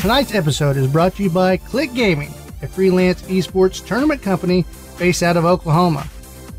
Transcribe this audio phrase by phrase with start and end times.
[0.00, 4.64] Tonight's episode is brought to you by Click Gaming, a freelance esports tournament company
[4.98, 6.06] based out of Oklahoma.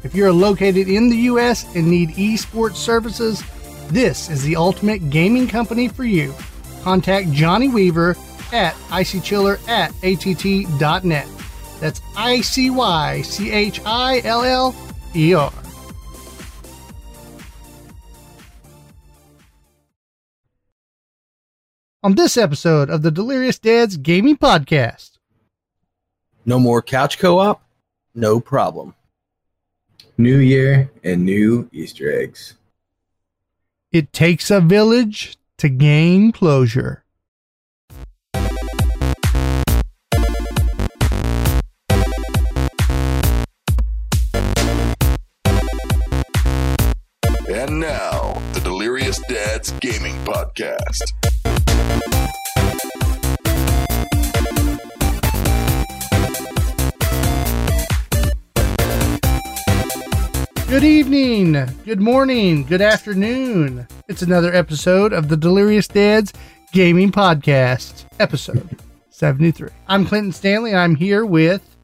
[0.04, 1.66] If you're located in the U.S.
[1.76, 3.42] and need esports services,
[3.88, 6.36] this is the ultimate gaming company for you.
[6.84, 8.16] Contact Johnny Weaver
[8.54, 11.28] at icychiller at att.net.
[11.80, 14.76] That's I C Y C H I L L
[15.16, 15.52] E R.
[22.04, 25.18] On this episode of the Delirious Dads Gaming Podcast,
[26.46, 27.62] No more couch co-op?
[28.16, 28.96] No problem.
[30.18, 32.56] New year and new Easter eggs.
[33.92, 37.04] it takes a village to gain closure.
[47.48, 51.02] And now, the Delirious Dads Gaming Podcast.
[60.68, 61.52] Good evening,
[61.84, 63.86] good morning, good afternoon.
[64.08, 66.32] It's another episode of the Delirious Dads
[66.72, 69.68] Gaming Podcast, episode 73.
[69.90, 70.74] I'm Clinton Stanley.
[70.74, 71.76] I'm here with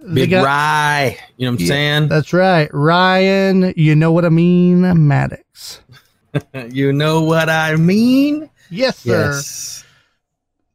[0.00, 1.18] the Big guy- Rye.
[1.36, 2.08] You know what I'm saying?
[2.08, 3.74] That's right, Ryan.
[3.76, 5.80] You know what I mean, Maddox.
[6.70, 8.48] you know what I mean?
[8.70, 9.30] Yes, sir.
[9.32, 9.84] Yes.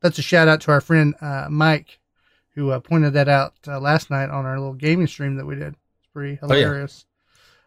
[0.02, 2.00] That's a shout out to our friend uh, Mike,
[2.56, 5.56] who uh, pointed that out uh, last night on our little gaming stream that we
[5.56, 5.70] did.
[6.00, 6.60] It's pretty Oh, yeah.
[6.66, 7.06] hilarious.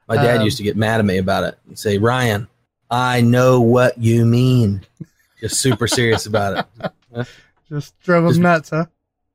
[0.08, 2.46] My dad Um, used to get mad at me about it and say, Ryan,
[2.90, 4.82] I know what you mean.
[5.40, 7.26] Just super serious about it.
[7.68, 8.86] Just drove him Just- nuts, huh?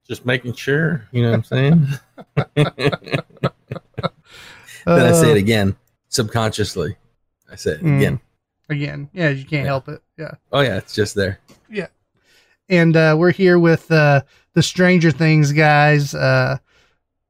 [0.08, 1.08] Just making sure.
[1.12, 1.88] You know what I'm saying?
[2.56, 2.66] then
[4.86, 5.76] I Uh, say it again,
[6.10, 6.96] subconsciously.
[7.52, 7.98] I say it Mm.
[7.98, 8.20] again.
[8.70, 9.10] again.
[9.14, 9.66] Yeah, you can't Yeah.
[9.66, 10.02] help it.
[10.22, 10.36] Yeah.
[10.52, 11.40] Oh, yeah, it's just there.
[11.68, 11.88] Yeah.
[12.70, 14.22] And uh, we're here with uh,
[14.54, 16.14] the Stranger Things guys.
[16.14, 16.60] Uh,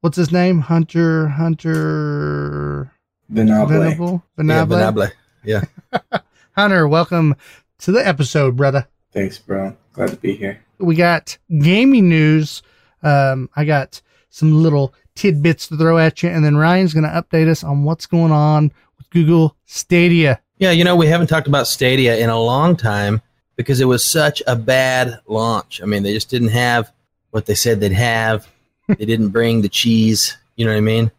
[0.01, 0.59] what's his name?
[0.59, 2.91] Hunter Hunter
[3.29, 4.25] Venable.
[4.35, 5.07] Venable Yeah, Venable.
[5.45, 6.23] Venable.
[6.57, 7.35] Hunter, welcome
[7.77, 8.85] to the episode, brother.
[9.13, 9.77] Thanks, bro.
[9.93, 10.61] Glad to be here.
[10.77, 12.61] We got gaming news.
[13.03, 14.01] Um, I got
[14.31, 17.85] some little tidbits to throw at you, and then Ryan's going to update us on
[17.85, 20.41] what's going on with Google Stadia.
[20.61, 23.19] Yeah, you know, we haven't talked about Stadia in a long time
[23.55, 25.81] because it was such a bad launch.
[25.81, 26.91] I mean, they just didn't have
[27.31, 28.47] what they said they'd have.
[28.87, 30.37] they didn't bring the cheese.
[30.55, 31.11] You know what I mean?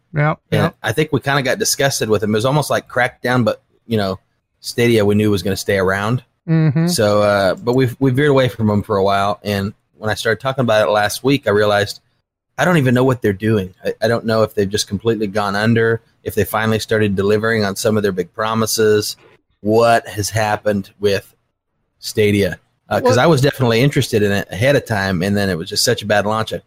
[0.52, 0.76] And Yep.
[0.84, 2.31] I think we kind of got disgusted with them.
[2.31, 4.20] It was almost like Crackdown, but you know,
[4.60, 6.22] Stadia we knew was going to stay around.
[6.48, 6.86] Mm-hmm.
[6.86, 9.41] So, uh, but we've we veered away from them for a while.
[9.42, 12.00] And when I started talking about it last week, I realized
[12.58, 13.75] I don't even know what they're doing.
[13.84, 17.64] I, I don't know if they've just completely gone under, if they finally started delivering
[17.64, 19.16] on some of their big promises.
[19.62, 21.34] What has happened with
[21.98, 22.58] Stadia?
[22.88, 25.68] Because Well- I was definitely interested in it ahead of time, and then it was
[25.70, 26.52] just such a bad launch.
[26.52, 26.60] I,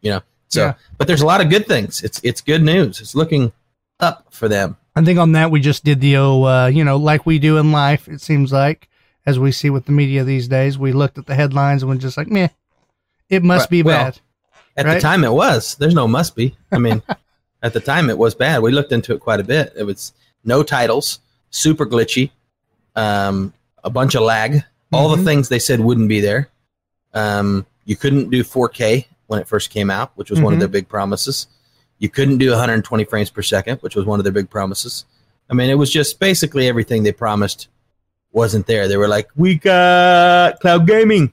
[0.00, 0.74] you know, so Yeah.
[0.98, 2.02] but there's a lot of good things.
[2.02, 3.00] It's it's good news.
[3.00, 3.52] It's looking
[4.00, 4.76] up for them.
[4.96, 7.58] I think on that we just did the oh, uh, you know, like we do
[7.58, 8.08] in life.
[8.08, 8.88] It seems like
[9.24, 11.96] as we see with the media these days, we looked at the headlines and we're
[11.98, 12.48] just like, meh,
[13.28, 14.18] it must Right, be well, bad.
[14.76, 14.94] At Right?
[14.94, 15.76] the time, it was.
[15.76, 16.56] There's no must be.
[16.72, 17.02] I mean,
[17.62, 18.62] at the time, it was bad.
[18.62, 19.72] We looked into it quite a bit.
[19.76, 20.12] It was
[20.44, 21.20] no titles,
[21.52, 22.30] super glitchy,
[22.96, 23.52] um,
[23.84, 25.18] a bunch of lag, all Mhm.
[25.18, 26.48] the things they said wouldn't be there.
[27.14, 30.56] Um, you couldn't do 4K when it first came out, which was one Mhm.
[30.56, 31.46] of their big promises.
[31.98, 35.04] You couldn't do 120 frames per second, which was one of their big promises.
[35.48, 37.68] I mean, it was just basically everything they promised
[38.32, 38.88] wasn't there.
[38.88, 41.32] They were like, "We got cloud gaming,"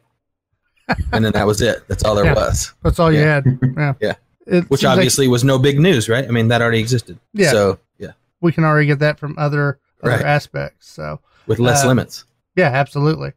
[1.13, 1.83] and then that was it.
[1.87, 2.33] That's all there Yeah.
[2.33, 2.73] was.
[2.83, 3.45] That's all you had.
[3.77, 3.93] Yeah.
[4.01, 4.13] Yeah.
[4.45, 6.25] It which seems like obviously was no big news, right?
[6.27, 7.19] I mean, that already existed.
[7.33, 7.51] Yeah.
[7.51, 10.25] So yeah, we can already get that from other other Right.
[10.25, 10.89] aspects.
[10.91, 12.25] So with less Uh, limits.
[12.55, 13.33] yeah, absolutely.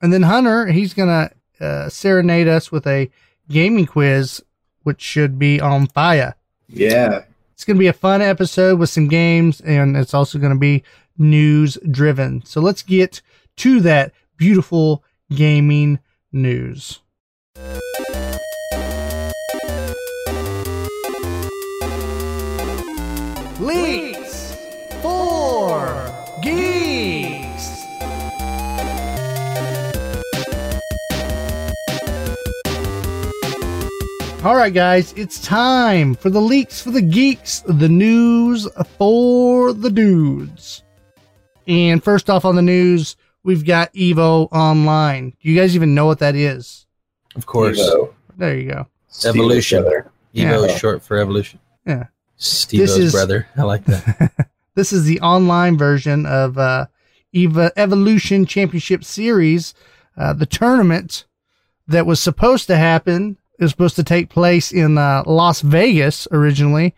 [0.00, 1.30] And then Hunter, he's gonna
[1.60, 3.08] uh, serenade us with a
[3.48, 4.42] gaming quiz,
[4.82, 6.34] which should be on fire.
[6.68, 7.22] Yeah.
[7.54, 10.58] It's going to be a fun episode with some games, and it's also going to
[10.58, 10.82] be
[11.16, 12.44] news driven.
[12.44, 13.20] So let's get
[13.58, 16.00] to that beautiful gaming
[16.32, 16.98] news.
[23.60, 24.11] Leaks
[34.44, 38.66] All right, guys, it's time for the leaks for the geeks, the news
[38.98, 40.82] for the dudes.
[41.68, 45.30] And first off on the news, we've got Evo Online.
[45.40, 46.86] Do you guys even know what that is?
[47.36, 48.12] Of course, Evo.
[48.36, 48.86] There you go.
[49.06, 49.84] Steve's Evolution.
[49.84, 50.60] Evo Yeah.
[50.64, 51.60] is short for evolution.
[51.86, 52.06] Yeah.
[52.36, 53.46] Steve-O's is- brother.
[53.56, 54.32] I like that.
[54.74, 56.86] This is the online version of uh,
[57.34, 59.74] Eva Evolution Championship Series,
[60.16, 61.26] uh, the tournament
[61.86, 63.36] that was supposed to happen.
[63.58, 66.94] It was supposed to take place in uh, Las Vegas originally,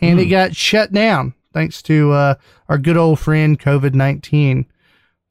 [0.00, 0.30] and it Hmm.
[0.30, 2.34] got shut down thanks to uh,
[2.68, 4.66] our good old friend COVID 19,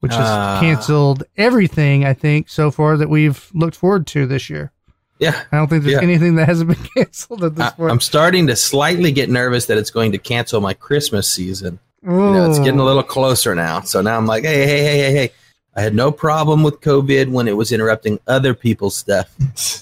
[0.00, 0.58] which has Ah.
[0.60, 4.72] canceled everything, I think, so far that we've looked forward to this year.
[5.18, 5.34] Yeah.
[5.50, 6.02] I don't think there's Yeah.
[6.02, 7.90] anything that hasn't been canceled at this I, point.
[7.90, 11.80] I'm starting to slightly get nervous that it's going to cancel my Christmas season.
[12.04, 13.80] You know, it's getting a little closer now.
[13.80, 15.32] So now I'm like, hey, hey, hey, hey, hey.
[15.78, 19.32] I had no problem with COVID when it was interrupting other people's stuff,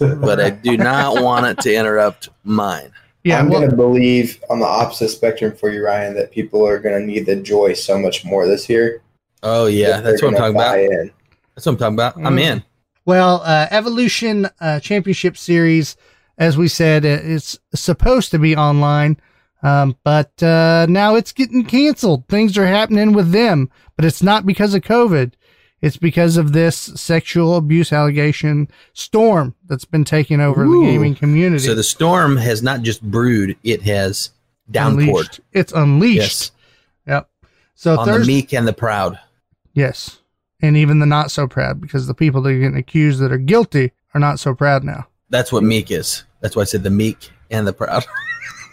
[0.00, 2.92] but I do not want it to interrupt mine.
[3.24, 6.78] yeah, I'm well, gonna believe on the opposite spectrum for you, Ryan, that people are
[6.78, 9.00] gonna need the joy so much more this year.
[9.42, 10.78] Oh yeah, that that's they're what I'm talking about.
[10.80, 11.10] in.
[11.54, 12.16] That's what I'm talking about.
[12.18, 12.40] I'm Mm.
[12.40, 12.62] in.
[13.06, 15.96] Well, uh, Evolution uh, Championship Series,
[16.36, 19.16] as we said, uh, it's supposed to be online,
[19.62, 22.28] um, but uh, now it's getting canceled.
[22.28, 25.32] Things are happening with them, but it's not because of COVID.
[25.82, 30.80] It's because of this sexual abuse allegation storm that's been taking over Ooh.
[30.80, 31.62] the gaming community.
[31.64, 34.30] So the storm has not just brewed; it has
[34.70, 35.08] downpoured.
[35.08, 35.40] Unleashed.
[35.52, 36.16] It's unleashed.
[36.16, 36.50] Yes,
[37.06, 37.30] Yep.
[37.74, 39.18] So on the meek and the proud.
[39.74, 40.20] yes,
[40.60, 43.36] and even the not so proud, because the people that are getting accused that are
[43.38, 45.06] guilty are not so proud now.
[45.28, 46.24] That's what meek is.
[46.40, 48.04] That's why I said the meek and the proud.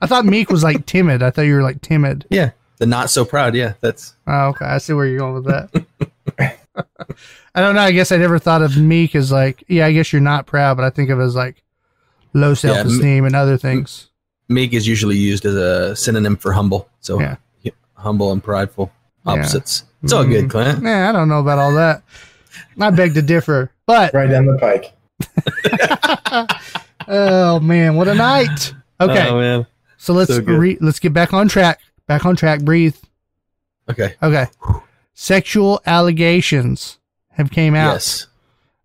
[0.00, 1.22] I thought meek was like timid.
[1.22, 2.26] I thought you were like timid.
[2.30, 3.54] yeah, the not so proud.
[3.54, 4.64] Yeah, that's Oh, okay.
[4.64, 5.84] I see where you're going with that.
[7.54, 7.80] I don't know.
[7.80, 10.76] I guess I never thought of meek as like, yeah, I guess you're not proud,
[10.76, 11.62] but I think of it as like
[12.34, 14.10] low self esteem and other things.
[14.48, 16.88] meek is usually used as a synonym for humble.
[17.00, 17.36] So Yeah.
[17.94, 18.92] humble and prideful
[19.26, 19.32] Yeah.
[19.32, 19.84] opposites.
[20.02, 20.50] It's all good, Mhm.
[20.50, 20.82] Clint.
[20.82, 22.02] Nah, I don't know about all that.
[22.80, 23.72] I beg to differ.
[23.86, 24.92] But Right down the pike.
[27.08, 28.74] oh man, what a night.
[29.00, 29.28] Okay.
[29.28, 29.66] Oh, man.
[29.96, 31.80] so let's so re- let's get back on track.
[32.08, 32.62] Back on track.
[32.62, 32.96] Breathe.
[33.88, 34.14] Okay.
[34.22, 34.46] Okay.
[35.14, 36.98] Sexual allegations
[37.30, 38.26] have came out Yes.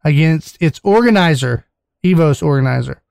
[0.03, 1.65] against its organizer,
[2.03, 3.01] Evo's organizer.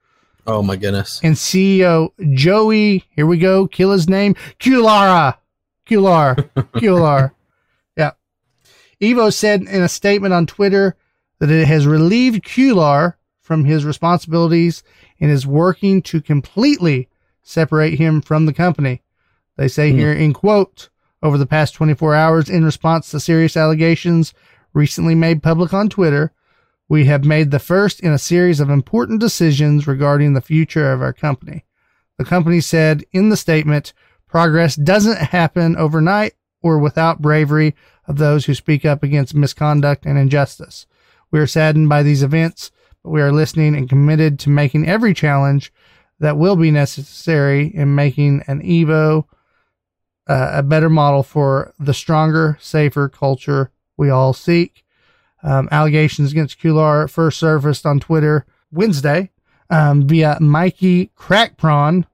[0.46, 1.20] Oh my goodness.
[1.22, 5.36] and CEO Joey, here we go, kill his name, Kulara.
[5.88, 6.34] Cuellar.
[6.74, 7.32] Cuellar.
[7.96, 8.12] Yeah.
[9.00, 10.96] Evo said in a statement on Twitter
[11.38, 14.82] that it has relieved Cuellar from his responsibilities
[15.20, 17.08] and is working to completely
[17.42, 19.02] separate him from the company.
[19.56, 19.99] They say Hmm.
[19.99, 20.88] here in quote,
[21.22, 24.34] over the past 24 hours in response to serious allegations
[24.75, 26.32] recently made public on Twitter,
[26.88, 31.00] we have made the first in a series of important decisions regarding the future of
[31.00, 31.64] our company.
[32.19, 33.93] The company said in the statement,
[34.28, 37.75] progress doesn't happen overnight or without bravery
[38.06, 40.87] of those who speak up against misconduct and injustice.
[41.31, 42.70] We are saddened by these events,
[43.02, 45.72] but we are listening and committed to making every challenge
[46.20, 49.25] that will be necessary in making an Evo
[50.28, 54.84] uh, a better model for the stronger, safer culture we all seek.
[55.42, 59.30] Um, allegations against Cuellar first surfaced on Twitter Wednesday
[59.70, 62.04] um, via Mikey Crackprawn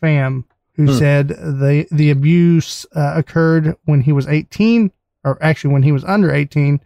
[0.00, 0.92] fam, who Hmm.
[0.98, 4.90] said the the abuse uh, occurred when he was 18,
[5.24, 6.80] or actually when he was under 18,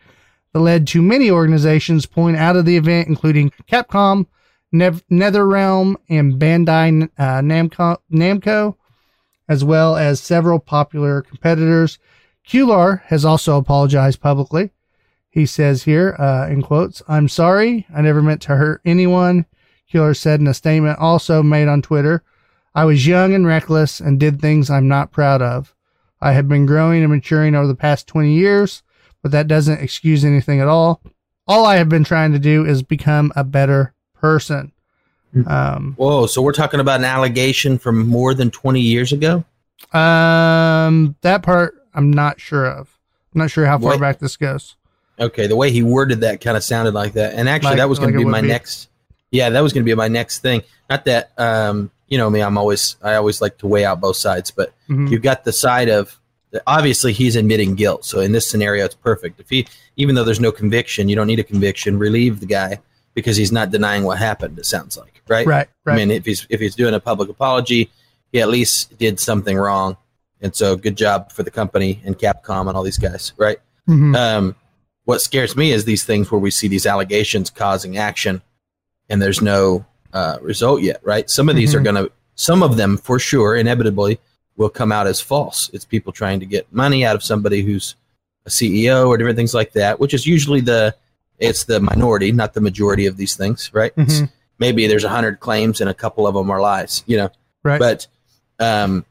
[0.52, 4.26] that led to many organizations pulling out of the event, including Capcom,
[4.72, 8.74] Nev- NetherRealm, and Bandai uh, Namco, Namco,
[9.48, 11.98] as well as several popular competitors.
[12.46, 14.70] Cuellar has also apologized publicly.
[15.30, 17.86] He says here, uh, in quotes, I'm sorry.
[17.94, 19.46] I never meant to hurt anyone.
[19.90, 22.22] Cuellar said in a statement also made on Twitter,
[22.74, 25.74] I was young and reckless and did things I'm not proud of.
[26.20, 28.82] I have been growing and maturing over the past 20 years,
[29.22, 31.02] but that doesn't excuse anything at all.
[31.46, 34.71] All I have been trying to do is become a better person.
[35.46, 36.26] Um, Whoa.
[36.26, 39.44] So we're talking about an allegation from more than 20 years ago?
[39.92, 42.98] um, that part I'm not sure of.
[43.34, 44.76] I'm not sure how far back this goes.
[45.18, 45.46] Okay.
[45.46, 47.34] The way he worded that kind of sounded like that.
[47.34, 48.48] And actually, Like- that was going like to be my be.
[48.48, 48.88] next.
[49.30, 50.62] Yeah, that was going to be my next thing.
[50.90, 54.16] Not that, um, you know me, I'm always, I always like to weigh out both
[54.16, 55.10] sides, but Mhm.
[55.10, 56.18] you've got the side of
[56.66, 58.04] obviously he's admitting guilt.
[58.04, 59.40] So in this scenario, it's perfect.
[59.40, 62.80] If he, even though there's no conviction, you don't need a conviction, relieve the guy
[63.14, 64.58] because he's not denying what happened.
[64.58, 65.46] It sounds like, right?
[65.46, 65.94] Right, right.
[65.94, 67.90] I mean, if he's if he's doing a public apology,
[68.32, 69.96] he at least did something wrong,
[70.40, 73.58] and so good job for the company and Capcom and all these guys, right?
[73.88, 74.16] Mhm.
[74.16, 74.56] Um,
[75.04, 78.42] what scares me is these things where we see these allegations causing action,
[79.08, 81.30] and there's no uh, result yet, right?
[81.30, 81.84] Some of these are Mhm.
[81.84, 84.20] going to, some of them for sure, inevitably
[84.58, 85.70] will come out as false.
[85.72, 87.94] It's people trying to get money out of somebody who's
[88.44, 90.94] a CEO or different things like that, which is usually the
[91.38, 93.96] it's the minority, not the majority of these things, right?
[93.96, 94.30] Mhm.
[94.62, 97.30] Maybe there's a hundred claims and a couple of them are lies, you know.
[97.62, 97.78] Right.
[97.78, 98.06] But
[98.58, 99.04] um,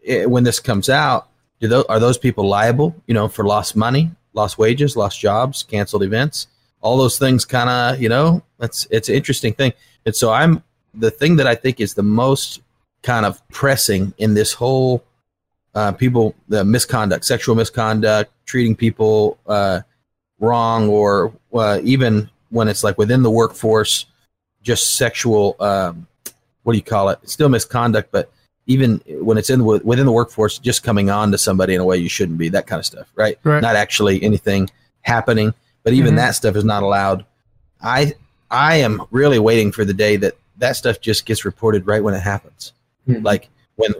[0.00, 1.28] it, when this comes out,
[1.60, 5.62] do those, are those people liable, you know, for lost money, lost wages, lost jobs,
[5.62, 6.48] canceled events,
[6.84, 9.72] all those things kind of you know that's it's an interesting thing
[10.04, 12.60] and so i'm the thing that i think is the most
[13.02, 15.02] kind of pressing in this whole
[15.74, 19.80] uh, people the misconduct sexual misconduct treating people uh,
[20.38, 24.06] wrong or uh, even when it's like within the workforce
[24.64, 26.06] just sexual um,
[26.64, 28.30] what do you call it it's still misconduct but
[28.66, 31.84] even when it's in the, within the workforce just coming on to somebody in a
[31.84, 33.60] way you shouldn't be that kind of stuff right, Right.
[33.62, 34.68] not actually anything
[35.02, 35.54] happening
[35.84, 36.16] but even Mhm.
[36.16, 37.24] that stuff is not allowed
[37.82, 38.14] i
[38.50, 42.14] i am really waiting for the day that that stuff just gets reported right when
[42.14, 42.72] it happens
[43.08, 43.22] Mhm.
[43.24, 43.92] like when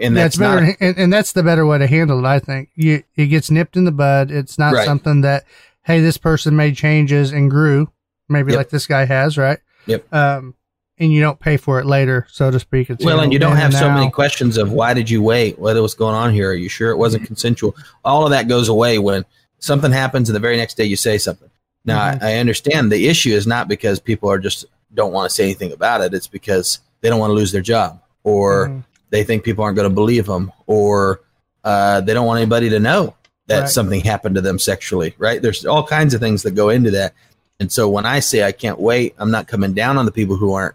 [0.00, 2.24] and that's better, and, and that's the better way to handle it.
[2.28, 4.28] I think you it gets nipped in the bud.
[4.32, 4.84] It's not Right.
[4.84, 5.44] something that
[5.84, 7.88] hey, this person made changes and grew,
[8.28, 8.58] maybe Yep.
[8.58, 9.58] like this guy has, right?
[9.88, 10.12] Yep.
[10.14, 10.54] Um,
[11.00, 12.90] and you don't pay for it later, so to speak.
[12.90, 15.74] It's well and you don't have so many questions of why did you wait what
[15.76, 18.98] was going on here are you sure it wasn't consensual all of that goes away
[18.98, 19.24] when
[19.60, 21.50] something happens and the very next day you say something
[21.84, 22.22] now Mhm.
[22.22, 24.64] I, I understand the issue is not because people are just
[24.94, 27.62] don't want to say anything about it it's because they don't want to lose their
[27.62, 28.84] job or Mhm.
[29.10, 31.20] they think people aren't going to believe them or
[31.64, 33.14] uh, they don't want anybody to know
[33.46, 33.68] that Right.
[33.68, 37.14] something happened to them sexually right there's all kinds of things that go into that
[37.60, 40.36] and so when i say i can't wait i'm not coming down on the people
[40.36, 40.74] who aren't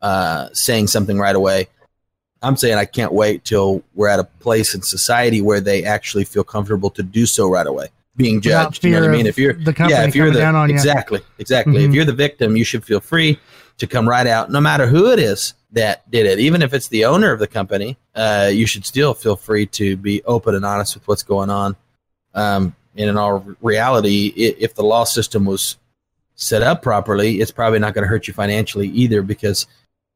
[0.00, 1.66] uh, saying something right away.
[2.40, 6.24] I'm saying i can't wait till we're at a place in society where they actually
[6.24, 7.88] feel comfortable to do so right away.
[8.14, 9.26] Being judged you know what i mean?
[9.26, 10.74] if you're the company yeah if you're the down on you.
[10.74, 11.82] exactly exactly.
[11.82, 11.88] Mhm.
[11.88, 13.38] if you're the victim you should feel free
[13.78, 14.50] to come right out.
[14.50, 17.48] No matter who it is that did it even if it's the owner of the
[17.48, 21.50] company uh, you should still feel free to be open and honest with what's going
[21.50, 21.74] on.
[22.34, 25.76] Um, and in all reality if the law system was
[26.40, 29.66] set up properly it's probably not going to hurt you financially either because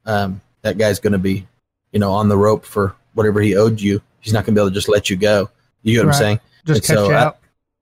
[0.07, 1.47] um, that guy's going to be
[1.91, 4.62] you know on the rope for whatever he owed you he's not going to be
[4.62, 5.50] able to just let you go
[5.83, 6.14] you know what Right.
[6.14, 7.38] i'm saying just and catch so you I- out.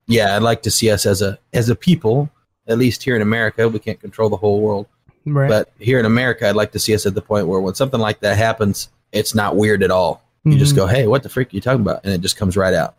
[0.07, 2.31] yeah i'd like to see us as a as a people
[2.67, 4.87] at least here in america we can't control the whole world
[5.23, 5.47] Right.
[5.47, 7.99] but here in america i'd like to see us at the point where when something
[7.99, 10.77] like that happens it's not weird at all you just Mhm.
[10.77, 12.95] go hey what the freak are you talking about and it just comes right out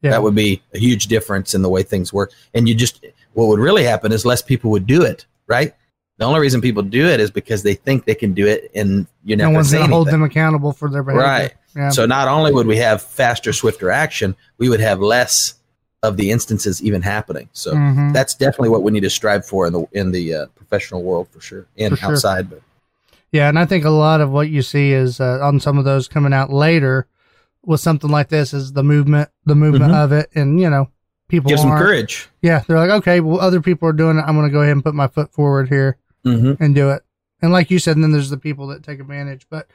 [0.00, 0.12] Yeah.
[0.12, 3.04] that would be a huge difference in the way things work and you just
[3.36, 5.74] what would really happen is less people would do it right
[6.18, 9.06] the only reason people do it is because they think they can do it and
[9.22, 11.22] you know, no one's going to hold them accountable for their behavior.
[11.26, 11.54] Right.
[11.76, 11.90] Yeah.
[11.90, 15.54] So not only would we have faster, swifter action, we would have less
[16.02, 17.50] of the instances even happening.
[17.52, 18.14] So Mhm.
[18.14, 21.28] that's definitely what we need to strive for in the in the uh, professional world
[21.30, 22.12] for sure, and For sure.
[22.12, 22.48] outside.
[22.48, 22.62] But
[23.30, 25.84] Yeah, and I think a lot of what you see is uh, on some of
[25.84, 27.06] those coming out later
[27.62, 30.04] with something like this is the movement, the movement Mhm.
[30.04, 30.88] of it, and you know,
[31.28, 32.28] people give some courage.
[32.42, 34.24] Yeah, they're like, okay, well, other people are doing it.
[34.26, 36.60] I'm going to go ahead and put my foot forward here Mm-hmm.
[36.62, 37.02] and do it.
[37.40, 39.46] And like you said, and then there's the people that take advantage.
[39.48, 39.68] But,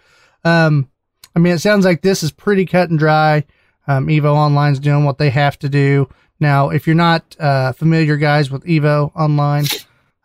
[0.43, 0.89] um,
[1.33, 3.45] I mean, it sounds like this is pretty cut and dry.
[3.87, 6.09] Um, Evo Online's doing what they have to do.
[6.41, 9.63] Now, if you're not uh, familiar, guys, with Evo Online,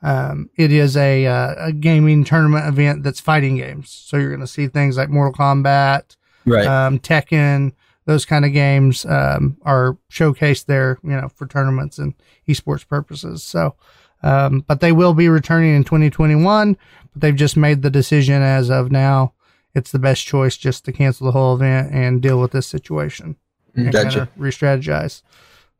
[0.03, 3.91] um, it is a, uh, a gaming tournament event that's fighting games.
[3.91, 6.67] So you're going to see things like Mortal Kombat, Right.
[6.67, 7.73] um, Tekken,
[8.07, 12.15] those kind of games um, are showcased there, you know, for tournaments and
[12.49, 13.43] esports purposes.
[13.43, 13.75] So,
[14.23, 16.77] um, but they will be returning in 2021.
[17.13, 19.35] But they've just made the decision as of now.
[19.75, 23.37] It's the best choice just to cancel the whole event and deal with this situation
[23.75, 24.09] and Gotcha.
[24.09, 25.23] kind of re-strategize.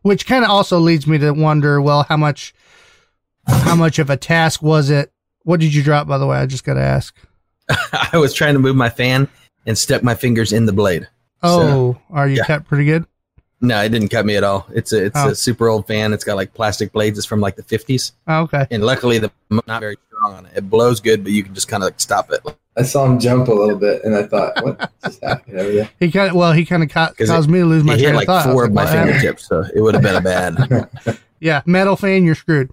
[0.03, 2.55] Which kind of also leads me to wonder, well, how much,
[3.47, 5.13] how much of a task was it?
[5.45, 6.37] What did you drop, by the way?
[6.37, 7.17] I just got to ask.
[8.13, 9.29] I was trying to move my fan
[9.65, 11.09] and stuck my fingers in the blade.
[11.49, 12.45] Oh, are you yeah.
[12.45, 13.05] cut pretty good?
[13.61, 14.67] No, it didn't cut me at all.
[14.75, 15.31] It's a it's Oh.
[15.31, 16.13] a super old fan.
[16.13, 17.19] It's got like plastic blades.
[17.19, 18.67] It's from like the fifties, Oh, okay.
[18.71, 20.53] and luckily the not very strong on it.
[20.57, 22.41] It blows good, but you can just kind of like stop it.
[22.77, 25.91] I saw him jump a little bit, and I thought, what just happened over there?
[25.99, 27.97] He kind of well, he kind of ca- 'Cause caused me to lose my it
[27.97, 28.45] train hit of like thought.
[28.53, 31.19] Four of my what fingertips, so it would have been a bad.
[31.41, 32.71] Yeah, metal fan, you're screwed.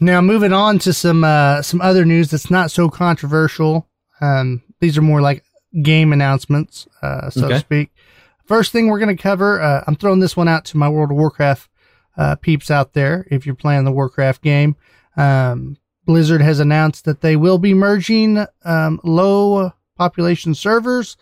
[0.00, 3.88] Now moving on to some uh, some other news that's not so controversial.
[4.20, 5.44] Um, these are more like
[5.82, 7.90] game announcements, uh, so to speak.
[8.44, 11.10] First thing we're going to cover, uh, I'm throwing this one out to my World
[11.10, 11.68] of Warcraft
[12.16, 13.26] uh, peeps out there.
[13.30, 14.76] If you're playing the Warcraft game,
[15.16, 21.16] um, Blizzard has announced that they will be merging um, low population servers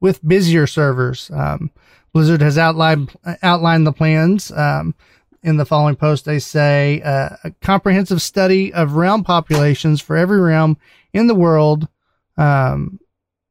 [0.00, 1.30] with busier servers.
[1.32, 1.70] Um,
[2.12, 4.50] Blizzard has outlined outlined the plans.
[4.50, 4.94] Um,
[5.44, 10.40] in the following post, they say uh, a comprehensive study of realm populations for every
[10.40, 10.76] realm
[11.12, 11.88] in the world.
[12.36, 13.00] Um,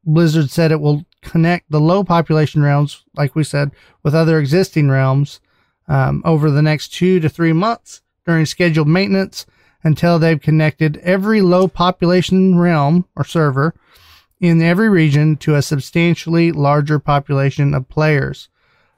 [0.04, 3.72] Blizzard said it will connect the low population realms, like we said,
[4.04, 5.40] with other existing realms
[5.88, 9.46] um, over the next two to three months during scheduled maintenance
[9.84, 13.74] until they've connected every low population realm or server
[14.40, 18.50] in every region to a substantially larger population of players.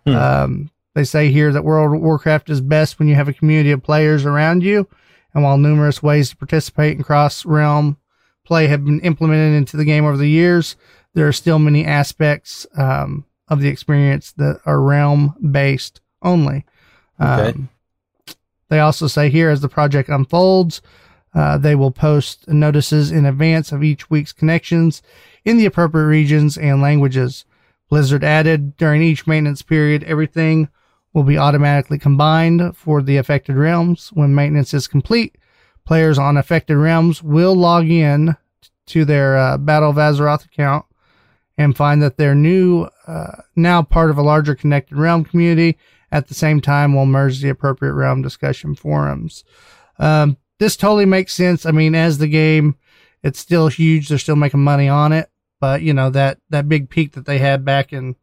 [0.06, 0.16] Hmm.
[0.16, 3.72] Um, they say here that World of Warcraft is best when you have a community
[3.72, 4.88] of players around you,
[5.34, 7.98] And while numerous ways to participate in cross realm
[8.44, 10.76] play have been implemented into the game over the years,
[11.14, 16.66] there are still many aspects um, of the experience that are realm based only.
[17.20, 17.50] Okay.
[17.50, 17.70] Um,
[18.70, 20.82] they also say here as the project unfolds,
[21.36, 25.02] uh, they will post notices in advance of each week's connections
[25.46, 27.46] in the appropriate regions and languages.
[27.90, 30.70] Blizzard added during each maintenance period, everything
[31.14, 34.10] will be automatically combined for the affected realms.
[34.14, 35.38] When maintenance is complete,
[35.86, 38.36] players on affected realms will log in
[38.88, 40.86] to their uh, Battle of Azeroth account
[41.58, 45.78] and find that they're new, uh, now part of a larger connected realm community.
[46.12, 49.44] At the same time, will merge the appropriate realm discussion forums.
[49.98, 51.66] Um, this totally makes sense.
[51.66, 52.76] I mean, as the game,
[53.24, 54.10] it's still huge.
[54.10, 57.40] They're still making money on it, but you know that that big peak that they
[57.40, 58.16] had back in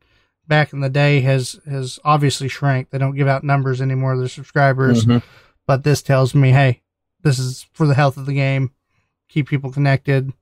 [0.46, 2.90] back in the day has has obviously shrank.
[2.90, 4.12] They don't give out numbers anymore.
[4.12, 5.22] Of their subscribers, Mhm.
[5.66, 6.82] but this tells me, hey,
[7.22, 8.70] this is for the health of the game.
[9.28, 10.32] Keep people connected.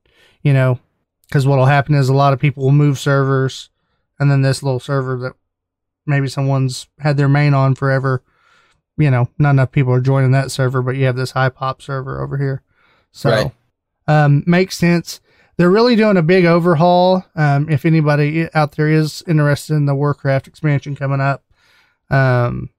[0.43, 0.79] You know,
[1.27, 3.71] because what'll happen is a lot of people will move servers,
[4.19, 5.33] and then this little server that
[6.07, 8.23] maybe someone's had their main on forever.
[8.97, 11.83] You know, not enough people are joining that server, but you have this high pop
[11.83, 12.63] server over here.
[13.13, 13.53] So, Right.
[14.07, 15.21] um, makes sense.
[15.57, 17.25] They're really doing a big overhaul.
[17.35, 21.45] Um, if anybody out there is interested in the Warcraft expansion coming up,
[22.11, 22.71] um,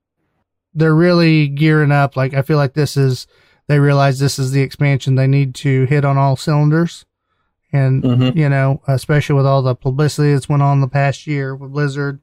[0.73, 2.15] they're really gearing up.
[2.15, 3.27] Like, I feel like this is,
[3.69, 7.05] they realize this is the expansion they need to hit on all cylinders.
[7.71, 8.35] And, Mhm.
[8.35, 12.19] you know, especially with all the publicity that's went on the past year with Blizzard,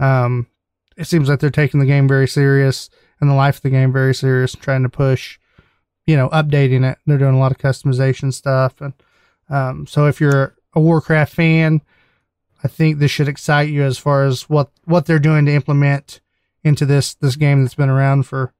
[0.00, 0.48] um,
[0.96, 2.90] it seems like they're taking the game very serious
[3.20, 5.38] and the life of the game very serious and trying to push,
[6.04, 6.98] you know, updating it.
[7.06, 8.80] They're doing a lot of customization stuff.
[8.80, 8.92] And
[9.48, 11.80] um, so if you're a Warcraft fan,
[12.64, 16.20] I think this should excite you as far as what, what they're doing to implement
[16.64, 18.52] into this, this game that's been around for,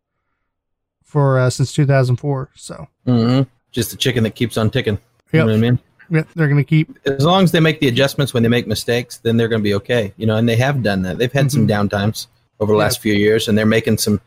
[1.08, 2.50] for, uh, since 2004.
[2.54, 3.46] So Mhm.
[3.72, 4.98] Just the chicken that keeps on ticking.
[5.32, 5.78] You know what I mean?
[6.10, 8.66] yeah, they're going to keep, As long as they make the adjustments when they make
[8.66, 10.12] mistakes, then they're going to be okay.
[10.16, 11.18] You know, and they have done that.
[11.18, 12.26] They've had some downtimes
[12.60, 12.84] over the Yeah.
[12.84, 14.20] last few years, and they're making some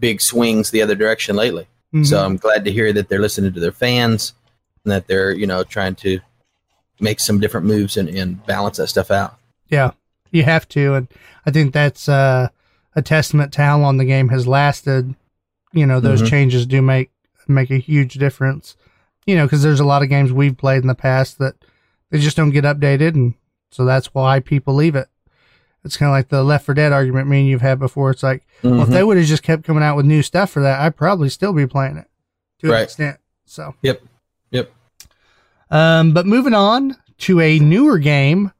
[0.00, 1.66] big swings the other direction lately.
[2.04, 2.24] So Mhm.
[2.24, 4.32] I'm glad to hear that they're listening to their fans
[4.84, 6.20] and that they're, you know, trying to
[7.00, 9.36] make some different moves and, and balance that stuff out.
[9.68, 9.92] Yeah,
[10.30, 11.08] you have to, and
[11.46, 12.48] I think that's uh,
[12.96, 15.14] a testament to how long the game has lasted.
[15.72, 16.28] You know, those Mhm.
[16.28, 17.10] changes do make
[17.46, 18.76] make a huge difference.
[19.26, 21.54] You know, because there's a lot of games we've played in the past that
[22.10, 23.34] they just don't get updated, and
[23.70, 25.08] so that's why people leave it.
[25.84, 28.10] It's kind of like the Left 4 Dead argument me and you've had before.
[28.10, 30.60] It's like, well, if they would have just kept coming out with new stuff for
[30.62, 32.06] that, I'd probably still be playing it
[32.60, 33.18] to an extent.
[33.46, 34.02] So, Yep.
[34.50, 34.70] Yep.
[35.70, 38.52] um, but moving on to a newer game,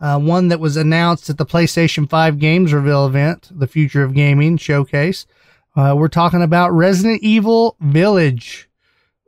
[0.00, 4.14] uh, one that was announced at the PlayStation 5 Games Reveal event, the Future of
[4.14, 5.26] Gaming showcase.
[5.76, 8.68] Uh, we're talking about Resident Evil Village.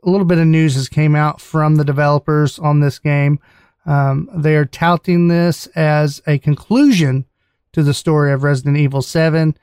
[0.03, 3.39] A little bit of news has came out from the developers on this game.
[3.85, 7.25] Um, they are touting this as a conclusion
[7.73, 9.57] to the story of Resident Evil 7,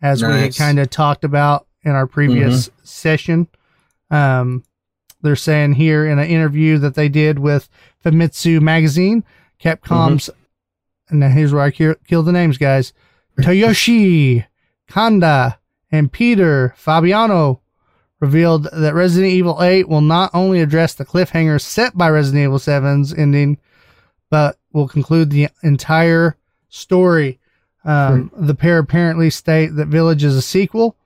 [0.00, 3.46] as we had kind of talked about in our previous session.
[4.10, 4.64] Um,
[5.22, 7.68] they're saying here in an interview that they did with
[8.02, 9.24] Famitsu magazine,
[9.62, 10.30] Capcom's,
[11.10, 12.94] and now here's where I kill, kill the names, guys.
[13.38, 14.46] Tsuyoshi
[14.88, 15.59] Kanda
[15.90, 17.60] and Peter Fabiano
[18.20, 22.58] revealed that Resident Evil 8 will not only address the cliffhanger set by Resident Evil
[22.58, 23.58] 7's ending,
[24.28, 26.36] but will conclude the entire
[26.68, 27.40] story.
[27.84, 30.96] Um, The pair apparently state that Village is a sequel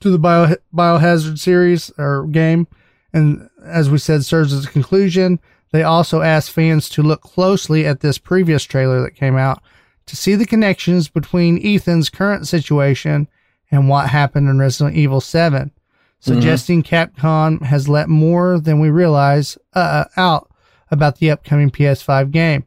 [0.00, 2.68] to the Bio, Biohazard series or game,
[3.12, 5.40] and as we said, serves as a conclusion.
[5.72, 9.62] They also asked fans to look closely at this previous trailer that came out
[10.06, 13.28] to see the connections between Ethan's current situation
[13.72, 15.72] and what happened in Resident Evil 7,
[16.20, 20.50] suggesting Capcom has let more than we realize uh, out
[20.90, 22.66] about the upcoming PS5 game.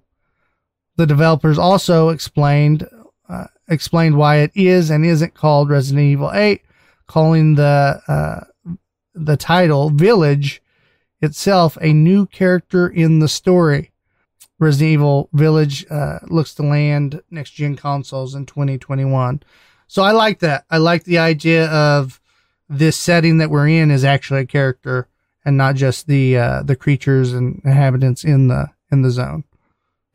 [0.97, 2.89] The developers also explained
[3.29, 6.61] uh, explained why it is and isn't called Resident Evil 8,
[7.07, 8.73] calling the uh,
[9.13, 10.61] the title Village
[11.21, 13.91] itself a new character in the story.
[14.57, 19.43] Resident Evil Village uh, looks to land next gen consoles in 2021.
[19.87, 20.65] So I like that.
[20.69, 22.19] I like the idea of
[22.69, 25.07] this setting that we're in is actually a character
[25.45, 29.43] and not just the uh, the creatures and inhabitants in the in the zone.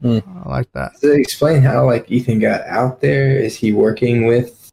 [0.01, 0.19] Hmm.
[0.45, 0.93] I like that.
[0.95, 3.37] Does it explain how like Ethan got out there?
[3.39, 4.73] Is he working with?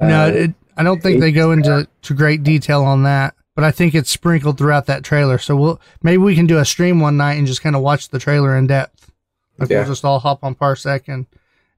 [0.00, 3.64] uh, no, it, I don't think they go into to great detail on that, but
[3.64, 5.38] I think it's sprinkled throughout that trailer.
[5.38, 8.08] So we'll maybe we can do a stream one night and just kind of watch
[8.10, 9.10] the trailer in depth.
[9.58, 9.78] Like Yeah.
[9.78, 11.26] we'll just all hop on Parsec and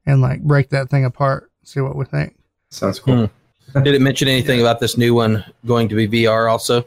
[0.05, 2.36] and like break that thing apart, see what we think.
[2.69, 3.29] Sounds cool.
[3.83, 6.85] Did it mention anything about this new one going to be VR also?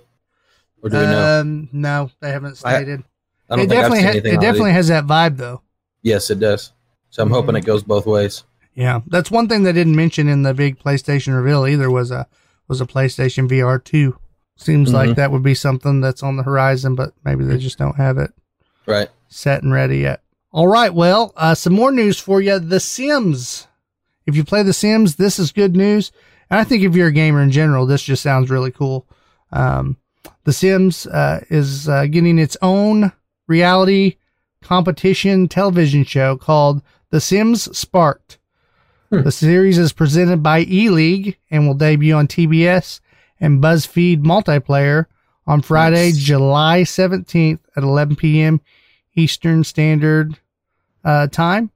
[0.83, 1.41] or do we know?
[1.41, 3.03] Um, no, they haven't stated.
[3.51, 4.33] I don't it think I've definitely seen ha- anything.
[4.33, 5.61] it on definitely has that vibe though.
[6.03, 6.73] Yes, it does.
[7.11, 7.59] So I'm hoping Mhm.
[7.59, 8.45] it goes both ways.
[8.75, 12.27] Yeah, that's one thing they didn't mention in the big PlayStation reveal either was a
[12.69, 14.17] was a PlayStation VR two.
[14.57, 15.15] Seems like Mhm.
[15.17, 18.33] that would be something that's on the horizon, but maybe they just don't have it
[18.87, 19.09] Right.
[19.29, 20.23] set and ready yet.
[20.53, 22.59] All right, well, uh, some more news for you.
[22.59, 23.67] The Sims.
[24.27, 26.13] If you play The Sims, this is good news.
[26.51, 29.07] And I think if you're a gamer in general, this just sounds really cool.
[29.53, 29.97] Um,
[30.45, 33.13] the Sims uh, is uh, getting its own
[33.47, 34.17] reality
[34.63, 38.37] competition television show called The Sims Spark'd.
[39.11, 39.23] Hmm.
[39.23, 43.01] The series is presented by E League and will debut on TBS
[43.41, 45.07] and BuzzFeed Multiplayer
[45.47, 46.19] on Friday, Nice.
[46.19, 48.61] July 17th at 11 p.m.
[49.15, 50.39] Eastern Standard
[51.05, 51.71] uh, Time.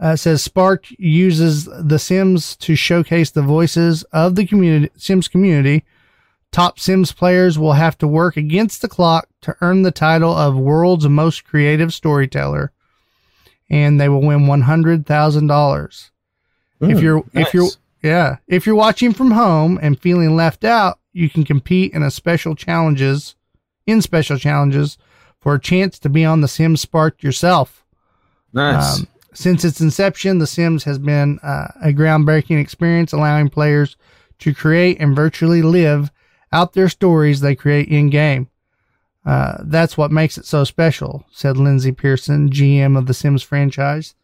[0.00, 5.84] Uh, says Spark uses The Sims to showcase the voices of the community, Sims community.
[6.52, 10.56] Top Sims players will have to work against the clock to earn the title of
[10.56, 12.72] World's Most Creative Storyteller,
[13.68, 16.10] and they will win one hundred thousand dollars.
[16.80, 17.68] If Mm, you're if you're
[18.02, 22.10] yeah, if you're watching from home and feeling left out, you can compete in a
[22.10, 23.36] special challenges
[23.86, 24.96] in special challenges
[25.40, 27.84] for a chance to be on the Sims Spark yourself.
[28.54, 29.00] nice.
[29.00, 33.96] Um, since its inception, The Sims has been uh, a groundbreaking experience, allowing players
[34.40, 36.10] to create and virtually live
[36.52, 38.48] out their stories they create in game.
[39.24, 44.14] Uh, that's what makes it so special, said Lyndsay Pearson, GM of the Sims franchise.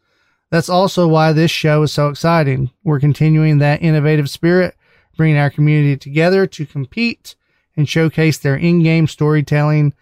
[0.50, 2.70] That's also why this show is so exciting.
[2.82, 4.74] We're continuing that innovative spirit,
[5.16, 7.34] bringing our community together to compete
[7.76, 9.92] and showcase their in game storytelling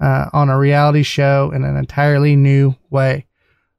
[0.00, 3.26] uh, on a reality show in an entirely new way.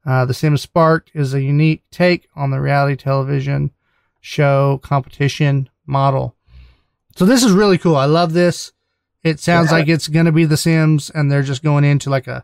[0.06, 3.72] Uh, the Sims Spark'd is a unique take on the reality television
[4.22, 6.36] show competition model.
[7.16, 7.96] So this is really cool.
[7.96, 8.72] I love this.
[9.24, 9.78] It sounds Yeah.
[9.80, 12.44] like it's going to be The Sims, and they're just going into like a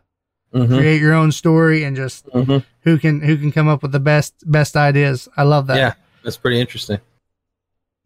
[0.52, 2.62] Mhm, create your own story and just mhm.
[2.80, 5.28] who can who can come up with the best best ideas.
[5.36, 5.76] I love that.
[5.78, 5.94] Yeah,
[6.24, 6.98] that's pretty interesting.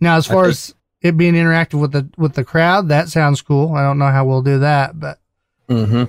[0.00, 3.42] Now, as far think- as it being interactive with the with the crowd, that sounds
[3.42, 3.74] cool.
[3.74, 5.18] I don't know how we'll do that, but
[5.68, 6.04] hmm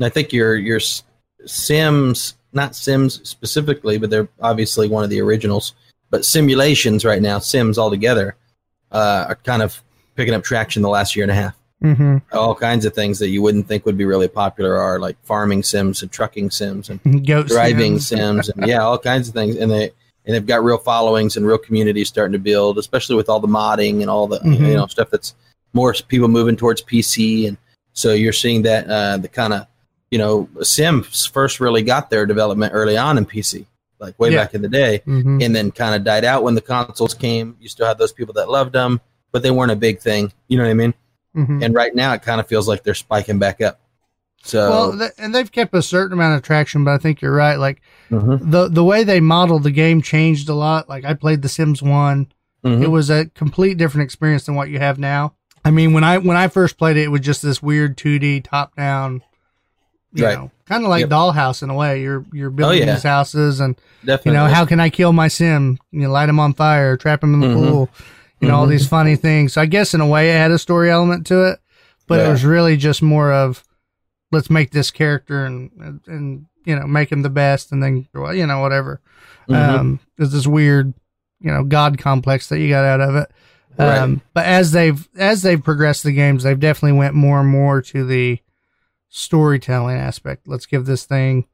[0.00, 0.80] I think your your
[1.44, 5.74] Sims, not Sims specifically, but they're obviously one of the originals.
[6.10, 8.36] But simulations right now, Sims altogether,
[8.90, 9.82] uh, are kind of
[10.16, 11.54] picking up traction the last year and a half.
[11.80, 15.16] hmm All kinds of things that you wouldn't think would be really popular are like
[15.24, 18.46] farming sims and trucking sims and goat driving Sims.
[18.46, 19.56] sims and yeah, all kinds of things.
[19.56, 19.90] And they
[20.24, 23.48] and they've got real followings and real communities starting to build, especially with all the
[23.48, 24.58] modding and all the Mhm.
[24.68, 25.34] you know stuff that's
[25.72, 27.48] more people moving towards PC.
[27.48, 27.56] And
[27.94, 29.66] so you're seeing that uh, the kind of
[30.12, 33.66] you know Sims first really got their development early on in PC,
[33.98, 34.44] like way Yeah.
[34.44, 35.42] back in the day, Mhm.
[35.44, 37.56] and then kind of died out when the consoles came.
[37.60, 39.00] You still had those people that loved them,
[39.32, 40.30] but they weren't a big thing.
[40.48, 40.94] You know what I mean?
[41.34, 41.64] Mhm.
[41.64, 43.80] And right now, it kind of feels like they're spiking back up.
[44.44, 47.32] So Well, th- and they've kept a certain amount of traction, but I think you're
[47.34, 47.56] right.
[47.56, 50.88] Like mhm, the the way they modeled the game changed a lot.
[50.88, 52.26] Like I played The Sims One,
[52.64, 52.82] mhm.
[52.82, 55.32] it was a complete different experience than what you have now.
[55.64, 58.40] I mean, when I when I first played it, it was just this weird 2D
[58.40, 59.22] top down,
[60.14, 60.36] you Right.
[60.38, 61.10] know, kind of like Yep.
[61.10, 62.00] Dollhouse in a way.
[62.02, 62.94] You're you're building yeah.
[62.94, 65.78] these houses, and you know how can I kill my sim?
[65.90, 67.54] You know, light him on fire, trap him in the Mhm.
[67.68, 67.90] pool.
[68.40, 68.70] You know, all Mhm.
[68.70, 69.52] these funny things.
[69.52, 71.60] So I guess in a way, it had a story element to it,
[72.08, 73.62] but it was really just more of
[74.32, 75.70] let's make this character and
[76.06, 79.00] and, you know make him the best, and then well, you know whatever.
[79.48, 79.54] Mhm.
[79.78, 80.92] Um, there's this weird,
[81.40, 83.30] you know, god complex that you got out of it.
[83.78, 83.98] Right.
[83.98, 87.80] Um, but as they've as they've progressed the games, they've definitely went more and more
[87.82, 88.38] to the
[89.16, 90.48] storytelling aspect.
[90.48, 91.46] Let's give this thing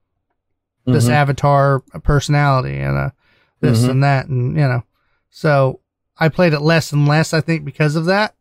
[0.86, 1.10] this Mhm.
[1.12, 3.12] avatar a personality and a
[3.60, 3.90] this Mhm.
[3.90, 4.84] and that, and you know.
[5.28, 5.80] So
[6.16, 8.34] I played it less and less, I think, because of that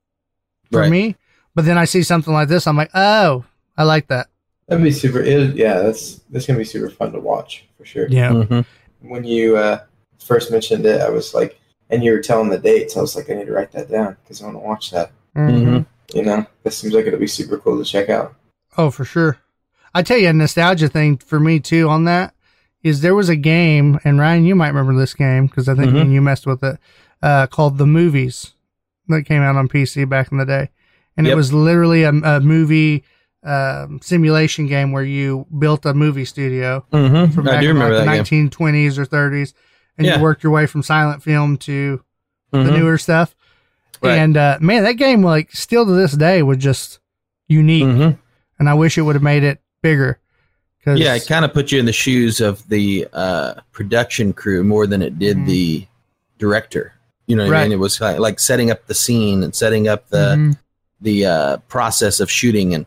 [0.71, 0.91] for Right.
[0.91, 1.15] me.
[1.55, 3.43] But then I see something like this, I'm like, oh,
[3.75, 4.27] I like that.
[4.67, 5.19] That'd be super.
[5.19, 8.07] It, yeah, that's that's gonna be super fun to watch for sure.
[8.09, 8.29] Yeah.
[8.31, 8.65] Mhm.
[9.01, 9.79] When you uh,
[10.23, 12.95] first mentioned it, I was like, and you were telling the dates.
[12.95, 15.11] I was like, I need to write that down because I want to watch that.
[15.35, 15.85] Mhm.
[16.13, 18.35] You know, that seems like it'll be super cool to check out.
[18.77, 19.37] Oh, for sure.
[19.93, 22.33] I tell you, a nostalgia thing for me too on that
[22.83, 25.91] is there was a game, and Ryan, you might remember this game because I think
[25.93, 26.11] Mhm.
[26.11, 26.77] you messed with it,
[27.23, 28.53] uh, called The Movies
[29.07, 30.69] that came out on PC back in the day.
[31.17, 33.03] And it was literally a, a movie
[33.43, 37.33] um, simulation game where you built a movie studio Mhm.
[37.33, 38.05] from back in like the game.
[38.49, 39.53] 1920s or 30s.
[39.97, 40.17] And Yeah.
[40.17, 42.01] you worked your way from silent film to
[42.51, 42.77] the Mhm.
[42.77, 43.35] newer stuff.
[44.03, 44.17] Right.
[44.17, 46.99] And uh, man, that game, like, still to this day, was just
[47.47, 48.17] unique Mhm.
[48.59, 50.19] And I wish it would have made it bigger.
[50.83, 54.63] Cause Yeah, it kind of put you in the shoes of the uh, production crew
[54.63, 55.45] more than it did Mhm.
[55.47, 55.87] the
[56.37, 56.93] director.
[57.25, 57.73] You know what I mean?
[57.73, 60.57] It was like, like setting up the scene and setting up the Mhm.
[61.01, 62.85] the uh, process of shooting and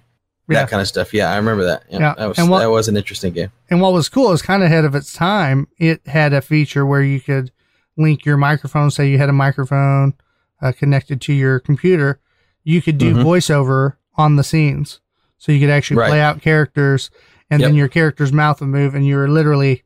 [0.49, 0.61] Yeah.
[0.61, 1.15] that kind of stuff.
[1.15, 1.85] Yeah, I remember that.
[1.91, 3.53] Yeah, Yeah, That was what- that was an interesting game.
[3.69, 5.69] And what was cool is kind of ahead of its time.
[5.79, 7.53] It had a feature where you could
[7.97, 8.91] link your microphone.
[8.91, 10.15] Say you had a microphone
[10.63, 12.19] uh, connected to your computer,
[12.65, 13.23] you could do Mhm.
[13.25, 15.01] voiceover on the scenes,
[15.41, 16.09] so you could actually Right.
[16.11, 17.11] play out characters,
[17.51, 19.83] and then your character's mouth would move, and you were literally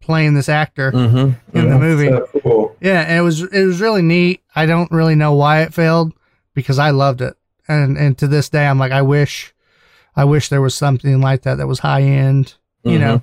[0.00, 1.56] playing this actor Mm-hmm.
[1.56, 2.08] in the movie.
[2.08, 2.76] So cool.
[2.80, 4.42] Yeah, and it was it was really neat.
[4.56, 6.12] I don't really know why it failed
[6.54, 7.36] because I loved it,
[7.68, 9.54] and and to this day I'm like I wish,
[10.16, 12.54] I wish there was something like that that was high end.
[12.82, 13.00] You Mm-hmm.
[13.00, 13.22] know,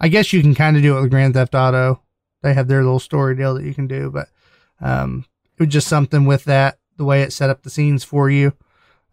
[0.00, 2.00] I guess you can kind of do it with Grand Theft Auto.
[2.42, 4.28] They have their little story deal that you can do, but
[4.80, 5.26] um,
[5.58, 8.52] it was just something with that the way it set up the scenes for you,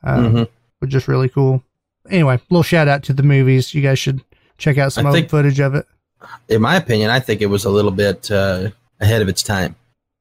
[0.03, 0.47] um, Mhm.
[0.79, 1.63] was just really cool.
[2.11, 3.73] Anyway, little shout out to the movies.
[3.73, 4.21] You guys should
[4.57, 5.85] check out some I old footage of it.
[6.49, 8.69] in my opinion, I think it was a little bit uh,
[8.99, 9.75] ahead of its time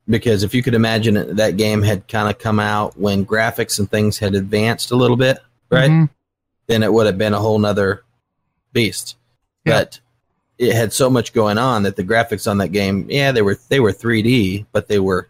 [0.08, 3.78] because if you could imagine it, that game had kind of come out when graphics
[3.78, 5.38] and things had advanced a little bit,
[5.70, 5.90] right?
[5.90, 6.10] Mhm.
[6.66, 8.04] Then it would have been a whole nother
[8.72, 9.16] beast.
[9.64, 9.80] Yeah.
[9.80, 10.00] But
[10.58, 13.58] it had so much going on that the graphics on that game, yeah, they were
[13.68, 15.28] they were 3D, but they were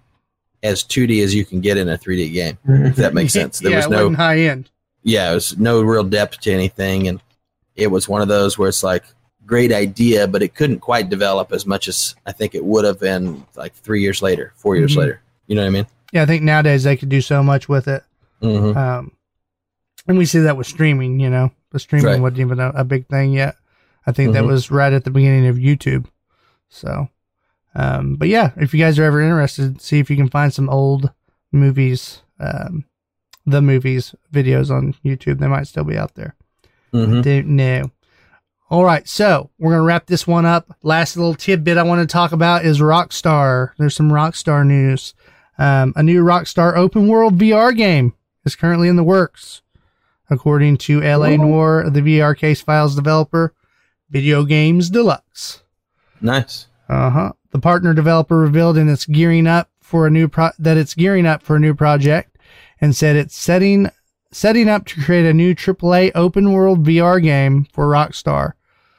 [0.63, 2.59] as 2D as you can get in a 3D game.
[2.67, 3.61] If that makes sense.
[3.61, 4.71] There yeah, was no high end.
[5.03, 7.21] Yeah, it was no real depth to anything, and
[7.77, 9.05] it was one of those where it's like
[9.47, 13.01] great idea, but it couldn't quite develop as much as I think it would have
[13.01, 14.99] been like three years later, 4 years Mhm.
[14.99, 15.21] later.
[15.49, 15.87] You know what I mean?
[16.13, 18.05] Yeah, I think nowadays they could do so much with it.
[18.43, 18.77] Mm-hmm.
[18.79, 19.13] Um,
[20.07, 22.21] and we see that with streaming, you know, the streaming Right.
[22.21, 23.57] wasn't even a, a big thing yet.
[24.07, 24.49] I think that Mhm.
[24.49, 26.07] was right at the beginning of YouTube.
[26.69, 27.09] So,
[27.75, 30.69] um, but yeah, if you guys are ever interested, see if you can find some
[30.71, 31.11] old
[31.53, 32.85] movies, um,
[33.51, 35.39] the movies videos on YouTube.
[35.39, 36.35] They might still be out there.
[36.93, 37.21] Mm-hmm.
[37.21, 37.91] Don't know.
[38.71, 40.77] All right, so we're gonna wrap this one up.
[40.83, 43.73] Last little tidbit I want to talk about is Rockstar.
[43.79, 45.15] There's some Rockstar news.
[45.59, 49.63] Um, a new Rockstar open world VR game is currently in the works,
[50.31, 53.55] according to LA Noire, the VR case files developer,
[54.09, 55.63] Video Games Deluxe.
[56.21, 56.69] Nice.
[56.89, 57.33] Uh huh.
[57.51, 61.27] The partner developer revealed in its gearing up for a new pro- that it's gearing
[61.27, 62.39] up for a new project,
[62.81, 63.91] and said it's setting
[64.33, 68.53] setting up to create a new AAA open world VR game for Rockstar.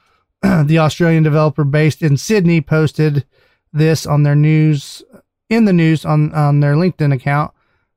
[0.42, 3.26] the Australian developer based in Sydney posted
[3.72, 5.04] this on their news
[5.50, 7.54] in the news on on their LinkedIn account,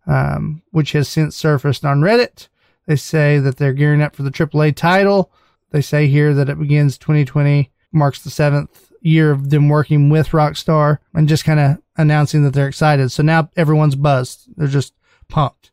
[0.06, 2.48] um, which has since surfaced on Reddit.
[2.86, 5.32] They say that they're gearing up for the AAA title.
[5.70, 10.28] They say here that it begins 2020, marks the seventh year of them working with
[10.28, 13.10] Rockstar, and just kind of announcing that they're excited.
[13.10, 14.48] So now everyone's buzzed.
[14.56, 14.94] They're just
[15.28, 15.70] pumped.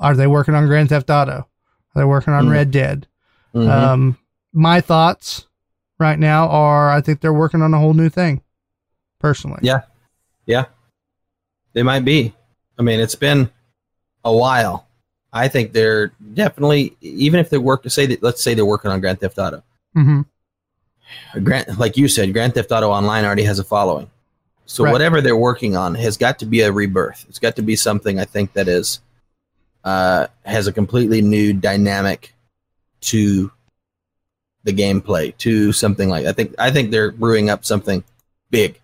[0.00, 1.32] Are they working on Grand Theft Auto?
[1.32, 1.46] Are
[1.94, 2.50] they working on Mhm.
[2.50, 3.06] Red Dead?
[3.54, 3.68] Mhm.
[3.68, 4.18] Um,
[4.52, 5.46] my thoughts
[5.98, 8.40] right now are I think they're working on a whole new thing.
[9.20, 9.82] Personally, Yeah.
[10.46, 10.64] Yeah.
[11.74, 12.34] They might be.
[12.78, 13.50] I mean, it's been
[14.24, 14.86] a while.
[15.32, 18.90] I think they're definitely, even if they work to say that, let's say they're working
[18.90, 19.62] on Grand Theft Auto.
[19.94, 20.22] hmm
[21.42, 24.08] Grant, like you said, Grand Theft Auto Online already has a following.
[24.66, 24.92] So Right.
[24.92, 27.26] whatever they're working on has got to be a rebirth.
[27.28, 29.00] It's got to be something I think that is
[29.84, 32.34] uh, has a completely new dynamic
[33.02, 33.50] to
[34.64, 38.04] the gameplay, to something like I think I think they're brewing up something
[38.50, 38.78] big,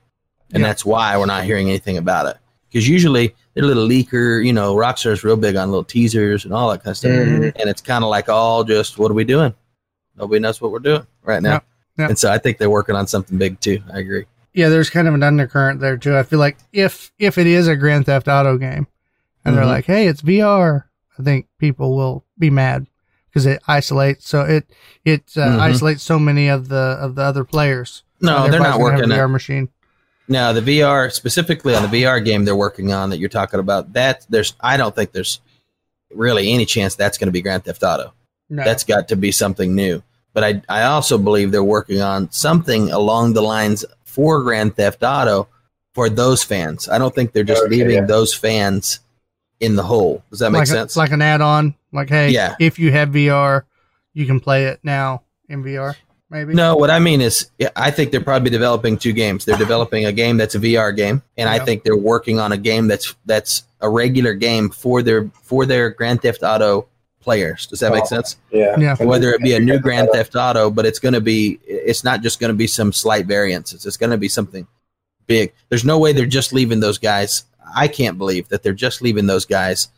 [0.53, 0.69] and Yeah.
[0.69, 2.37] that's why we're not hearing anything about it.
[2.69, 6.55] Because usually they're a little leaker, you know, Rockstar's real big on little teasers and
[6.55, 7.53] all that kind of stuff, Mhm.
[7.61, 9.55] and it's kind of like all just what are we doing?
[10.19, 11.51] Nobody knows what we're doing right now.
[11.53, 11.61] Yeah.
[11.99, 12.09] Yeah.
[12.09, 13.83] And so I think they're working on something big too.
[13.93, 14.25] I agree.
[14.55, 16.17] yeah, there's kind of an undercurrent there too.
[16.17, 18.87] I feel like if if it is a Grand Theft Auto game,
[19.45, 19.69] and they're Mhm.
[19.69, 20.85] like, "Hey, it's VR,"
[21.19, 22.87] I think people will be mad
[23.29, 24.29] because it isolates.
[24.29, 24.69] So it
[25.05, 25.59] it uh, Mhm.
[25.61, 28.03] isolates so many of the of the other players.
[28.21, 29.17] No, they're not working a it.
[29.19, 29.69] VR machine.
[30.29, 33.93] No, the VR specifically on the VR game they're working on that you're talking about.
[33.93, 35.41] That there's I don't think there's
[36.15, 38.13] really any chance that's going to be Grand Theft Auto.
[38.49, 38.65] No.
[38.65, 40.03] That's got to be something new.
[40.33, 45.03] But I I also believe they're working on something along the lines for Grand Theft
[45.03, 45.49] Auto
[45.95, 46.89] for those fans.
[46.89, 48.05] I don't think they're just Okay, leaving yeah.
[48.07, 49.01] those fans
[49.61, 50.23] in the hole.
[50.31, 50.97] Does that make like sense?
[50.97, 51.75] A, like an add-on.
[51.93, 52.55] Like, hey, Yeah.
[52.61, 53.63] if you have VR,
[54.13, 55.95] you can play it now in VR.
[56.29, 56.55] Maybe.
[56.55, 59.45] No, what I mean is, yeah, I think they're probably developing two games.
[59.45, 62.57] They're developing a game that's a VR game, and I think they're working on a
[62.57, 66.89] game that's that's a regular game for their for their Grand Theft Auto
[67.21, 67.67] players.
[67.69, 68.07] Does that make Oh.
[68.07, 68.37] sense?
[68.51, 68.77] Yeah.
[68.79, 68.97] Yeah.
[68.97, 72.23] Whether it be a new Grand Theft Auto, but it's going to be, it's not
[72.23, 73.87] just going to be some slight variances.
[73.87, 74.67] It's going to be something
[75.29, 75.53] big.
[75.69, 77.45] There's no way they're just leaving those guys.
[77.75, 79.89] I can't believe that they're just leaving those guys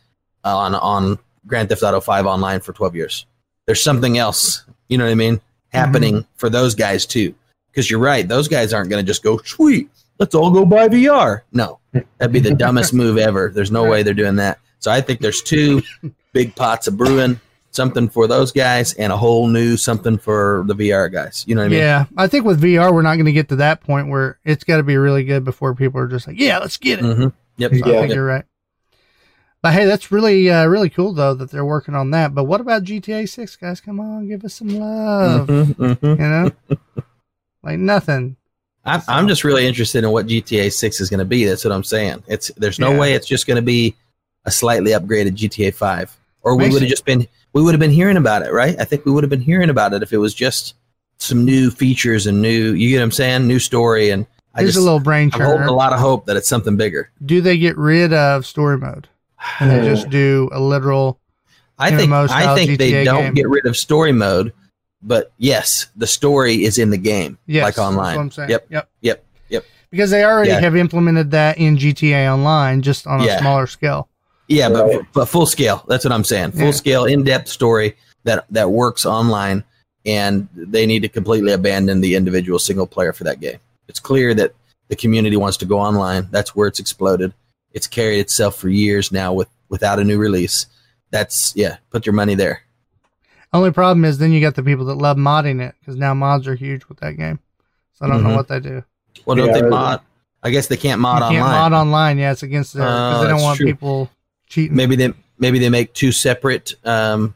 [0.43, 3.25] on on Grand Theft Auto Five online for 12 years.
[3.65, 4.65] There's something else.
[4.87, 5.41] You know what I mean?
[5.69, 7.35] Happening for those guys too.
[7.71, 9.89] Because you're right, those guys aren't going to just go sweet.
[10.17, 11.41] Let's all go buy VR.
[11.53, 11.79] No,
[12.17, 13.51] that'd be the dumbest move ever.
[13.53, 14.57] There's no way they're doing that.
[14.79, 15.83] So I think there's two
[16.33, 17.39] big pots of brewing,
[17.71, 21.45] something for those guys, and a whole new something for the VR guys.
[21.47, 21.79] You know what I mean?
[21.79, 24.63] Yeah, I think with VR, we're not going to get to that point where it's
[24.63, 27.05] got to be really good before people are just like, yeah, let's get it.
[27.05, 27.27] hmm
[27.59, 27.75] Yep.
[27.75, 27.99] So I Yeah.
[27.99, 28.45] think you're right.
[29.61, 32.33] But hey, that's really, uh, really cool though that they're working on that.
[32.33, 33.81] But what about GTA Six, guys?
[33.81, 35.49] Come on, give us some love.
[35.49, 35.97] Mhm, mhm.
[36.01, 36.51] You know,
[37.61, 38.37] like nothing.
[38.85, 41.43] I'm, I'm just really interested in what GTA 6 is going to be.
[41.43, 42.23] That's what I'm saying.
[42.27, 42.99] It's there's no Yeah.
[42.99, 43.95] way it's just going to be
[44.45, 47.91] a slightly upgraded GTA 5, or we would have just been we would have been
[47.91, 48.79] hearing about it, right?
[48.79, 50.75] I think we would have been hearing about it if it was just
[51.17, 52.71] some new features and new.
[52.73, 53.45] You get what I'm saying?
[53.45, 54.25] New story, and
[54.59, 56.75] I Here's just a little brain I'm holding a lot of hope that it's something
[56.75, 57.09] bigger.
[57.25, 59.07] Do they get rid of story mode
[59.59, 60.09] and they just oh.
[60.09, 61.17] do a literal?
[61.77, 63.33] I think I style think they GTA don't game.
[63.35, 64.51] get rid of story mode,
[65.01, 68.15] but yes, the story is in the game, Yes, like that's online.
[68.17, 68.49] what I'm saying.
[68.49, 68.89] Yep, Yep.
[68.99, 69.65] yep, yep.
[69.89, 70.59] Because they already Yeah.
[70.59, 73.39] have implemented that in GTA Online, just on a Yeah.
[73.39, 74.09] smaller scale.
[74.49, 75.85] Yeah, but but full scale.
[75.87, 76.51] That's what I'm saying.
[76.51, 76.71] Full Yeah.
[76.71, 77.95] scale, in depth story
[78.25, 79.63] that that works online,
[80.05, 83.59] and they need to completely abandon the individual single player for that game.
[83.89, 84.53] It's clear that
[84.87, 86.27] the community wants to go online.
[86.31, 87.33] That's where it's exploded.
[87.73, 90.67] It's carried itself for years now with without a new release.
[91.11, 91.77] That's yeah.
[91.89, 92.61] Put your money there.
[93.51, 96.47] Only problem is then you got the people that love modding it because now mods
[96.47, 97.39] are huge with that game.
[97.93, 98.35] So I don't know Mhm.
[98.35, 98.83] what they do.
[99.25, 99.71] Well, don't Yeah, they really.
[99.75, 100.01] mod?
[100.43, 101.71] I guess they can't mod you can't online.
[101.71, 102.17] mod online.
[102.19, 103.65] Yeah, it's against their because Oh, they don't want true.
[103.65, 104.09] people
[104.47, 107.33] cheating maybe they maybe they make two separate um,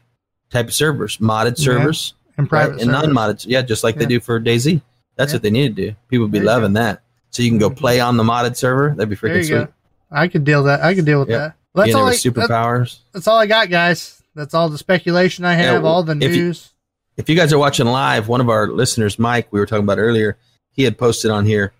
[0.50, 1.64] type of servers: modded Yeah.
[1.64, 2.14] servers.
[2.36, 2.82] in private right?
[2.82, 3.44] and non-modded.
[3.46, 4.80] Yeah, just like they do for DayZ.
[5.16, 5.36] That's Yeah.
[5.36, 5.96] what they need to do.
[6.08, 7.02] People would be you loving that.
[7.30, 8.90] So you can go play on the modded server.
[8.90, 9.54] That'd be freaking sweet.
[9.56, 9.68] go.
[10.10, 10.82] I could deal that.
[10.82, 11.38] I could deal with Yeah.
[11.38, 11.54] that.
[11.74, 12.06] Well, that's all.
[12.06, 12.98] I, superpowers.
[13.12, 14.22] that's all I got, guys.
[14.36, 15.84] That's all the speculation I Yeah, have.
[15.84, 16.70] all the if you- news.
[17.16, 19.98] If you guys are watching live, one of our listeners, Mike, we were talking about
[19.98, 20.36] earlier,
[20.72, 21.72] he had posted on here.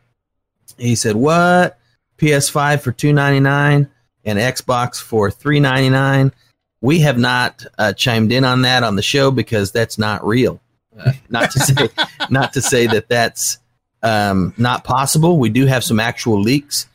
[0.79, 1.77] He said, "What
[2.19, 3.89] PS5 for two ninety nine
[4.25, 6.33] and Xbox for three ninety nine?
[6.81, 10.61] We have not uh, chimed in on that on the show because that's not real.
[10.99, 11.89] Uh, not to say,
[12.31, 13.59] not to say that that's
[14.03, 15.39] um, not possible.
[15.39, 16.87] We do have some actual leaks.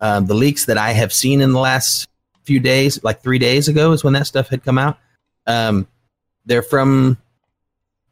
[0.00, 2.08] Um, the leaks that I have seen in the last
[2.44, 4.98] few days, like three days ago, is when that stuff had come out.
[5.46, 5.86] Um,
[6.46, 7.18] they're from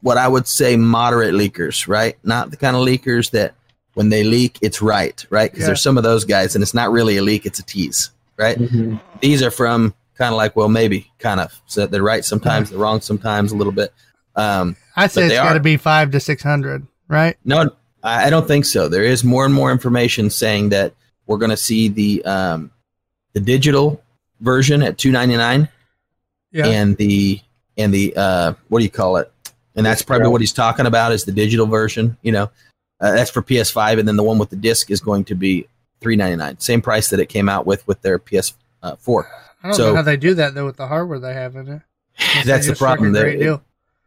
[0.01, 2.17] what I would say moderate leakers, right?
[2.23, 3.53] Not the kind of leakers that
[3.93, 5.49] when they leak, it's right, right?
[5.51, 5.67] Because Yeah.
[5.67, 8.57] there's some of those guys, and it's not really a leak; it's a tease, right?
[8.57, 8.99] Mhm.
[9.21, 11.53] These are from kind of like, well, maybe, kind of.
[11.67, 13.93] So they're right sometimes, they're wrong sometimes, a little bit.
[14.35, 17.37] Um, I say it's got to be five to six hundred, right?
[17.43, 17.71] no,
[18.03, 18.87] I don't think so.
[18.89, 20.93] There is more and more information saying that
[21.25, 22.71] we're going to see the um,
[23.33, 24.03] the digital
[24.41, 25.69] version at two ninety nine,
[26.51, 26.67] Yeah.
[26.67, 27.39] and the
[27.77, 29.31] and the uh, what do you call it?
[29.75, 32.17] And that's probably what he's talking about is the digital version.
[32.21, 32.51] You know,
[32.99, 35.65] uh, that's for PS5, and then the one with the disc is going to be
[36.01, 38.53] three ninety nine, same price that it came out with with their PS4.
[38.83, 39.31] Uh, 4.
[39.63, 41.69] I don't so- know how they do that though with the hardware they have in
[41.69, 41.81] it.
[42.45, 43.13] That's the just struck a problem.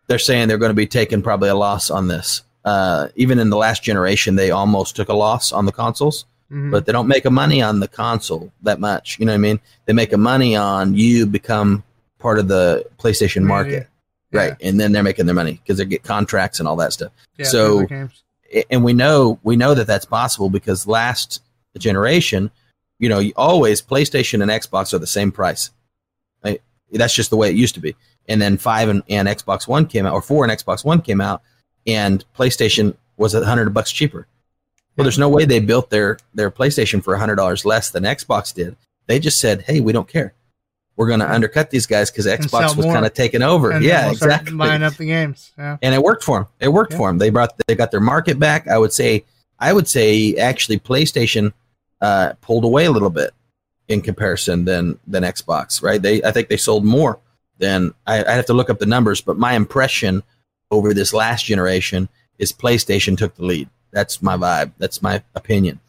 [0.09, 2.43] They're, saying they're going to be taking probably a loss on this.
[2.65, 6.71] Uh, even in the last generation, they almost took a loss on the consoles, Mhm.
[6.71, 9.19] but they don't make a money on the console that much.
[9.19, 9.61] You know what I mean?
[9.87, 11.83] They make a money on you become
[12.19, 13.89] part of the PlayStation market,
[14.33, 14.39] Yeah.
[14.41, 14.57] right?
[14.61, 17.13] And then they're making their money because they get contracts and all that stuff.
[17.43, 18.23] So- other games.
[18.55, 21.41] I- and we know we know that that's possible because last
[21.79, 22.51] generation,
[22.99, 25.71] you know, you always PlayStation and Xbox are the same price.
[26.45, 26.63] Right?
[26.93, 27.95] That's just the way it used to be.
[28.29, 31.21] And then five and, and Xbox One came out, or four and Xbox One came
[31.21, 31.43] out,
[31.87, 34.27] and PlayStation was a hundred bucks cheaper.
[34.97, 38.03] Well, there's no way they built their their PlayStation for a hundred dollars less than
[38.05, 38.77] Xbox did.
[39.07, 40.35] They just said, "Hey, we don't care.
[40.97, 44.11] We're going to undercut these guys because Xbox was kind of taking over." And yeah,
[44.11, 45.53] exactly Buying up the games.
[45.59, 45.77] Yeah.
[45.83, 46.49] and it worked for them.
[46.59, 46.99] It worked Yeah.
[46.99, 47.19] for them.
[47.19, 48.67] They brought they got their market back.
[48.67, 49.25] I would say
[49.59, 51.53] I would say actually PlayStation
[52.01, 53.33] uh, pulled away a little bit
[53.89, 55.83] in comparison than than Xbox.
[55.83, 56.01] Right?
[56.01, 57.21] They I think they sold more
[57.59, 60.23] than I, I have to look up the numbers, but my impression
[60.71, 63.69] over this last generation is PlayStation took the lead.
[63.93, 64.73] That's my vibe.
[64.79, 65.81] That's my opinion.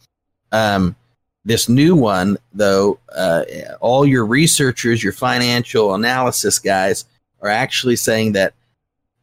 [0.51, 0.95] Um,
[1.43, 3.43] this new one, though, uh,
[3.79, 7.05] all your researchers, your financial analysis guys
[7.41, 8.53] are actually saying that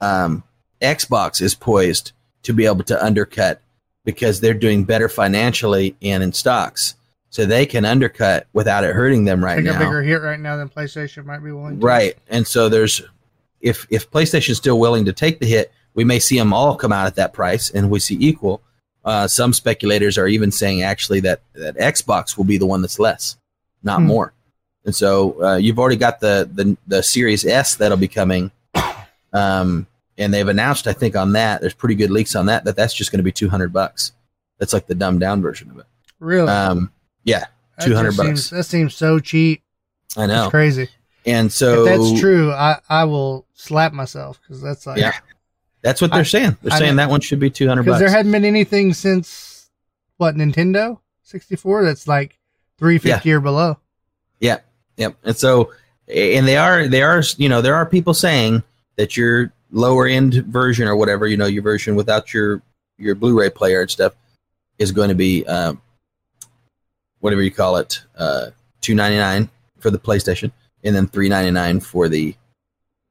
[0.00, 0.42] um,
[0.80, 2.12] Xbox is poised
[2.42, 3.60] to be able to undercut
[4.04, 6.94] because they're doing better financially and in stocks.
[7.34, 9.74] So they can undercut without it hurting them right Take now.
[9.74, 11.84] a bigger hit right now than PlayStation might be willing to.
[11.84, 12.16] Right.
[12.28, 13.02] And so there's
[13.60, 16.92] if if PlayStation's still willing to take the hit, we may see them all come
[16.92, 18.62] out at that price and we see equal.
[19.04, 23.00] Uh, some speculators are even saying actually that that Xbox will be the one that's
[23.00, 23.36] less,
[23.82, 24.06] not Hmm.
[24.06, 24.32] more.
[24.84, 28.52] And so uh, you've already got the, the the Series S that'll be coming,
[29.32, 32.76] um, and they've announced I think on that there's pretty good leaks on that that
[32.76, 34.12] that's just going to be two hundred bucks.
[34.58, 35.86] That's like the dumbed down version of it.
[36.20, 36.48] Really?
[36.48, 36.92] Um,
[37.24, 37.46] yeah,
[37.80, 38.26] 200 bucks.
[38.26, 39.62] Seems, that seems so cheap.
[40.16, 40.44] I know.
[40.44, 40.88] It's crazy.
[41.26, 45.12] And so if that's true, I, I will slap myself because that's like Yeah.
[45.82, 46.56] That's what they're I- saying.
[46.62, 48.10] They're I saying that one should be two hundred because bucks.
[48.10, 49.70] there hadn't been anything since
[50.18, 52.38] what Nintendo sixty four that's like
[52.78, 53.78] three fifty or below.
[54.40, 54.58] Yeah.
[54.96, 55.16] Yep.
[55.24, 55.72] And so,
[56.08, 58.62] and they are, they are, you know, there are people saying
[58.96, 62.62] that your lower end version or whatever, you know, your version without your
[62.98, 64.14] your Blu-ray player and stuff
[64.78, 65.80] is going to be um,
[67.24, 68.50] whatever you call it, uh,
[68.82, 69.48] two ninety nine
[69.78, 70.52] for the PlayStation,
[70.84, 72.34] and then three ninety nine for the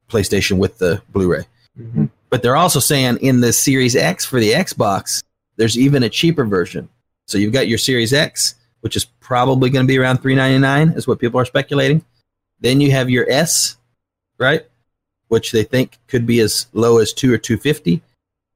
[0.08, 1.48] PlayStation with the Blu-ray.
[1.76, 2.10] Mhm.
[2.30, 5.24] But they're also saying in the Series X for the Xbox,
[5.56, 6.88] there's even a cheaper version.
[7.26, 11.08] So you've got your Series X, which is probably going to be around 399 is
[11.08, 12.04] what people are speculating.
[12.60, 13.78] Then you have your S,
[14.38, 14.64] right?
[15.26, 18.00] Which they think could be as low as 2 or 250.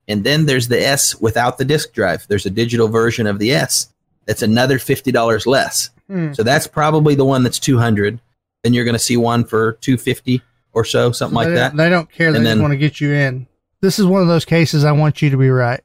[0.07, 2.27] And then there's the S without the disk drive.
[2.29, 3.89] There's a digital version of the S
[4.29, 5.91] that's another $50 less.
[6.07, 6.33] Hmm.
[6.35, 8.21] So that's probably the one that's 200.
[8.63, 11.77] Then you're going to see one for 250 or so, something like that.
[11.77, 12.31] They don't care.
[12.31, 13.47] They And just want to get you in.
[13.81, 14.85] This is one of those cases.
[14.85, 15.81] I want you to be right.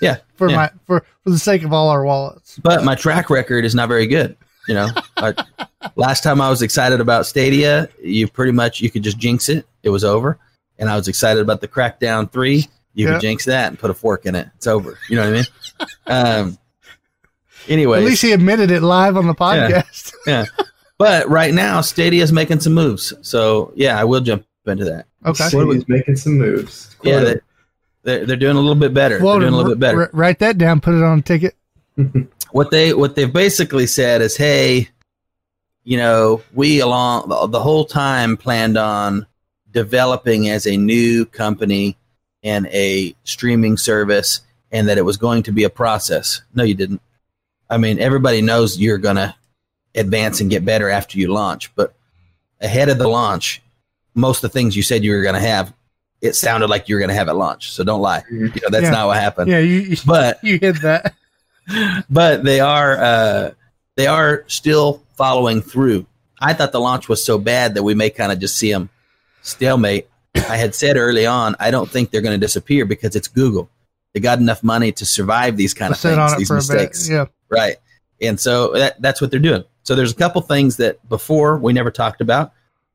[0.00, 0.56] Yeah, for yeah.
[0.56, 2.58] my for for the sake of all our wallets.
[2.62, 4.36] but my track record is not very good.
[4.68, 5.34] You know, I,
[5.96, 9.66] last time I was excited about Stadia, you pretty much you could just jinx it;
[9.82, 10.38] it was over.
[10.78, 12.66] And I was excited about the Crackdown Three.
[12.94, 13.12] You Yeah.
[13.14, 14.98] could jinx that and put a fork in it; it's over.
[15.08, 15.44] You know what I mean?
[16.06, 16.58] Um.
[17.68, 20.12] Anyway, At least he admitted it live on the podcast.
[20.26, 20.46] Yeah,
[20.98, 25.06] but right now Stadia is making some moves, so yeah, I will jump into that.
[25.26, 25.48] Okay.
[25.48, 26.96] City's making some moves.
[27.02, 27.36] Yeah, they,
[28.02, 29.22] they're they're doing a little bit better.
[29.22, 30.02] Well, they're doing a little bit better.
[30.02, 30.80] r- write that down.
[30.80, 31.56] Put it on a ticket.
[32.54, 34.88] what they what they've basically said is hey
[35.82, 39.26] you know we along the, the whole time planned on
[39.72, 41.96] developing as a new company
[42.44, 44.40] and a streaming service
[44.70, 47.00] and that it was going to be a process no you didn't
[47.70, 49.34] i mean everybody knows you're going to
[49.94, 51.94] advance and get better after you launch but
[52.60, 53.62] ahead of the launch
[54.14, 55.72] most of the things you said you were going to have
[56.20, 58.70] it sounded like you were going to have at launch so don't lie you know
[58.70, 58.90] that's Yeah.
[58.90, 61.14] not what happened Yeah, you you, but you hit that.
[62.10, 63.50] but they are uh,
[63.96, 66.04] they are still following through.
[66.40, 68.90] I thought the launch was so bad that we may kind of just see them
[69.42, 70.08] stalemate.
[70.34, 73.70] I had said early on, I don't think they're going to disappear because it's Google.
[74.12, 77.08] They got enough money to survive these kind of things, on these mistakes.
[77.08, 77.26] Yeah.
[77.54, 77.76] Right?
[78.20, 79.64] And so that, that's what they're doing.
[79.82, 82.52] So there's a couple things that before we never talked about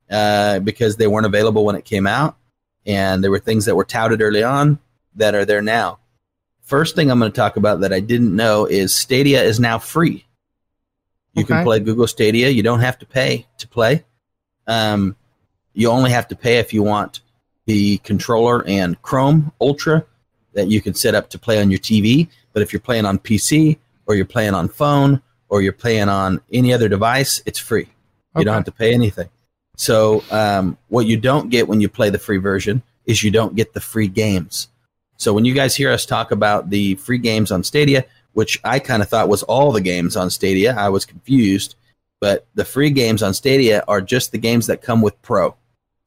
[0.09, 2.37] uh, because they weren't available when it came out,
[2.85, 4.79] and there were things that were touted early on
[5.15, 5.99] that are there now.
[6.63, 9.79] First thing I'm going to talk about that I didn't know is Stadia is now
[9.79, 10.25] free.
[11.33, 12.49] You can play Google Stadia.
[12.49, 14.03] You don't have to pay to play.
[14.67, 15.15] Um,
[15.73, 17.21] you only have to pay if you want
[17.65, 20.05] the controller and Chrome Ultra
[20.53, 22.27] that you can set up to play on your TV.
[22.53, 23.77] But if you're playing on PC
[24.09, 27.87] or you're playing on phone or you're playing on any other device, it's free.
[28.35, 29.29] You don't have to pay anything.
[29.77, 33.55] So um, what you don't get when you play the free version is you don't
[33.55, 34.67] get the free games.
[35.17, 38.79] So when you guys hear us talk about the free games on Stadia, which I
[38.79, 41.75] kind of thought was all the games on Stadia, I was confused.
[42.21, 45.55] But the free games on Stadia are just the games that come with Pro.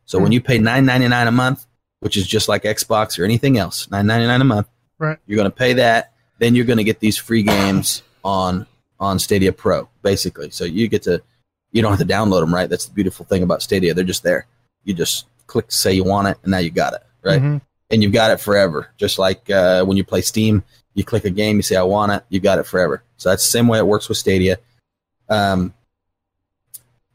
[0.07, 0.33] So when Hmm.
[0.35, 1.67] you pay nine ninety nine a month,
[2.01, 4.67] which is just like Xbox or anything else, nine ninety nine a month,
[4.99, 5.19] Right.
[5.27, 6.12] you're going to pay that.
[6.43, 8.67] Then you're going to get these free games on
[8.99, 10.51] on Stadia Pro, basically.
[10.51, 11.23] So you get to
[11.71, 12.69] you don't have to download them, right?
[12.69, 14.47] That's the beautiful thing about Stadia; they're just there.
[14.83, 17.41] You just click say you want it, and now you got it, right?
[17.41, 17.61] Mhm.
[17.93, 18.89] and you've got it forever.
[18.97, 20.65] Just like uh, when you play Steam,
[20.95, 23.05] you click a game, you say I want it, you got it forever.
[23.19, 24.59] So that's the same way it works with Stadia.
[25.29, 25.73] Um,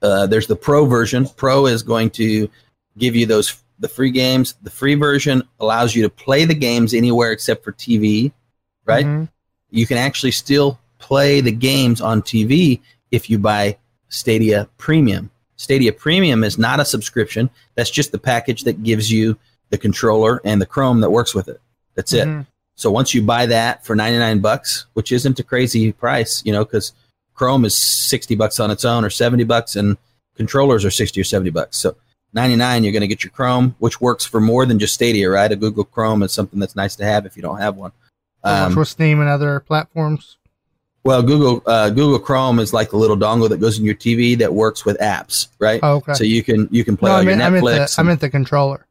[0.02, 1.28] uh, there's the Pro version.
[1.36, 2.50] Pro is going to
[2.98, 4.56] give you those the free games.
[4.64, 8.32] The free version allows you to play the games anywhere except for TV,
[8.88, 9.06] right?
[9.06, 9.30] Mhm.
[9.70, 12.80] you can actually still play the games on TV
[13.12, 13.76] if you buy
[14.08, 15.30] Stadia Premium.
[15.58, 17.50] Stadia Premium is not a subscription.
[17.76, 19.38] That's just the package that gives you
[19.70, 21.60] the controller and the Chrome that works with it.
[21.96, 22.28] That's it.
[22.30, 22.46] Mhm.
[22.76, 26.64] So once you buy that for 99 bucks, which isn't a crazy price, you know,
[26.64, 26.94] cuz
[27.34, 29.98] Chrome is 60 bucks on its own or 70 bucks and
[30.38, 31.76] controllers are 60 or 70 bucks.
[31.78, 31.98] So
[32.34, 35.52] 99 you're going to get your Chrome, which works for more than just Stadia, right?
[35.52, 37.92] A Google Chrome is something that's nice to have if you don't have one.
[38.48, 40.38] Um, and other platforms.
[41.04, 44.38] well, Google uh, Google Chrome is like the little dongle that goes in your TV
[44.40, 45.80] that works with apps, right?
[45.84, 46.14] Oh, okay.
[46.14, 48.00] So you can you can play no, all I meant, your I meant the Netflix.
[48.00, 48.86] I meant the controller.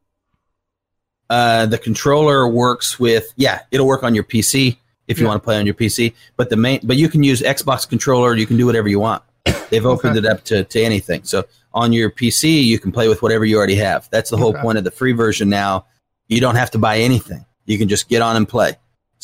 [1.30, 4.76] uh, the controller works with yeah, it'll work on your PC
[5.08, 5.28] if you Yeah.
[5.30, 6.14] want to play on your PC.
[6.36, 8.34] But the main but you can use Xbox controller.
[8.36, 9.22] You can do whatever you want.
[9.70, 10.26] They've opened Okay.
[10.26, 11.22] it up to, to anything.
[11.24, 11.44] So
[11.74, 14.08] on your PC, you can play with whatever you already have.
[14.10, 14.62] That's the whole Okay.
[14.62, 15.48] point of the free version.
[15.48, 15.86] Now
[16.28, 17.44] you don't have to buy anything.
[17.66, 18.76] You can just get on and play.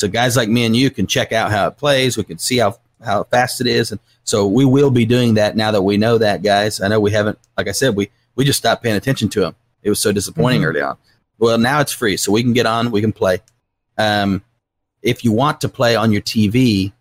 [0.02, 2.16] So guys like me and you can check out how it plays.
[2.16, 5.54] We can see how how fast it is, and so we will be doing that
[5.56, 6.80] now that we know that, guys.
[6.80, 9.54] I know we haven't, like I said, we we just stopped paying attention to them.
[9.84, 10.64] It was so disappointing Mhm.
[10.66, 10.96] early on.
[11.38, 13.42] Well, now it's free, so we can get on, we can play.
[13.96, 14.42] Um,
[15.02, 16.92] if you want to play on your TV,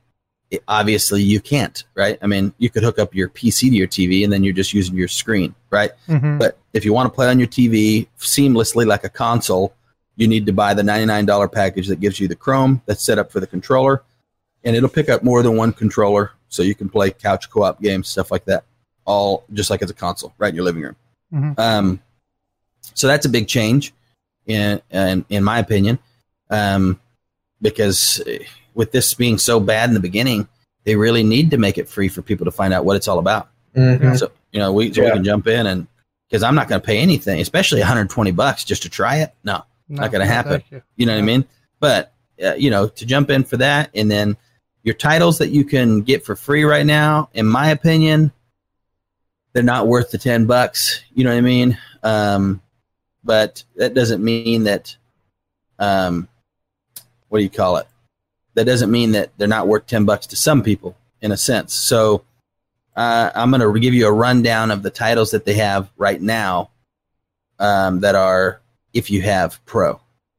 [0.52, 2.20] it, obviously you can't, right?
[2.22, 4.74] I mean, you could hook up your PC to your TV and then you're just
[4.74, 5.89] using your screen, right?
[6.08, 6.38] Mhm.
[6.38, 9.74] But if you want to play on your TV seamlessly like a console,
[10.22, 13.32] you need to buy the $99 package that gives you the Chrome that's set up
[13.32, 14.03] for the controller,
[14.63, 18.07] and it'll pick up more than one controller, so you can play couch co-op games,
[18.07, 18.63] stuff like that,
[19.05, 20.95] all just like as a console, right in your living room.
[21.34, 21.59] Mhm.
[21.59, 21.99] Um,
[22.93, 23.93] so that's a big change,
[24.45, 25.97] in in, in my opinion,
[26.49, 26.99] um,
[27.61, 28.22] because
[28.76, 30.47] with this being so bad in the beginning,
[30.84, 33.19] they really need to make it free for people to find out what it's all
[33.19, 33.49] about.
[33.76, 34.17] Mhm.
[34.19, 35.88] So you know, we so we can jump in and
[36.30, 39.34] because I'm not going to pay anything, especially 120 bucks just to try it.
[39.43, 40.64] No, No, not gonna happen.
[40.72, 40.82] you.
[40.96, 41.46] you know what I mean.
[41.80, 42.14] But
[42.44, 44.38] uh, you know, to jump in for that, and then
[44.84, 48.32] your titles that you can get for free right now, in my opinion,
[49.54, 51.02] they're not worth the 10 bucks.
[51.14, 51.78] You know what I mean?
[52.04, 52.62] Um,
[53.24, 54.96] but that doesn't mean that.
[55.78, 56.28] Um,
[57.30, 57.88] what do you call it?
[58.56, 61.74] That doesn't mean that they're not worth 10 bucks to some people, in a sense.
[61.74, 62.24] So
[62.96, 66.22] uh, I'm going to give you a rundown of the titles that they have right
[66.22, 66.70] now
[67.60, 68.61] um, that are
[68.94, 69.94] if you have Pro.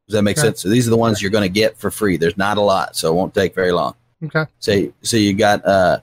[0.08, 0.48] Does that make Okay.
[0.48, 0.60] sense?
[0.60, 2.16] So these are the ones you're going to get for free.
[2.16, 3.94] There's not a lot, so it won't take very long.
[4.24, 4.44] Okay.
[4.58, 6.00] So, so you got uh,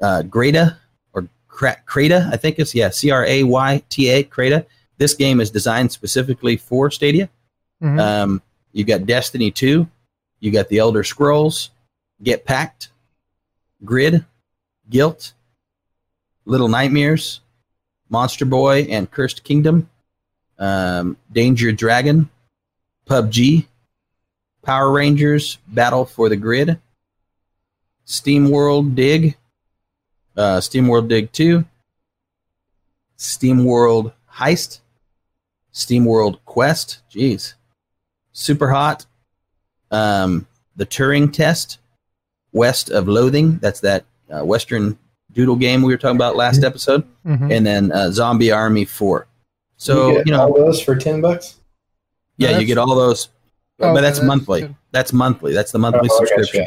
[0.00, 0.78] uh, Greta
[1.12, 4.66] or Cra- Crayta, I think it's yeah, C R A Y T A, Crayta.
[4.98, 7.28] This game is designed specifically for Stadia.
[7.82, 7.98] Mhm.
[8.00, 9.86] Um, you got Destiny 2,
[10.40, 11.70] you got the Elder Scrolls,
[12.22, 12.90] Get Packed,
[13.84, 14.24] Grid,
[14.90, 15.32] Gylt,
[16.44, 17.40] Little Nightmares,
[18.08, 19.88] Monster Boy and Cursed Kingdom,
[20.60, 22.28] um, Panzer Dragoon,
[23.06, 23.66] PUBG,
[24.62, 26.78] Power Rangers, Battle for the Grid,
[28.04, 29.36] Steam World Dig,
[30.36, 31.64] uh, Steam World Dig 2,
[33.16, 34.80] Steam World Heist,
[35.72, 37.54] Steam World Quest, jeez,
[38.32, 39.06] Super Hot,
[39.90, 40.46] um,
[40.76, 41.78] The Turing Test,
[42.52, 44.98] West of Loathing, that's that uh, Western
[45.32, 47.52] doodle game we were talking about last episode, Mhm.
[47.56, 49.26] and then uh, Zombie Army 4.
[49.80, 51.56] So, get you know, all those for ten bucks.
[52.36, 53.28] yeah, you get all those,
[53.80, 54.60] Oh, but that's okay, monthly.
[54.60, 54.76] good.
[54.90, 55.54] That's monthly.
[55.54, 56.26] That's the monthly Oh, I gotcha.
[56.36, 56.66] subscription.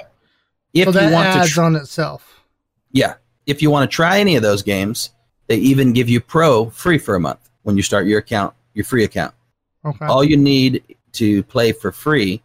[0.73, 2.41] If So that you want to, adds tr- on itself.
[2.91, 3.13] yeah,
[3.45, 5.11] if you want to try any of those games,
[5.45, 8.83] they even give you Pro free for a month when you start your account, your
[8.83, 9.35] free account.
[9.85, 10.05] Okay.
[10.07, 12.41] All you need to play for free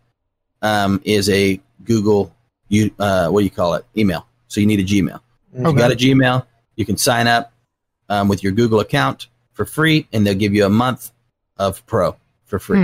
[0.61, 2.35] um, is a Google,
[2.69, 3.87] you uh, what do you call it?
[3.97, 4.27] Email.
[4.49, 5.19] So you need a Gmail.
[5.55, 5.71] If Okay.
[5.71, 6.45] you got a Gmail,
[6.77, 7.55] you can sign up
[8.11, 11.11] um, with your Google account for free, and they'll give you a month
[11.57, 12.15] of Pro
[12.47, 12.79] for free.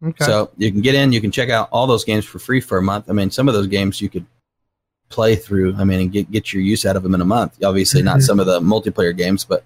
[0.00, 0.08] Hmm.
[0.08, 0.24] Okay.
[0.24, 2.78] So you can get in, you can check out all those games for free for
[2.78, 3.10] a month.
[3.10, 4.24] I mean, some of those games you could
[5.10, 5.76] play through.
[5.76, 7.62] I mean, and get get your use out of them in a month.
[7.62, 8.22] Obviously, not Mhm.
[8.22, 9.64] some of the multiplayer games, but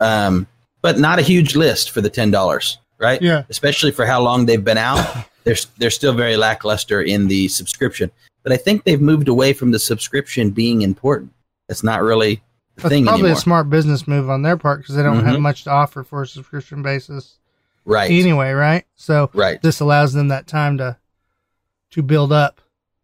[0.00, 0.46] um,
[0.82, 3.20] but not a huge list for the ten dollars, right?
[3.22, 3.44] yeah.
[3.48, 5.00] Especially for how long they've been out.
[5.44, 8.10] they're they're still very lackluster in the subscription.
[8.42, 11.32] But I think they've moved away from the subscription being important.
[11.70, 12.42] It's not really
[12.76, 15.36] That's thing probably anymore, a smart business move on their part because they don't have
[15.36, 15.42] Mhm.
[15.42, 17.38] much to offer for a subscription basis
[17.84, 18.10] right?
[18.10, 18.84] anyway, right?
[18.96, 19.60] So right.
[19.62, 20.96] this allows them that time to
[21.90, 22.60] to build up.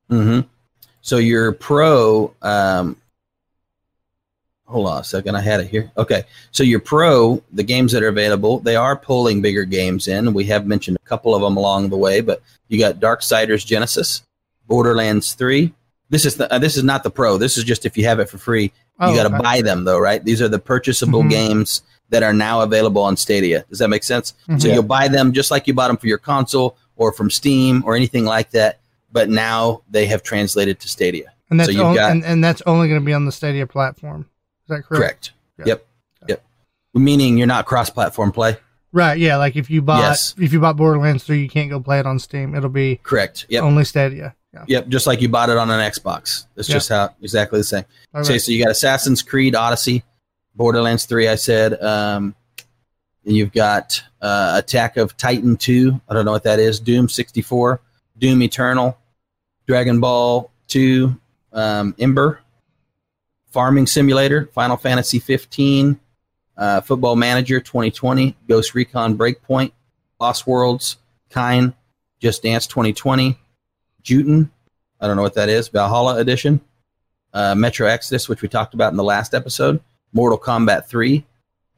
[0.09, 0.41] hmm
[1.01, 2.97] So your pro, um,
[4.67, 5.93] hold on a second, I had it here.
[5.97, 10.33] Okay, so your pro, the games that are available, they are pulling bigger games in.
[10.33, 13.65] We have mentioned a couple of them along the way, but you got Dark Darksiders
[13.65, 14.23] Genesis,
[14.67, 15.73] Borderlands Three.
[16.09, 17.39] This is the uh, this is not the pro.
[17.39, 18.73] This is just if you have it for free.
[19.01, 19.43] You Oh, got to okay.
[19.43, 20.23] buy them though, right?
[20.25, 21.31] These are the purchasable Mhm.
[21.31, 23.65] games that are now available on Stadia.
[23.71, 24.35] Does that make sense?
[24.47, 24.75] So Mhm.
[24.75, 27.95] you'll buy them just like you bought them for your console or from Steam or
[27.97, 28.79] anything like that.
[29.13, 31.33] But now they have translated to Stadia.
[31.51, 33.33] And that's so you've on- got- and, and that's only going to be on the
[33.33, 34.27] Stadia platform.
[34.65, 34.91] Is that correct?
[35.01, 35.31] Correct.
[35.59, 35.65] Yeah.
[35.67, 35.87] Yep.
[36.29, 36.43] Yep.
[36.95, 38.57] Meaning you're not cross-platform play.
[38.93, 39.19] Right.
[39.19, 39.37] Yeah.
[39.37, 40.35] Like if you bought Yes.
[40.39, 42.55] if you bought Borderlands 3, you can't go play it on Steam.
[42.57, 43.47] It'll be Correct.
[43.49, 43.63] Yep.
[43.63, 44.35] only Stadia.
[44.53, 44.65] Yeah.
[44.67, 44.89] Yep.
[44.89, 46.47] Just like you bought it on an Xbox.
[46.57, 46.77] It's Yep.
[46.77, 47.85] just how exactly the same.
[48.15, 48.41] All So, right.
[48.41, 50.03] so you got Assassin's Creed Odyssey,
[50.57, 51.81] Borderlands 3, I said.
[51.81, 52.35] Um,
[53.25, 56.01] and you've got uh, Attack of Titan 2.
[56.09, 56.81] I don't know what that is.
[56.81, 57.81] Doom 64,
[58.19, 58.99] Doom Eternal,
[59.69, 61.15] Dragon Ball 2,
[61.53, 62.41] um, Ember,
[63.51, 65.99] Farming Simulator, Final Fantasy 15,
[66.57, 69.73] uh, Football Manager 2020, Ghost Recon Breakpoint,
[70.21, 70.97] Lost Worlds,
[71.31, 71.75] Kine,
[72.21, 73.39] Just Dance 2020,
[74.03, 74.51] Jotun.
[75.01, 75.69] I don't know what that is.
[75.69, 76.61] Valhalla Edition
[77.33, 79.81] uh, Metro Exodus, which we talked about in the last episode,
[80.13, 81.25] Mortal Kombat 3,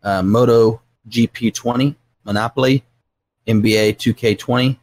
[0.02, 1.94] uh, Moto GP 20,
[2.24, 2.82] Monopoly,
[3.46, 4.78] NBA 2K20,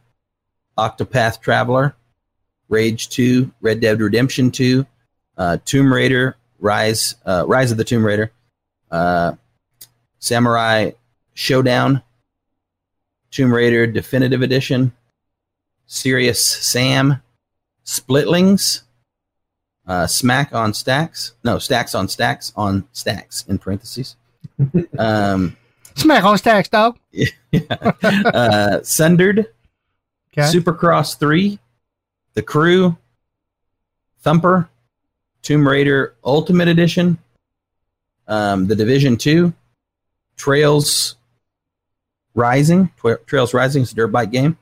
[0.78, 1.94] Octopath Traveler,
[2.68, 4.86] Rage 2, Red Dead Redemption 2,
[5.36, 8.30] uh, Tomb Raider, Rise, uh, Rise of the Tomb Raider,
[8.90, 9.32] uh,
[10.18, 10.92] Samurai
[11.34, 12.02] Shodown,
[13.30, 14.92] Tomb Raider Definitive Edition,
[15.86, 17.20] Serious Sam,
[17.90, 18.82] Spitlings,
[19.84, 21.34] uh, Smack on Stacks.
[21.42, 24.14] No, Stacks on Stacks on Stacks in parentheses.
[24.98, 25.56] um,
[25.96, 26.98] Smack on stacks, dog.
[28.04, 29.46] uh, Sundered,
[30.32, 30.42] Okay.
[30.42, 31.58] Supercross 3,
[32.34, 32.96] The Crew,
[34.20, 34.68] Thumper,
[35.42, 37.18] Tomb Raider Ultimate Edition,
[38.28, 39.52] um, The Division 2,
[40.36, 41.16] Trials
[42.34, 42.92] Rising.
[42.96, 44.56] Tra- Trials Rising is a dirt bike game.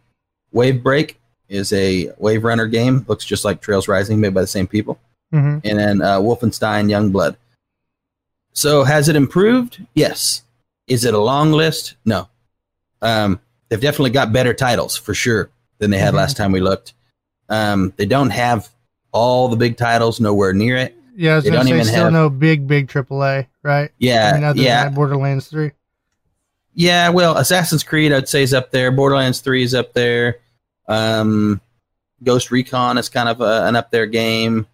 [0.52, 3.05] Wave Break is a wave runner game.
[3.09, 4.99] Looks just like Trials Rising, made by the same people.
[5.32, 7.36] hmm And then uh, Wolfenstein Youngblood.
[8.53, 9.84] So has it improved?
[9.94, 10.42] Yes.
[10.86, 11.94] Is it a long list?
[12.05, 12.28] No.
[13.03, 16.16] Um, they've definitely got better titles for sure than they had Mhm.
[16.18, 16.94] last time we looked.
[17.49, 18.68] Um, they don't have
[19.12, 20.94] all the big titles, nowhere near it.
[21.16, 23.90] Yeah, I was They don't say even still have- no big big AAA, right?
[23.99, 25.72] Yeah, I mean, yeah, Borderlands Three.
[26.74, 27.09] yeah.
[27.09, 28.90] Well, Assassin's Creed, I'd say, is up there.
[28.92, 30.36] Borderlands Three is up there.
[30.89, 31.61] Um,
[32.22, 34.66] Ghost Recon is kind of a, an up there game,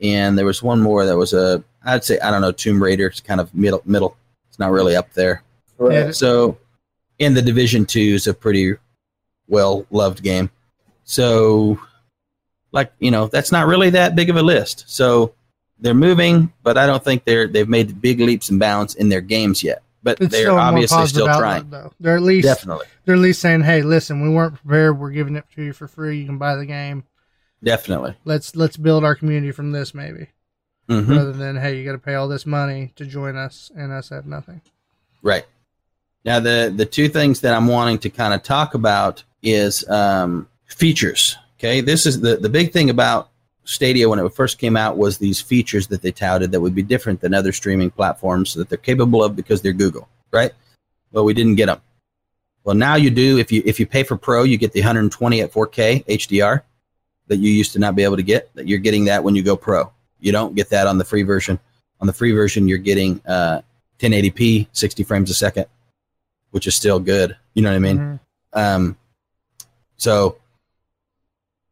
[0.00, 3.06] and there was one more that was a, I'd say, I don't know, Tomb Raider.
[3.06, 4.16] It's kind of middle, middle.
[4.48, 5.42] It's not really up there.
[5.78, 5.92] Right.
[5.92, 6.10] Yeah.
[6.10, 6.58] So,
[7.18, 8.74] in the Division Two is a pretty
[9.46, 10.50] well loved game.
[11.04, 11.78] So,
[12.72, 14.84] like you know, that's not really that big of a list.
[14.88, 15.34] So
[15.78, 19.20] they're moving, but I don't think they're they've made big leaps and bounds in their
[19.20, 19.82] games yet.
[20.02, 21.68] But It's they're still obviously still trying.
[21.70, 21.92] though.
[22.00, 24.98] They're at least Definitely, they're at least saying, "Hey, listen, we weren't prepared.
[24.98, 26.18] We're giving it to you for free.
[26.20, 27.04] You can buy the game.
[27.62, 28.16] definitely.
[28.24, 30.28] Let's let's build our community from this, maybe,
[30.88, 33.92] hmm rather than hey, you got to pay all this money to join us and
[33.92, 34.60] us have nothing."
[35.22, 35.44] Right.
[36.24, 40.48] Now the the two things that I'm wanting to kind of talk about is um,
[40.66, 41.36] features.
[41.58, 43.29] Okay, this is the the big thing about
[43.70, 46.82] Stadia when it first came out was these features that they touted that would be
[46.82, 50.50] different than other streaming platforms that they're capable of because they're Google, right?
[51.12, 51.80] Well, we didn't get them.
[52.64, 53.38] Well, now you do.
[53.38, 56.62] If you if you pay for Pro, you get the 120 at 4K HDR
[57.28, 58.52] that you used to not be able to get.
[58.54, 59.92] That you're getting that when you go Pro.
[60.18, 61.58] You don't get that on the free version.
[62.00, 63.62] On the free version, you're getting uh,
[64.00, 65.66] 1080p, 60 frames a second,
[66.50, 67.36] which is still good.
[67.54, 67.98] You know what I mean?
[67.98, 68.20] Mhm.
[68.52, 68.96] Um,
[69.96, 70.38] so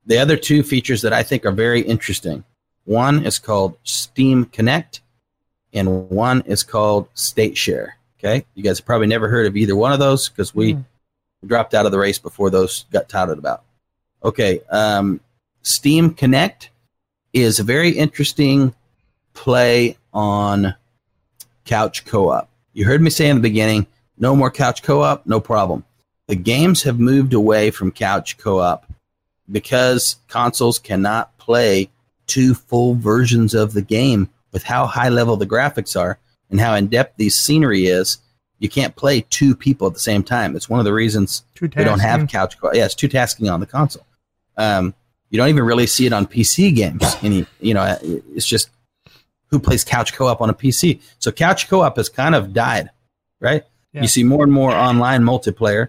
[0.08, 2.42] the other two features that I think are very interesting.
[2.84, 5.02] One is called Stream Connect,
[5.72, 7.98] and one is called State Share.
[8.18, 10.84] Okay, you guys have probably never heard of either one of those because we Mm.
[11.46, 13.62] dropped out of the race before those got touted about.
[14.24, 15.20] Okay, um,
[15.62, 16.70] Stream Connect
[17.32, 18.74] is a very interesting
[19.34, 20.74] play on
[21.64, 22.48] couch co-op.
[22.72, 23.86] You heard me say in the beginning,
[24.16, 25.84] no more couch co-op, no problem.
[26.26, 28.87] The games have moved away from couch co-op
[29.50, 31.90] because consoles cannot play
[32.26, 36.18] two full versions of the game with how high level the graphics are
[36.50, 38.18] and how in depth the scenery is.
[38.60, 40.56] You can't play two people at the same time.
[40.56, 41.44] It's one of the reasons
[41.76, 44.04] we don't have couch co- yeah it's two tasking on the console
[44.56, 44.94] um,
[45.30, 48.70] you don't even really see it on pc games any you know it's just
[49.50, 52.90] who plays couch co-op on a pc so couch co-op has kind of died
[53.40, 54.02] right Yeah.
[54.02, 55.88] you see more and more online multiplayer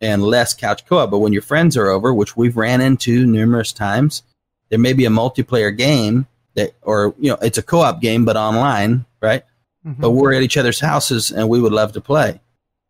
[0.00, 3.72] and less couch co-op but when your friends are over which we've ran into numerous
[3.72, 4.22] times
[4.70, 8.36] there may be a multiplayer game that or you know it's a co-op game but
[8.36, 9.44] online right
[9.86, 10.00] Mhm.
[10.00, 12.40] but we're at each other's houses and we would love to play.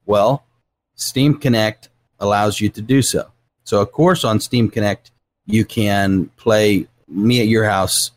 [0.06, 0.44] Well,
[0.94, 3.30] Stream Connect allows you to do so.
[3.62, 5.10] So, of course, on Stream Connect,
[5.44, 8.10] you can play me at your house,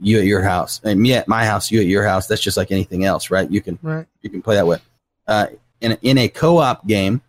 [0.00, 2.26] you at your house, and me at my house, you at your house.
[2.26, 3.48] That's just like anything else, right?
[3.48, 4.06] You can right.
[4.22, 4.78] you can play that way.
[5.28, 5.46] Uh,
[5.80, 7.22] in in a co-op game,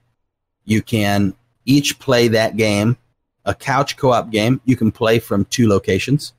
[0.69, 1.33] you can
[1.65, 2.95] each play that game.
[3.45, 6.33] A couch co-op game, you can play from two locations,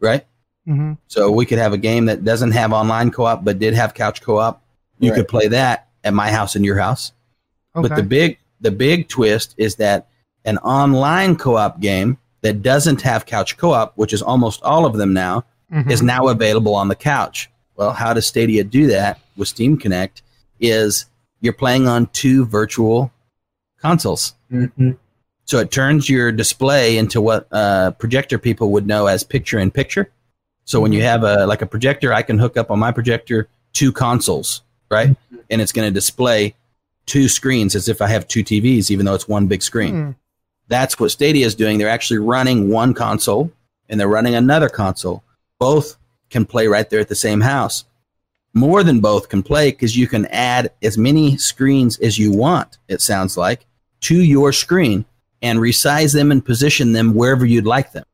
[0.00, 0.26] right?
[0.66, 3.94] hmm So we could have a game that doesn't have online co-op but did have
[3.94, 4.62] couch co-op.
[4.98, 5.16] You Right.
[5.18, 7.12] could play that at my house and your house.
[7.76, 7.88] Okay.
[7.88, 10.08] But the big the big twist is that
[10.44, 15.12] an online co-op game that doesn't have couch co-op, which is almost all of them
[15.12, 15.90] now, Mhm.
[15.90, 17.50] is now available on the couch.
[17.76, 20.22] Well, how does Stadia do that with Stream Connect?
[20.60, 21.06] Is
[21.40, 23.10] you're playing on two virtual
[23.84, 24.34] consoles.
[24.50, 24.92] hmm
[25.44, 29.70] So it turns your display into what uh, projector people would know as picture in
[29.70, 30.10] picture.
[30.64, 33.48] So when you have a like a projector, I can hook up on my projector
[33.74, 35.14] two consoles, right?
[35.50, 36.54] And it's going to display
[37.06, 39.94] two screens as if I have two TVs, even though it's one big screen.
[39.94, 40.14] Mm.
[40.68, 41.76] That's what Stadia is doing.
[41.76, 43.52] They're actually running one console
[43.88, 45.22] and they're running another console.
[45.58, 45.96] Both
[46.30, 47.84] can play right there at the same house.
[48.54, 52.78] More than both can play because you can add as many screens as you want,
[52.88, 53.66] it sounds like,
[54.04, 55.04] to your screen
[55.42, 58.04] and resize them and position them wherever you'd like them.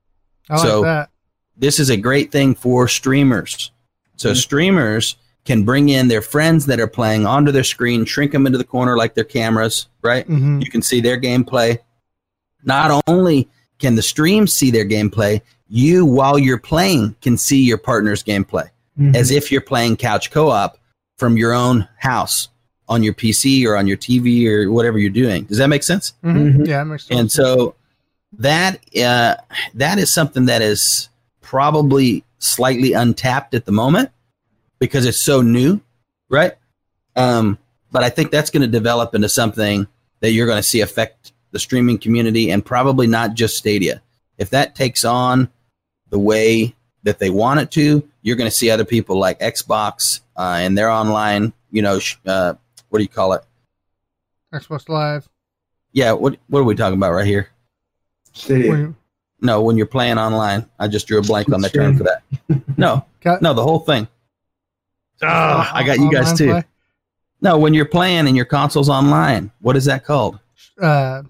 [0.48, 1.10] I like so- that.
[1.56, 3.70] This is a great thing for streamers.
[4.16, 4.36] So Mhm.
[4.36, 8.58] streamers can bring in their friends that are playing onto their screen, shrink them into
[8.58, 10.28] the corner like their cameras, right?
[10.28, 10.62] Mhm.
[10.64, 11.78] You can see their gameplay.
[12.64, 17.78] Not only can the stream see their gameplay, you, while you're playing, can see your
[17.78, 18.68] partner's gameplay
[18.98, 19.16] Mm-hmm.
[19.16, 20.76] as if you're playing couch co op
[21.16, 22.48] from your own house
[22.90, 25.44] on your PC or on your TV or whatever you're doing.
[25.44, 26.12] Does that make sense?
[26.24, 26.54] Mhm.
[26.56, 26.66] Mhm.
[26.66, 27.18] Yeah, that makes sense.
[27.20, 27.74] And so
[28.38, 29.36] that uh,
[29.74, 31.08] that is something that is
[31.40, 34.10] probably slightly untapped at the moment
[34.78, 35.80] because it's so new,
[36.28, 36.52] right?
[37.16, 37.58] Um,
[37.92, 39.86] but I think that's going to develop into something
[40.20, 44.00] that you're going to see affect the streaming community and probably not just Stadia.
[44.38, 45.48] If that takes on
[46.10, 50.20] the way that they want it to, you're going to see other people like Xbox
[50.36, 52.54] uh, and their online, you know, sh- uh,
[52.90, 53.42] what do you call it?
[54.52, 55.28] Xbox Live.
[55.92, 57.48] Yeah, what what are we talking about right here?
[58.32, 58.70] Stadia.
[58.70, 58.96] When-
[59.42, 62.22] No, when you're playing online, I just drew a blank on the term for that.
[62.76, 64.06] No, Got- no, the whole thing.
[65.22, 66.48] Ah, I got you guys too.
[66.50, 66.64] play?
[67.42, 70.38] No, when you're playing and your console's online, what is that called?
[70.80, 71.22] Uh,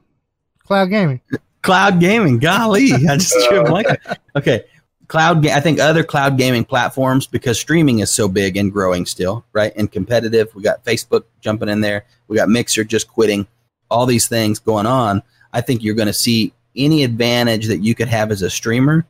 [0.64, 1.20] cloud gaming.
[1.62, 2.38] Cloud gaming.
[2.38, 3.86] Golly, I just drew a blank.
[4.36, 4.64] Okay,
[5.10, 5.46] cloud.
[5.46, 9.72] I think other cloud gaming platforms because streaming is so big and growing still, right?
[9.76, 10.54] And competitive.
[10.54, 12.04] We got Facebook jumping in there.
[12.28, 13.46] We got Mixer just quitting.
[13.90, 15.22] All these things going on.
[15.52, 19.04] I think you're going to see any advantage that you could have as a streamer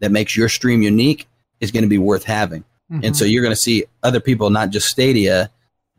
[0.00, 1.28] that makes your stream unique
[1.60, 2.64] is going to be worth having.
[2.90, 3.16] And Mhm.
[3.16, 5.50] so you're going to see other people, not just Stadia,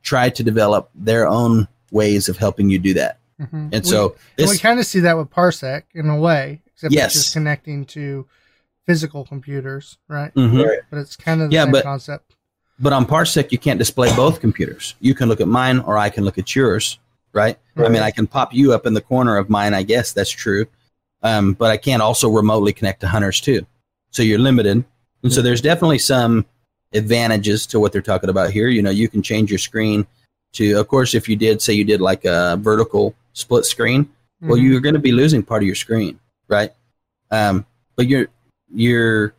[0.04, 3.18] try to develop their own ways of helping you do that.
[3.42, 3.70] Mhm.
[3.72, 6.94] And We- so And we kind of see that with Parsec in a way, except
[6.94, 7.16] Yes.
[7.16, 8.26] it's just connecting to
[8.86, 10.34] physical computers, right?
[10.36, 10.64] Mhm.
[10.66, 10.80] Right.
[10.90, 12.36] But it's kind of the Yeah, same but- concept.
[12.80, 14.96] but on Parsec, you can't display both computers.
[15.00, 17.00] You can look at mine or I can look at yours,
[17.34, 17.58] right?
[17.78, 20.30] I mean, I can pop you up in the corner of mine, I guess that's
[20.30, 20.68] true.
[21.24, 23.66] Um, but I can't also remotely connect to hunters too.
[24.12, 24.84] So you're limited.
[25.24, 26.46] And so there's definitely some
[26.94, 28.68] advantages to what they're talking about here.
[28.68, 30.06] You know, you can change your screen
[30.54, 34.10] to, of course, if you did say you did like a vertical split screen,
[34.42, 34.64] well, Mhm.
[34.70, 36.72] you're going to be losing part of your screen, right?
[37.32, 37.66] Um,
[37.96, 38.28] but you're
[38.74, 39.34] you're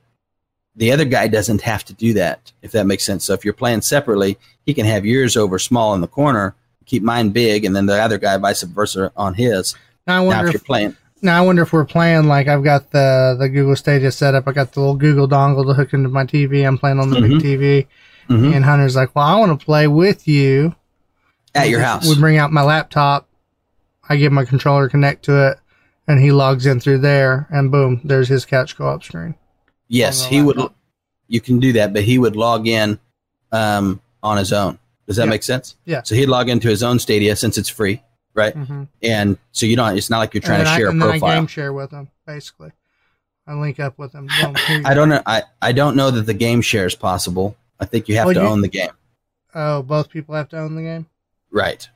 [0.76, 3.24] the other guy doesn't have to do that if that makes sense.
[3.24, 6.54] So if you're playing separately, he can have yours over small in the corner,
[6.84, 9.74] keep mine big, and then the other guy vice versa on his.
[10.06, 12.62] now I Now, wonder if you're playing, now I wonder if we're playing like I've
[12.64, 14.46] got the the Google Stadia set up.
[14.46, 16.66] I got the little Google dongle to hook into my TV.
[16.66, 17.40] I'm playing on the Mhm.
[17.40, 17.86] big TV,
[18.28, 18.54] Mhm.
[18.54, 20.74] and Hunter's like, "Well, I want to play with you
[21.54, 23.26] at your house, We bring out my laptop.
[24.08, 25.58] I give my controller connect to it,
[26.08, 29.34] and he logs in through there, and boom, there's his couch co-op screen.
[29.88, 30.58] yes, on the he would.
[31.28, 32.98] You can do that, but he would log in
[33.52, 34.78] um, on his own.
[35.08, 35.30] Does that Yeah.
[35.30, 35.74] make sense?
[35.84, 36.02] Yeah.
[36.02, 38.02] So he'd log into his own Stadia since it's free,
[38.34, 38.54] right?
[38.56, 38.84] Mm-hmm.
[39.02, 39.96] And so you don't.
[39.96, 41.36] It's not like you're trying and to share I, a and then I profile.
[41.40, 42.70] game share with him, basically.
[43.46, 44.28] I link up with him.
[44.40, 45.22] Boom, here you I don't know.
[45.26, 47.56] I, I don't know that the game share is possible.
[47.80, 48.90] I think you have Well, to you- own the game.
[49.54, 51.06] Oh, both people have to own the game.
[51.50, 51.88] Right.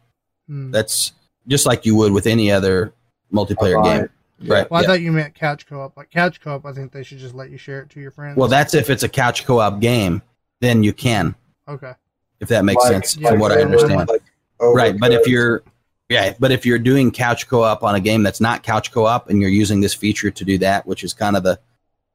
[0.49, 0.71] Hmm.
[0.71, 1.13] That's
[1.47, 2.93] just like you would with any other
[3.33, 3.99] multiplayer Online.
[4.01, 4.09] game.
[4.51, 4.71] Right.
[4.71, 4.87] Well, I yeah.
[4.89, 5.97] thought you meant couch co-op.
[5.97, 8.37] Like couch co-op, I think they should just let you share it to your friends.
[8.39, 10.23] Well, that's if it's a couch co-op game,
[10.61, 11.35] then you can,
[11.69, 11.93] okay.
[12.41, 14.09] if that makes Like- sense Yeah, from what I understand.
[14.09, 14.23] Like
[14.61, 14.99] Right.
[14.99, 15.63] But if you're
[16.11, 19.41] yeah, but if you're doing couch co-op on a game that's not couch co-op and
[19.41, 21.59] you're using this feature to do that, which is kind of the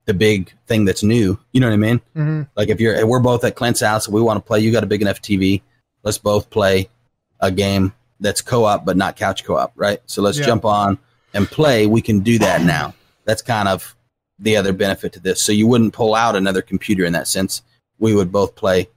[0.05, 2.01] the big thing that's new, you know what I mean?
[2.13, 4.59] hmm Like if you're we're both at Clint's house, we want to play.
[4.59, 5.61] You got a big enough TV.
[6.03, 6.89] Let's both play
[7.39, 7.93] a game
[8.25, 10.01] that's co-op but not couch co-op, right?
[10.07, 10.45] So let's Yeah.
[10.47, 10.97] jump on
[11.33, 11.85] and play.
[11.85, 12.93] We can do that now.
[13.25, 13.95] That's kind of
[14.39, 15.41] the other benefit to this.
[15.41, 17.61] So you wouldn't pull out another computer in that sense.
[17.99, 18.89] We would both play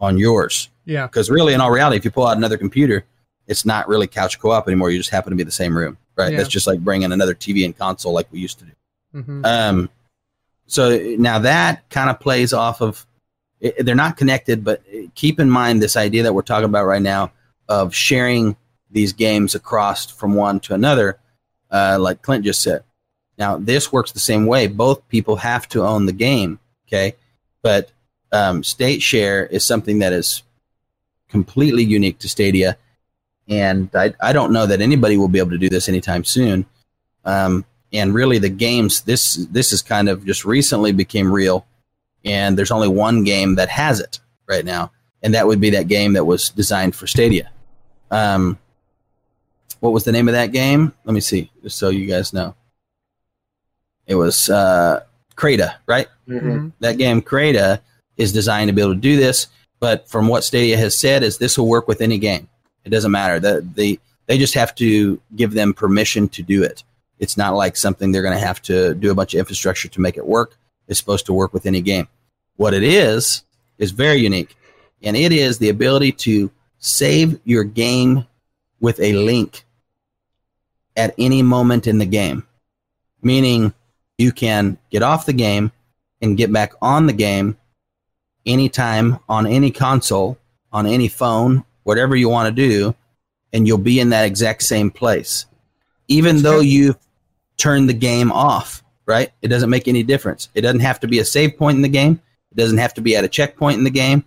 [0.00, 1.06] on yours Yeah.
[1.06, 3.04] because really, in all reality, if you pull out another computer,
[3.46, 4.90] it's not really couch co-op anymore.
[4.90, 6.30] You just happen to be in the same room, right?
[6.32, 6.38] Yeah.
[6.38, 8.72] That's just like bringing another TV and console like we used to do.
[9.20, 9.90] hmm Um,
[10.66, 13.06] so now that kind of plays off of,
[13.64, 14.82] i- they're not connected, but
[15.14, 17.32] keep in mind this idea that we're talking about right now
[17.68, 18.56] of sharing
[18.90, 21.18] these games across from one to another,
[21.70, 22.82] uh, like Clint just said.
[23.38, 24.66] Now, this works the same way.
[24.66, 27.14] Both people have to own the game, okay?
[27.62, 27.92] But
[28.32, 30.42] um, state share is something that is
[31.28, 32.76] completely unique to Stadia.
[33.48, 36.66] And I, I don't know that anybody will be able to do this anytime soon.
[37.24, 41.66] Um, and really, the games this this is kind of just recently became real,
[42.24, 45.88] and there's only one game that has it right now, and that would be that
[45.88, 47.50] game that was designed for Stadia.
[48.10, 48.58] Um,
[49.80, 50.92] what was the name of that game?
[51.04, 52.54] Let me see, just so you guys know.
[54.06, 55.00] It was uh,
[55.36, 56.08] Crayta, right?
[56.28, 56.40] Mhm.
[56.40, 57.80] hmm that game Crayta
[58.16, 59.46] is designed to be able to do this.
[59.80, 62.48] But from what Stadia has said, is this will work with any game.
[62.84, 63.38] It doesn't matter.
[63.38, 66.82] The, the they just have to give them permission to do it.
[67.18, 70.00] It's not like something they're going to have to do a bunch of infrastructure to
[70.00, 70.56] make it work.
[70.88, 72.08] It's supposed to work with any game.
[72.56, 73.42] What it is
[73.78, 74.56] is very unique.
[75.02, 76.50] and it is the ability to
[76.80, 78.26] save your game
[78.80, 79.64] with a link
[80.98, 82.46] at any moment in the game.
[83.22, 83.72] Meaning
[84.18, 85.72] you can get off the game
[86.20, 87.56] and get back on the game
[88.44, 90.36] anytime on any console,
[90.72, 92.94] on any phone, whatever you want to do,
[93.52, 95.46] and you'll be in that exact same place.
[96.08, 96.96] Even though you
[97.56, 99.30] turn the game off, right?
[99.40, 100.48] It doesn't make any difference.
[100.54, 102.20] It doesn't have to be a save point in the game.
[102.50, 104.24] It doesn't have to be at a checkpoint in the game.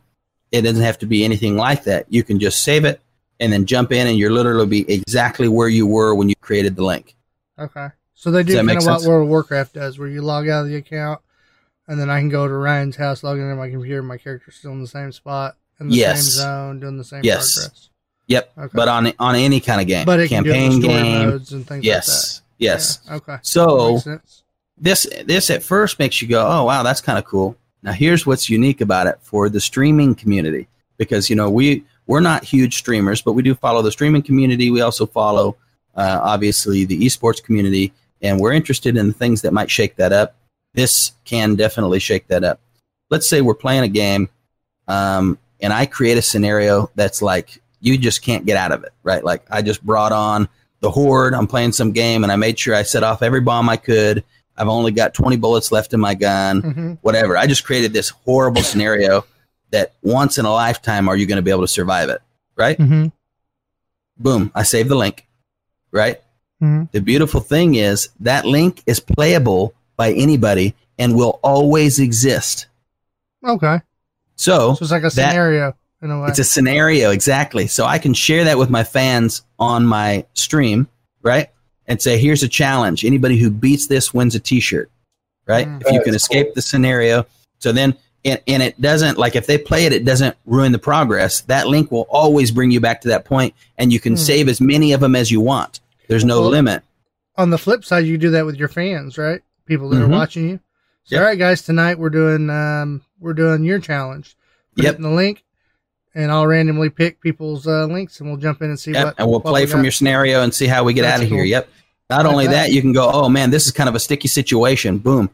[0.52, 2.06] It doesn't have to be anything like that.
[2.10, 3.02] You can just save it
[3.42, 6.78] and then jump in, and you're literally be exactly where you were when you created
[6.78, 7.16] the link.
[7.60, 7.88] Okay.
[8.14, 9.02] So they do kind of what?
[9.04, 11.20] World of Warcraft does, where you log out of the account,
[11.88, 14.72] and then I can go to Ryan's house, log into my computer, my character's still
[14.72, 16.36] in the same spot, in the Yes.
[16.36, 17.56] same zone, doing the same Yes.
[17.56, 17.90] progress.
[18.28, 18.52] Yep.
[18.58, 18.72] Okay.
[18.74, 22.36] But on on any kind of game, But it campaign game, modes and things yes,
[22.36, 23.00] like yes.
[23.08, 23.38] Yeah, okay.
[23.42, 24.00] So
[24.78, 27.58] this this at first makes you go, oh wow, that's kind of cool.
[27.82, 30.68] Now here's what's unique about it for the streaming community
[30.98, 34.70] because you know we we're not huge streamers, but we do follow the streaming community.
[34.70, 35.58] We also follow
[35.96, 40.12] uh, obviously the esports community, and we're interested in the things that might shake that
[40.12, 40.36] up.
[40.74, 42.60] This can definitely shake that up.
[43.10, 44.30] Let's say we're playing a game,
[44.88, 48.94] um, and I create a scenario that's like you just can't get out of it,
[49.04, 49.24] right?
[49.24, 50.48] Like I just brought on
[50.80, 51.34] the horde.
[51.34, 54.24] I'm playing some game, and I made sure I set off every bomb I could.
[54.58, 57.38] I've only got 20 bullets left in my gun, hmm whatever.
[57.38, 59.26] I just created this horrible scenario
[59.72, 62.22] that once in a lifetime are you going to be able to survive it,
[62.56, 62.78] right?
[62.78, 63.08] hmm
[64.18, 65.28] Boom, I save the link,
[65.92, 66.22] right?
[66.60, 72.68] hmm The beautiful thing is that link is playable by anybody and will always exist.
[73.46, 73.82] Okay.
[74.36, 76.28] So, So it's like a that- scenario in a way.
[76.30, 77.68] It's a scenario, exactly.
[77.68, 80.88] So I can share that with my fans on my stream,
[81.24, 81.50] right?
[81.88, 83.04] And say, here's a challenge.
[83.04, 84.92] Anybody who beats this wins a t shirt,
[85.48, 85.68] right?
[85.68, 85.82] Mm.
[85.82, 86.54] if you can escape cool.
[86.56, 87.26] the scenario.
[87.60, 90.80] So then, and, and it doesn't, like if they play it, it doesn't ruin the
[90.80, 91.42] progress.
[91.42, 94.20] That link will always bring you back to that point and you can Mm.
[94.20, 95.80] save as many of them as you want.
[96.08, 96.84] There's no Well, limit.
[97.38, 99.42] on the flip side, you do that with your fans, right?
[99.66, 100.04] People that Mhm.
[100.06, 100.60] are watching you.
[101.06, 101.22] So, Yep.
[101.22, 104.36] all right, guys, tonight we're doing um, we're doing your challenge.
[104.76, 104.96] Put Yep.
[104.98, 105.44] in the link,
[106.14, 109.16] and I'll randomly pick people's uh, links, and we'll jump in and see Yep, what.
[109.18, 109.84] and we'll play we from got.
[109.86, 111.44] your scenario and see how we get That's out of here.
[111.44, 111.70] Yep.
[112.10, 112.52] Not Like only that.
[112.68, 114.98] that, you can go, oh man, this is kind of a sticky situation.
[114.98, 115.30] Boom,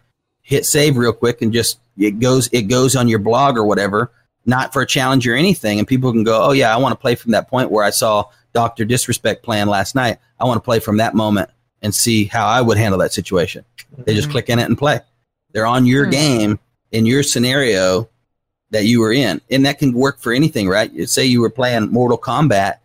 [0.48, 4.12] hit save real quick, and just it goes it goes on your blog or whatever.
[4.46, 6.96] Not for a challenge or anything, and people can go, oh yeah, I want to
[7.02, 10.20] play from that point where I saw Doctor Disrespect playing last night.
[10.40, 11.50] I want to play from that moment
[11.82, 13.66] and see how I would handle that situation.
[14.06, 14.32] They just Mhm.
[14.32, 15.02] click in it and play.
[15.52, 16.12] They're on your Hmm.
[16.12, 16.60] game
[16.94, 18.08] in your scenario
[18.72, 19.42] that you were in.
[19.52, 20.92] And that can work for anything, right?
[21.10, 22.76] Say you were playing Mortal Kombat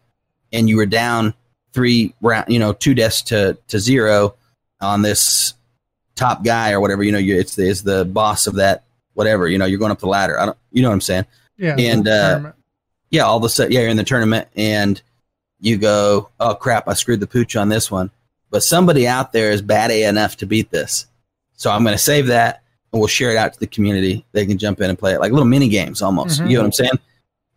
[0.52, 1.32] and you were down
[1.72, 4.34] three round, you know, two deaths to, to zero
[4.80, 5.54] on this
[6.22, 9.48] top guy or whatever, you know, you, it's, the, it's the boss of that, whatever,
[9.48, 10.38] you know, you're going up the ladder.
[10.38, 11.26] I don't, you know what I'm saying?
[11.56, 12.52] yeah, and, uh,
[13.10, 15.00] yeah, all of a sudden, yeah, you're in the tournament and
[15.60, 18.10] you go, oh crap, I screwed the pooch on this one.
[18.50, 21.06] But somebody out there is bad A enough to beat this.
[21.54, 22.62] So I'm going to save that
[22.92, 24.24] and we'll share it out to the community.
[24.32, 26.40] They can jump in and play it like little mini games almost.
[26.40, 26.50] Mhm.
[26.50, 26.98] You know what I'm saying?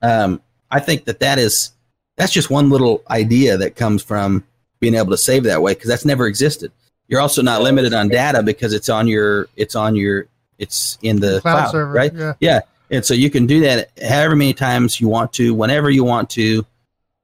[0.01, 0.41] Um,
[0.71, 1.71] I think that that is,
[2.15, 4.43] that's just one little idea that comes from
[4.79, 6.71] being able to save that way because that's never existed.
[7.07, 10.27] You're also not limited on data because it's on your, it's on your,
[10.57, 12.13] it's in the cloud, cloud, server, right?
[12.13, 12.59] Yeah, yeah.
[12.89, 16.29] And so you can do that however many times you want to, whenever you want
[16.31, 16.65] to,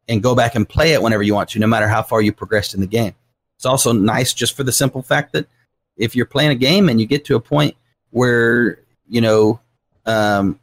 [0.08, 2.34] and go back and play it whenever you want to, no matter how far you
[2.34, 3.14] progressed in the game.
[3.56, 5.48] It's also nice just for the simple fact that
[5.96, 7.76] if you're playing a game and you get to a point
[8.10, 9.60] where, you know,
[10.06, 10.60] um,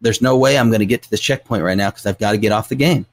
[0.00, 2.32] there's no way I'm going to get to this checkpoint right now because I've got
[2.32, 3.06] to get off the game,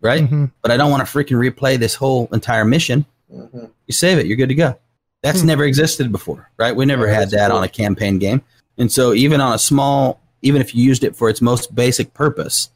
[0.00, 0.22] right?
[0.22, 0.50] Mhm.
[0.62, 3.04] But I don't want to freaking replay this whole entire mission.
[3.32, 3.70] Mhm.
[3.86, 4.76] You save it, you're good to go.
[5.22, 5.46] That's Hmm.
[5.48, 6.74] never existed before, right?
[6.74, 7.58] We never Yeah, had that cool.
[7.58, 8.42] on a campaign game.
[8.78, 12.12] And so even on a small, even if you used it for its most basic
[12.14, 12.70] purpose,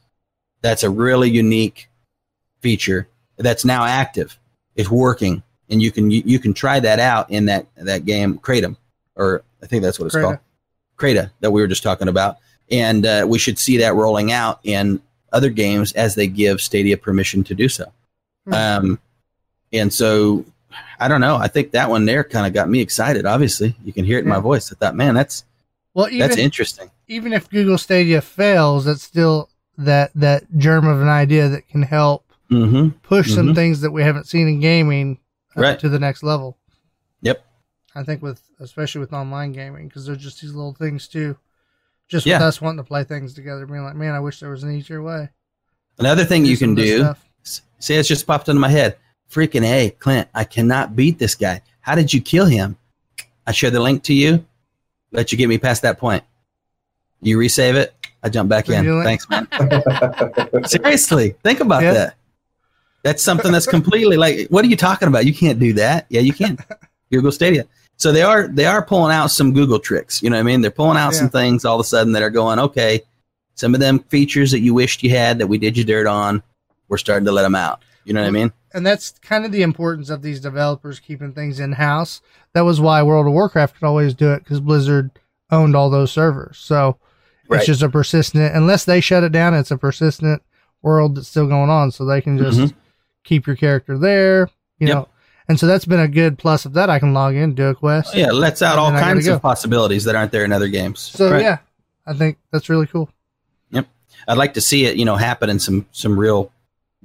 [0.63, 1.89] that's a really unique
[2.61, 4.39] feature that's now active.
[4.77, 8.39] It's working, and you can you, you can try that out in that that game
[8.39, 8.77] Crayta,
[9.17, 10.23] or I think that's what it's Crayta.
[10.23, 10.39] called,
[10.99, 12.37] Crayta that we were just talking about.
[12.71, 15.01] And uh, we should see that rolling out in
[15.33, 17.93] other games as they give Stadia permission to do so.
[18.47, 18.53] Hmm.
[18.55, 18.99] Um,
[19.73, 20.45] and so
[21.01, 21.37] I don't know.
[21.37, 23.27] I think that one there kind of got me excited.
[23.27, 24.73] Obviously, you can hear it in my voice.
[24.73, 25.45] I thought, man, that's
[25.95, 26.91] Well, even that's interesting.
[27.09, 29.49] even if Google Stadia fails, that's still
[29.79, 33.55] that that germ of an idea that can help hmm push some Mhm.
[33.55, 35.19] things that we haven't seen in gaming
[35.57, 35.81] uh, Right.
[35.81, 36.57] to the next level.
[37.23, 37.45] Yep.
[37.95, 41.37] I think with especially with online gaming because they're just these little things too.
[42.09, 42.37] Just Yeah.
[42.39, 44.71] with us wanting to play things together, being like, man, I wish there was an
[44.71, 45.29] easier way.
[45.99, 46.99] Another thing you can do.
[46.99, 47.25] stuff.
[47.45, 48.97] s- Say it's just popped into my head.
[49.31, 50.29] Freaking a, Clint!
[50.35, 51.63] I cannot beat this guy.
[51.81, 52.77] How did you kill him?
[53.47, 54.45] I share the link to you.
[55.13, 56.25] Let you get me past that point.
[57.23, 57.95] You resave it.
[58.23, 58.85] I jump back in.
[58.85, 59.05] doing?
[59.05, 59.47] Thanks, man.
[60.65, 61.93] Seriously, think about Yeah.
[61.93, 62.15] that.
[63.03, 65.27] That's something that's completely like, what are you talking about?
[65.27, 66.07] You can't do that.
[66.09, 66.59] Yeah, you can.
[67.13, 67.65] Google Stadia.
[67.99, 70.23] So they are they are pulling out some Google tricks.
[70.23, 70.61] You know what I mean?
[70.61, 73.03] They're pulling out some things all of a sudden that are going okay.
[73.55, 76.43] Some of them features that you wished you had that we did you dirt on,
[76.89, 77.83] we're starting to let them out.
[78.07, 78.53] You know what I mean?
[78.73, 82.21] and that's kind of the importance of these developers keeping things in house.
[82.53, 85.11] That was why World of Warcraft could always do it because Blizzard
[85.51, 86.59] owned all those servers.
[86.59, 86.99] So
[87.49, 87.59] Right.
[87.59, 90.43] it's just a persistent, unless they shut it down, it's a persistent
[90.83, 91.91] world that's still going on.
[91.91, 92.75] So they can just Mhm.
[93.25, 94.95] keep your character there, you Yep.
[94.97, 95.09] know.
[95.49, 96.91] And so that's been a good plus of that.
[96.91, 98.11] I can log in, do a quest.
[98.15, 100.53] Oh, yeah, lets out all then I gotta kinds of possibilities that aren't there in
[100.53, 101.01] other games.
[101.01, 101.41] So Right.
[101.43, 101.59] yeah,
[102.07, 103.09] I think that's really cool.
[103.71, 103.87] Yep,
[104.29, 106.51] I'd like to see it, you know, happen in some some real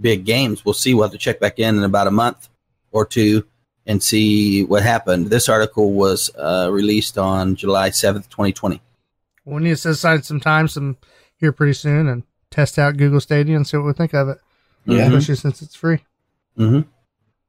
[0.01, 0.65] big games.
[0.65, 0.93] We'll see.
[0.93, 2.49] We'll have to check back in in about a month
[2.91, 3.45] or two
[3.85, 5.27] and see what happened.
[5.27, 8.81] This article was uh, released on July seventh, twenty twenty.
[9.45, 10.97] We need to set aside some time, some
[11.37, 14.37] here pretty soon, and test out Google Stadia and see what we think of it.
[14.85, 15.07] Yeah.
[15.07, 15.99] especially since it's free.
[16.57, 16.81] Mm-hmm.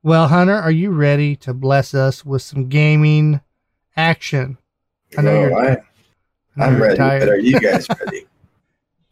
[0.02, 3.40] Well, Hunter, are you ready to bless us with some gaming
[3.96, 4.58] action?
[5.16, 5.70] I know Oh, you're- I,
[6.56, 7.20] I know I'm ready, tired.
[7.20, 8.26] but are you guys ready?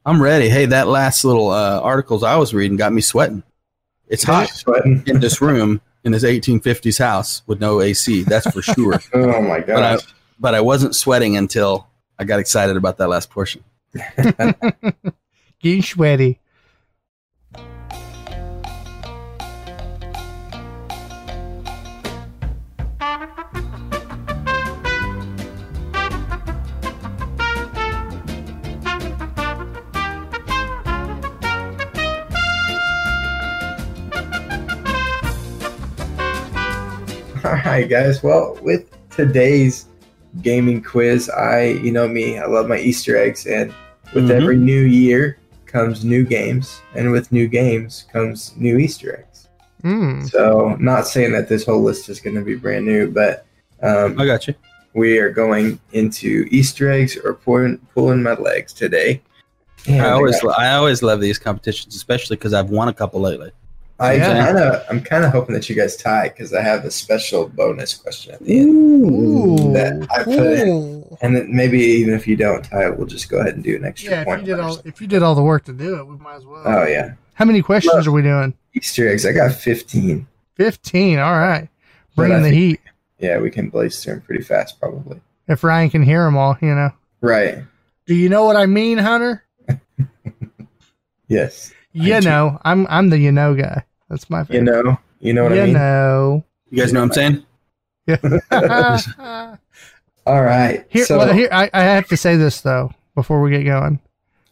[0.05, 0.49] I'm ready.
[0.49, 3.43] Hey, that last little uh, articles I was reading got me sweating.
[4.09, 5.05] It's hot Sweating.
[5.07, 8.23] in this room in this 1850s house with no AC.
[8.25, 9.01] That's for sure.
[9.15, 9.99] Oh my But I,
[10.39, 11.87] but I wasn't sweating until
[12.19, 13.63] I got excited about that last portion.
[15.61, 16.41] Getting sweaty.
[37.51, 38.23] All right, guys.
[38.23, 39.87] Well, with today's
[40.41, 43.75] gaming quiz, I, you know me, I love my Easter eggs, and
[44.15, 44.41] with Mhm.
[44.41, 45.37] every new year
[45.67, 49.49] comes new games, and with new games comes new Easter eggs.
[49.83, 50.31] Mm.
[50.31, 53.45] So, not saying that this whole list is going to be brand new, but
[53.83, 54.55] um, I got you.
[54.95, 59.23] we are going into Easter eggs or pulling, pulling my legs today.
[59.89, 63.51] I always got- I always love these competitions, especially because I've won a couple lately.
[64.01, 64.45] I Yeah.
[64.47, 67.49] kind of, I'm kind of hoping that you guys tie because I have a special
[67.49, 68.71] bonus question at the end.
[68.71, 71.05] Ooh, That I put in.
[71.21, 73.77] And then maybe even if you don't tie it, we'll just go ahead and do
[73.77, 74.41] an extra Yeah, if point.
[74.41, 76.47] you did all if you did all the work to do it, we might as
[76.47, 76.63] well.
[76.65, 78.55] Oh yeah, How many questions are we doing?
[78.75, 79.27] Easter eggs.
[79.27, 80.27] I got 15.
[80.55, 81.19] Fifteen.
[81.19, 81.69] All right,
[82.17, 82.81] bringing the think- heat.
[83.19, 85.21] Yeah, we can blaze through them pretty fast, probably.
[85.47, 86.91] If Ryan can hear them all, you know.
[87.21, 87.59] Right.
[88.07, 89.45] Do you know what I mean, Hunter?
[91.29, 91.73] Yes.
[91.93, 92.29] You I do.
[92.29, 93.85] know, I'm I'm the you know guy.
[94.11, 94.99] That's my You know.
[95.21, 95.73] You know what you I mean.
[95.75, 96.45] know.
[96.71, 97.47] You guys know what I'm saying?
[98.07, 99.57] Yeah.
[100.27, 100.85] All right.
[100.91, 104.01] here, so, well, here I, I have to say this though before we get going.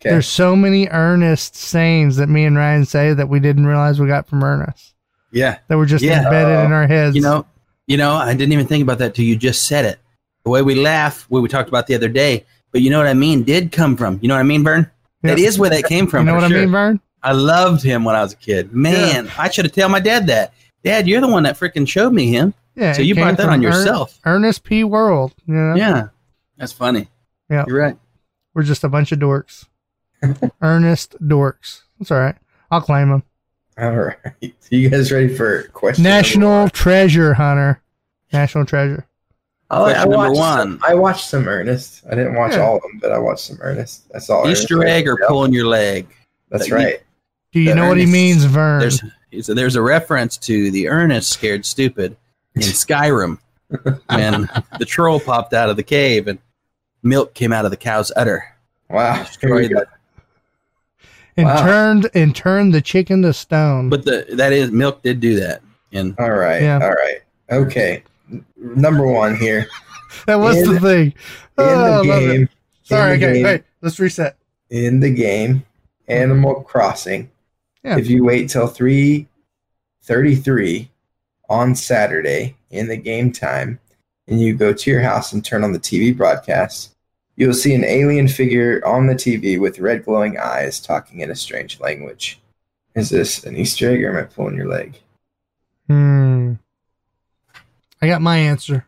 [0.01, 0.11] okay.
[0.11, 4.07] There's so many Ernest sayings that me and Ryan say that we didn't realize we
[4.09, 4.95] got from Ernest
[5.33, 5.59] Yeah.
[5.69, 6.25] that were just Yeah.
[6.25, 7.15] embedded in our heads.
[7.17, 7.47] You know,
[7.87, 9.99] you know, I didn't even think about that till you just said it.
[10.45, 13.07] The way we laugh, what we talked about the other day, but you know what
[13.07, 14.19] I mean, did come from.
[14.23, 14.91] You know what I mean, Vern?
[15.23, 15.47] That Yeah.
[15.49, 16.27] is where that came from.
[16.27, 16.59] you know what sure.
[16.59, 17.01] I mean, Vern?
[17.23, 18.73] I loved him when I was a kid.
[18.73, 20.53] Man, I should have told my dad that.
[20.85, 22.55] Dad, you're the one that freaking showed me him.
[22.77, 22.93] Yeah.
[22.93, 24.19] so you brought that on yourself.
[24.25, 24.85] Ernest P.
[24.85, 25.33] Worrell.
[25.47, 25.75] You know?
[25.75, 26.09] Yeah.
[26.57, 27.09] That's funny.
[27.51, 27.65] Yeah.
[27.67, 27.97] You're right.
[28.55, 29.67] We're just a bunch of dorks.
[30.63, 31.83] Ernest dorks.
[31.99, 32.37] That's all right.
[32.71, 33.23] I'll claim them.
[33.79, 34.17] All right.
[34.71, 37.81] You guys ready for question National treasure hunter.
[38.33, 39.07] National treasure.
[39.71, 40.59] Oh, I Question number watched one.
[40.59, 42.05] Some, I watched some Ernest.
[42.11, 42.61] I didn't watch Yeah.
[42.61, 44.09] all of them, but I watched some Ernest.
[44.11, 44.49] That's all.
[44.49, 46.07] Easter Ernest egg or Yep, pulling your leg.
[46.51, 47.01] That's that you- right.
[47.53, 48.81] Do you The know what he means, Vern?
[48.81, 49.03] There's
[49.47, 52.17] so there's a reference to the Ernest scared stupid
[52.55, 53.39] in Skyrim
[54.09, 56.39] when the troll popped out of the cave and
[57.03, 58.45] milk came out of the cow's udder.
[58.91, 59.23] Wow.
[59.23, 59.81] Destroyed go.
[59.81, 59.89] it.
[61.37, 61.63] and wow.
[61.63, 63.89] turned and turned the chicken to stone.
[63.91, 65.63] But the that is milk did do that.
[65.93, 66.63] And All right.
[66.63, 66.81] Yeah.
[66.83, 67.19] All right.
[67.51, 68.03] Okay.
[68.57, 69.67] Number one here.
[70.27, 71.07] that was in- the thing.
[71.07, 71.15] In
[71.59, 72.49] Oh, I the game.
[72.85, 74.37] Sorry, in the okay, game, hey, let's reset.
[74.71, 75.65] in the game
[76.09, 77.31] Animal Crossing.
[77.89, 77.97] Yeah.
[77.97, 80.91] If you wait till 3:33
[81.49, 83.81] on Saturday in the game time
[84.27, 86.95] and you go to your house and turn on the TV broadcast,
[87.37, 91.35] you'll see an alien figure on the TV with red glowing eyes talking in a
[91.35, 92.39] strange language.
[92.95, 95.01] Is this an Easter egg or am I pulling your leg?
[95.87, 96.57] Hmm.
[98.03, 98.85] I got my answer.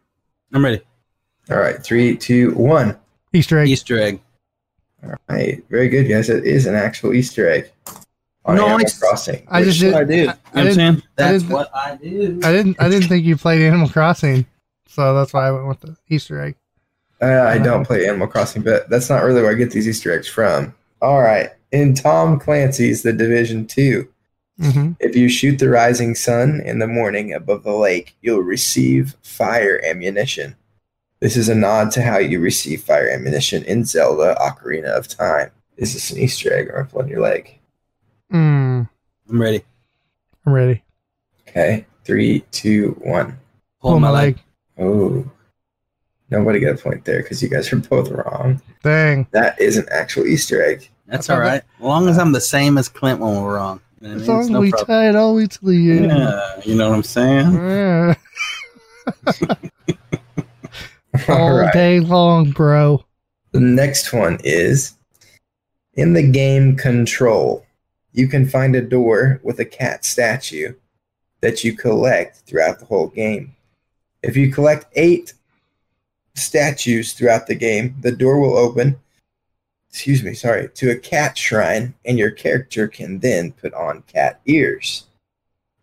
[0.52, 0.82] I'm ready.
[1.50, 2.98] All right, three, two, one.
[3.32, 3.68] Easter egg.
[3.68, 4.20] Easter egg.
[5.02, 6.28] All right, very good, guys.
[6.28, 7.72] It is an actual Easter egg
[8.44, 8.98] on Animal Nice.
[8.98, 9.46] Crossing.
[9.50, 9.94] I just That's did.
[9.94, 10.14] I do.
[10.16, 11.02] You know I what I'm didn't- saying?
[11.16, 12.40] That's didn't- what I do.
[12.42, 12.76] I didn't.
[12.80, 14.46] I didn't think you played Animal Crossing,
[14.88, 16.56] so that's why I went with the Easter egg.
[17.22, 20.10] Uh, I don't play Animal Crossing, but that's not really where I get these Easter
[20.12, 20.74] eggs from.
[21.02, 21.50] All right.
[21.70, 24.08] In Tom Clancy's The Division 2,
[24.60, 29.16] hmm if you shoot the rising sun in the morning above the lake, you'll receive
[29.22, 30.56] fire ammunition.
[31.20, 35.50] This is a nod to how you receive fire ammunition in Zelda Ocarina of Time.
[35.76, 37.59] Is this an Easter egg or a on your leg?
[38.32, 38.88] Mm,
[39.28, 39.62] I'm ready.
[40.46, 40.82] I'm ready.
[41.48, 41.86] Okay.
[42.04, 43.38] Three, two, one.
[43.80, 44.38] Pull my leg.
[44.78, 45.24] Oh.
[46.30, 48.62] Nobody got a point there because you guys are both wrong.
[48.84, 49.26] Dang.
[49.32, 50.88] That is an actual Easter egg.
[51.06, 51.62] That's all right.
[51.78, 53.80] As long as I'm the same as Clint when we're wrong.
[54.00, 54.86] You know As long as no we problem.
[54.86, 56.06] tie it all the way to the end.
[56.06, 57.52] Yeah, you know what I'm saying?
[57.52, 58.14] Yeah.
[61.28, 61.72] All All right.
[61.72, 63.04] day long, bro.
[63.52, 64.94] The next one is
[65.94, 67.66] in the game Control.
[68.12, 70.74] You can find a door with a cat statue
[71.40, 73.54] that you collect throughout the whole game.
[74.22, 75.34] If you collect eight
[76.34, 78.96] statues throughout the game, the door will open,
[79.88, 84.40] excuse me, sorry, to a cat shrine, and your character can then put on cat
[84.46, 85.06] ears.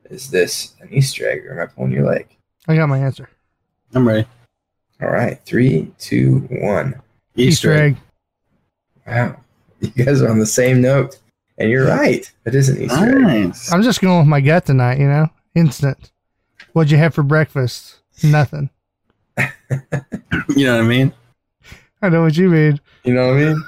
[0.09, 2.27] Is this an Easter egg or am I pulling your leg?
[2.67, 3.29] I got my answer.
[3.93, 4.27] I'm ready.
[5.01, 7.01] All right, three, two, one.
[7.35, 7.97] Easter, egg.
[9.05, 9.37] Wow.
[9.79, 11.19] You guys are on the same note.
[11.57, 12.31] And you're right.
[12.45, 13.47] It is an Easter egg.
[13.47, 13.71] Nice.
[13.71, 15.29] I'm just going with my gut tonight, you know?
[15.55, 16.11] Instant.
[16.73, 17.99] What'd you have for breakfast?
[18.23, 18.69] Nothing.
[20.55, 21.13] You know what I mean?
[22.01, 22.79] I know what you mean.
[23.03, 23.63] You know what I mean?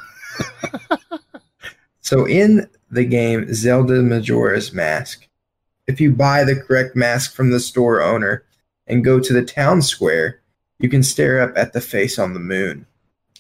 [2.01, 5.27] so in the game Zelda Majora's Mask,
[5.87, 8.43] if you buy the correct mask from the store owner
[8.87, 10.41] and go to the town square,
[10.79, 12.85] you can stare up at the face on the moon.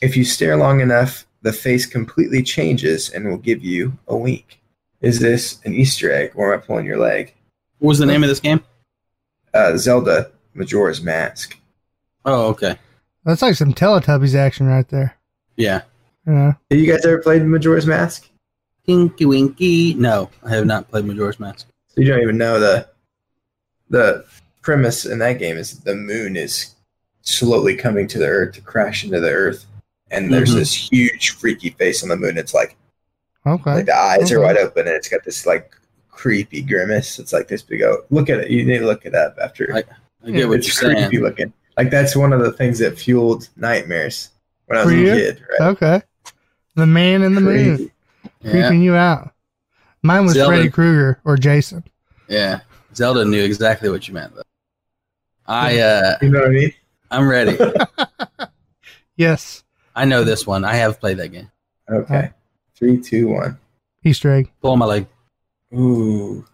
[0.01, 4.59] If you stare long enough, the face completely changes and will give you a wink.
[5.01, 7.33] Is this an Easter egg or am I pulling your leg?
[7.79, 8.63] What was the name of this game?
[9.53, 11.57] Uh, Zelda Majora's Mask.
[12.25, 12.77] Oh, okay.
[13.23, 15.15] That's like some Teletubbies action right there.
[15.55, 15.83] Yeah.
[16.27, 16.55] You know?
[16.69, 18.29] Have you guys ever played Majora's Mask?
[18.85, 19.93] Tinky Winky.
[19.93, 21.67] No, I have not played Majora's Mask.
[21.87, 22.87] So you don't even know the
[23.89, 24.25] the
[24.61, 26.75] premise in that game is the moon is
[27.21, 29.65] slowly coming to the earth to crash into the earth,
[30.11, 30.55] and there's Mhm.
[30.59, 32.37] this huge freaky face on the moon.
[32.37, 32.75] It's like
[33.45, 33.73] Okay.
[33.75, 35.71] like the eyes are wide open, and it's got this like
[36.11, 37.19] creepy grimace.
[37.19, 37.81] It's like this big.
[37.83, 38.49] Oh, look at it!
[38.49, 39.73] You need to look it up after.
[39.75, 39.83] I-
[40.25, 41.23] I get what it's you're creepy saying.
[41.23, 41.53] looking.
[41.77, 44.29] Like that's one of the things that fueled nightmares
[44.65, 45.13] when I was For a you?
[45.13, 45.41] kid.
[45.59, 45.67] Right?
[45.69, 46.01] Okay.
[46.75, 47.91] The man in the moon Crazy.
[48.41, 48.51] Yeah.
[48.51, 49.31] creeping you out.
[50.01, 50.55] Mine was Zelda.
[50.57, 51.83] Freddy Krueger or Jason.
[52.27, 52.59] Yeah.
[52.95, 54.41] Zelda knew exactly what you meant though.
[55.47, 56.73] I uh You know what I mean?
[57.11, 57.57] I'm ready.
[59.15, 59.63] Yes.
[59.99, 60.63] I know this one.
[60.63, 61.51] I have played that game.
[61.91, 62.31] Okay.
[62.73, 63.59] Three, two, one.
[64.05, 64.49] Easter egg.
[64.61, 65.07] Pull my leg.
[65.73, 66.45] Ooh,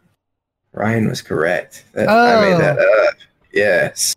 [0.73, 1.85] Ryan was correct.
[1.93, 3.15] That, I made that up.
[3.53, 4.15] Yes.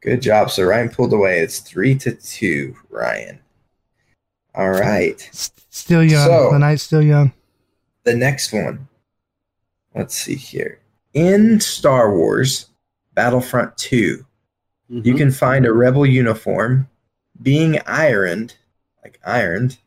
[0.00, 0.50] Good job.
[0.50, 1.40] So Ryan pulled away.
[1.40, 3.40] It's three to two, Ryan.
[4.54, 5.20] All right.
[5.68, 6.26] Still young.
[6.26, 7.32] So- the night's still young.
[8.04, 8.88] The next one.
[9.94, 10.78] Let's see here.
[11.12, 12.68] In Star Wars
[13.12, 14.24] Battlefront 2,
[14.88, 15.18] you Mhm.
[15.18, 16.88] can find a rebel uniform
[17.42, 18.54] being ironed,
[19.02, 19.78] like ironed,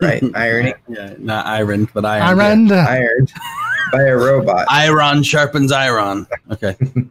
[0.00, 0.22] right?
[0.34, 2.40] Ironing, Yeah, not iron, but iron.
[2.40, 2.72] Iron.
[2.72, 3.32] ironed
[3.92, 4.66] by a robot.
[4.70, 6.26] Iron sharpens iron.
[6.50, 6.76] Okay.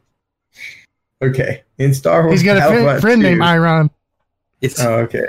[1.22, 1.64] Okay.
[1.78, 3.90] In Star Wars He's got a friend, friend 2 named Iron.
[4.60, 5.28] It's Oh, okay.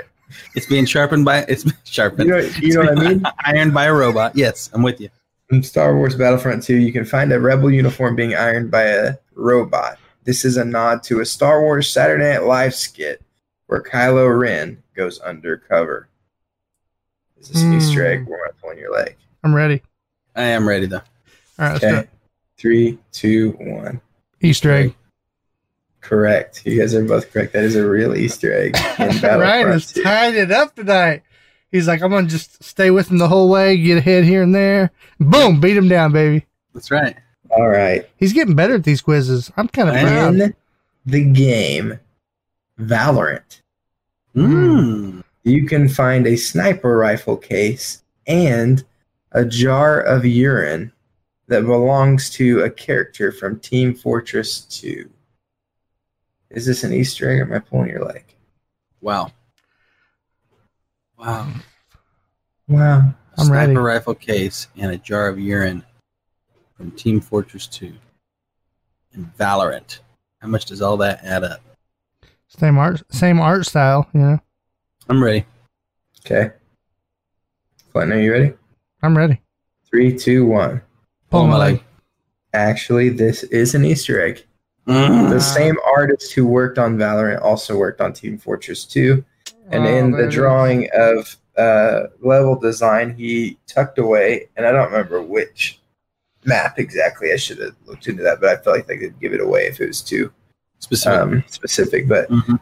[0.53, 2.29] it's being sharpened by it's You sharpened.
[2.29, 3.23] know, you know what I mean?
[3.45, 4.35] Ironed by a robot.
[4.35, 5.07] Yes, I'm with you.
[5.51, 9.13] In Star Wars Battlefront 2, you can find a rebel uniform being ironed by a
[9.35, 9.97] robot.
[10.25, 13.21] This is a nod to a Star Wars Saturday Night Live skit
[13.67, 16.07] where Kylo Ren goes undercover.
[17.39, 17.77] Is this an Hmm.
[17.77, 18.27] Easter egg?
[18.29, 19.15] Or am I pulling your leg?
[19.43, 19.81] I'm ready.
[20.35, 20.97] I am ready though.
[20.97, 21.03] All
[21.59, 22.07] right, let's do Okay.
[22.57, 24.01] Three, two, one.
[24.41, 24.95] Easter egg.
[26.01, 26.61] Correct.
[26.65, 27.53] You guys are both correct.
[27.53, 31.23] That is a real Easter egg in Ryan Battlefront has tied it up tonight.
[31.71, 34.53] He's like, I'm gonna just stay with him the whole way, get ahead here and
[34.53, 34.91] there.
[35.19, 36.45] Boom, beat him down, baby.
[36.73, 37.15] That's right.
[37.49, 38.07] All right.
[38.17, 39.51] He's getting better at these quizzes.
[39.57, 40.35] I'm kind of I proud.
[40.35, 40.53] In
[41.05, 41.99] the game
[42.79, 43.61] Valorant,
[44.35, 45.23] Mm.
[45.43, 48.83] you can find a sniper rifle case and
[49.31, 50.91] a jar of urine
[51.47, 55.09] that belongs to a character from Team Fortress 2.
[56.49, 58.23] Is this an Easter egg or am I pulling your leg?
[59.01, 59.31] Wow.
[61.17, 61.51] Wow.
[62.67, 62.97] Wow.
[62.99, 63.75] A I'm sniper ready.
[63.77, 65.83] rifle case and a jar of urine
[66.75, 67.93] from Team Fortress 2
[69.13, 69.99] and Valorant.
[70.41, 71.61] How much does all that add up?
[72.47, 74.07] Same art, same art style.
[74.13, 74.39] You know,
[75.09, 75.45] I'm ready.
[76.25, 76.51] Okay.
[77.91, 78.53] Clinton, are you ready?
[79.01, 79.41] I'm ready.
[79.89, 80.81] Three, two, one.
[81.29, 81.83] Pull my leg.
[82.53, 84.45] Actually, this is an Easter egg.
[84.87, 85.29] Mm.
[85.29, 89.23] The same artist who worked on Valorant also worked on Team Fortress 2.
[89.71, 90.31] And Oh, in the baby.
[90.31, 95.79] drawing of uh, level design he tucked away, and I don't remember which
[96.45, 97.31] map exactly.
[97.33, 99.63] I should have looked into that, but I felt like they could give it away
[99.65, 100.31] if it was too
[100.79, 101.19] Specific.
[101.19, 102.07] um, specific.
[102.07, 102.59] But Mhm.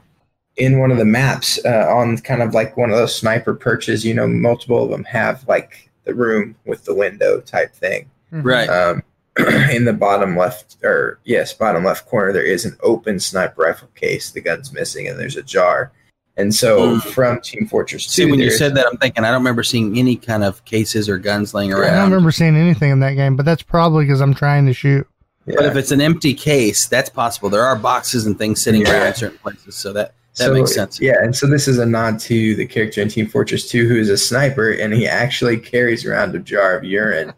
[0.58, 4.06] in one of the maps, uh, on kind of like one of those sniper perches,
[4.06, 8.10] you know, multiple of them have like the room with the window type thing.
[8.32, 8.68] Right.
[8.70, 9.04] Um,
[9.72, 13.90] in the bottom left, or yes, bottom left corner, there is an open sniper rifle
[13.96, 14.30] case.
[14.32, 15.92] The gun's missing, and there's a jar.
[16.38, 17.02] And so Mm.
[17.14, 19.98] from Team Fortress 2, See, when you said that, I'm thinking I don't remember seeing
[20.00, 21.94] any kind of cases or guns laying around.
[21.94, 24.74] I don't remember seeing anything in that game, but that's probably because I'm trying to
[24.74, 25.08] shoot.
[25.46, 25.56] Yeah.
[25.58, 27.50] But if it's an empty case, that's possible.
[27.50, 29.04] There are boxes and things sitting Yeah.
[29.04, 31.00] around certain places, so that that So, makes sense.
[31.00, 33.96] Yeah, and so this is a nod to the character in Team Fortress 2 who
[33.98, 37.34] is a sniper and he actually carries around a jar of urine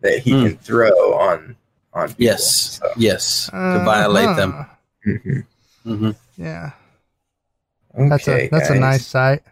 [0.00, 0.42] that he Hmm.
[0.46, 1.56] can throw on
[1.92, 2.24] on people.
[2.24, 4.52] Yes, So, yes, to violate them.
[4.52, 4.64] Uh-huh.
[5.06, 5.44] mhm.
[5.84, 6.70] hmm Yeah,
[7.98, 9.42] Okay, that's a that's a nice sight.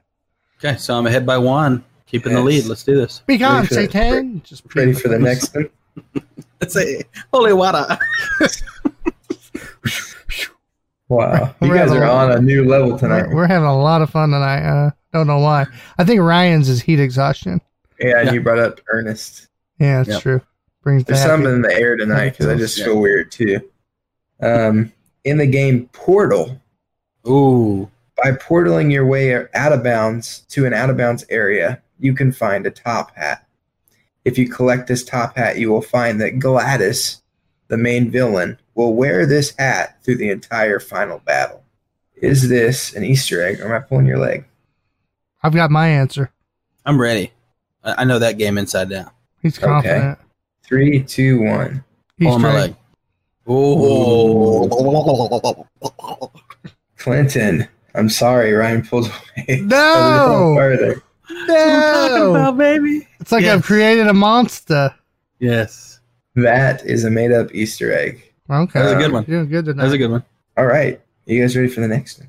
[0.58, 2.64] Okay, so I'm ahead by one, keeping the lead.
[2.66, 3.20] Let's do this.
[3.26, 4.42] Be gone, Ready for the- Satan.
[4.44, 5.68] Just Ready for the next one?
[6.60, 7.02] Let's say
[7.32, 7.86] holy water.
[11.08, 11.54] Wow.
[11.62, 13.28] You We're guys are on a new level tonight.
[13.28, 14.62] We're, we're having a lot of fun tonight.
[14.66, 15.66] Uh, don't know why.
[15.98, 17.60] I think Ryan's is heat exhaustion.
[18.00, 18.32] Yeah, and Yeah.
[18.32, 19.46] you brought up Ernest.
[19.78, 20.22] Yeah, it's Yep.
[20.22, 20.40] true.
[20.82, 22.86] Brings the There's happy- some in the air tonight because I just Yeah.
[22.86, 23.60] feel weird too.
[24.42, 24.92] Um,
[25.22, 26.60] in the game Portal,
[27.28, 27.88] Ooh,
[28.22, 32.32] by portaling your way out of bounds to an out of bounds area, you can
[32.32, 33.45] find a top hat.
[34.26, 37.20] If you collect this top hat, you will find that GLaDOS,
[37.68, 41.62] the main villain, will wear this hat through the entire final battle.
[42.16, 44.44] Is this an Easter egg or am I pulling your leg?
[45.44, 46.32] I've got my answer.
[46.84, 47.30] I'm ready.
[47.84, 49.12] I, I know that game inside down.
[49.42, 49.86] He's confident.
[49.86, 50.06] Okay.
[50.06, 50.28] confident.
[50.64, 51.84] Three, two, one.
[52.20, 52.74] Pulling my leg.
[53.46, 54.68] Oh,
[56.96, 57.68] Clinton.
[57.94, 59.06] I'm sorry, Ryan pulled
[59.48, 59.60] away.
[59.60, 60.54] No!
[60.56, 61.00] Further.
[61.30, 63.06] No, baby.
[63.20, 63.56] it's like Yes.
[63.56, 64.94] I've created a monster.
[65.38, 66.00] Yes,
[66.34, 68.22] That is a made up Easter egg.
[68.48, 69.24] Okay, that was a good one.
[69.26, 69.94] You're doing good That was tonight.
[69.94, 70.24] a good one.
[70.56, 71.00] All right.
[71.26, 72.28] You guys ready for the next one?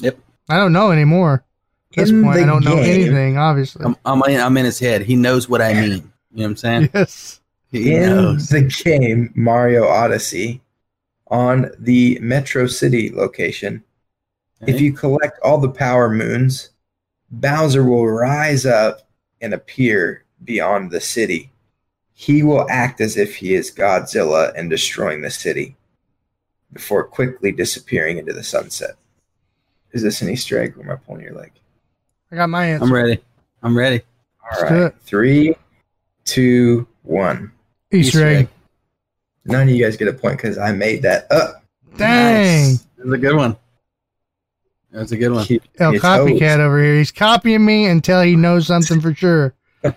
[0.00, 0.18] Yep.
[0.48, 1.44] I don't know anymore.
[1.92, 3.36] At this In point, I don't know anything.
[3.38, 5.02] Obviously, I'm, I'm, in, I'm in his head.
[5.02, 5.90] He knows what I mean.
[5.90, 6.90] You know what I'm saying?
[6.94, 7.40] yes.
[7.70, 8.48] He in knows.
[8.48, 10.60] the game Mario Odyssey
[11.28, 13.82] on the Metro City location,
[14.66, 16.70] if you collect all the power moons,
[17.32, 19.00] Bowser will rise up
[19.40, 21.50] and appear beyond the city.
[22.12, 25.76] He will act as if he is Godzilla and destroying the city
[26.72, 28.92] before quickly disappearing into the sunset.
[29.92, 31.52] Is this an Easter egg or am I pulling your leg?
[32.30, 32.84] I got my answer.
[32.84, 33.18] I'm ready.
[33.62, 34.02] I'm ready.
[34.42, 34.94] All Let's right.
[35.02, 35.54] Three,
[36.24, 37.52] two, one.
[37.90, 38.36] Easter, Easter egg.
[38.36, 38.48] egg.
[39.44, 41.64] None of you guys get a point because I made that up.
[41.96, 42.72] Dang.
[42.72, 42.86] Nice.
[42.96, 43.56] That's a good one.
[44.92, 45.44] That's a good one.
[45.46, 46.60] Keep El your copycat toes.
[46.60, 46.98] over here.
[46.98, 49.54] He's copying me until he knows something for sure.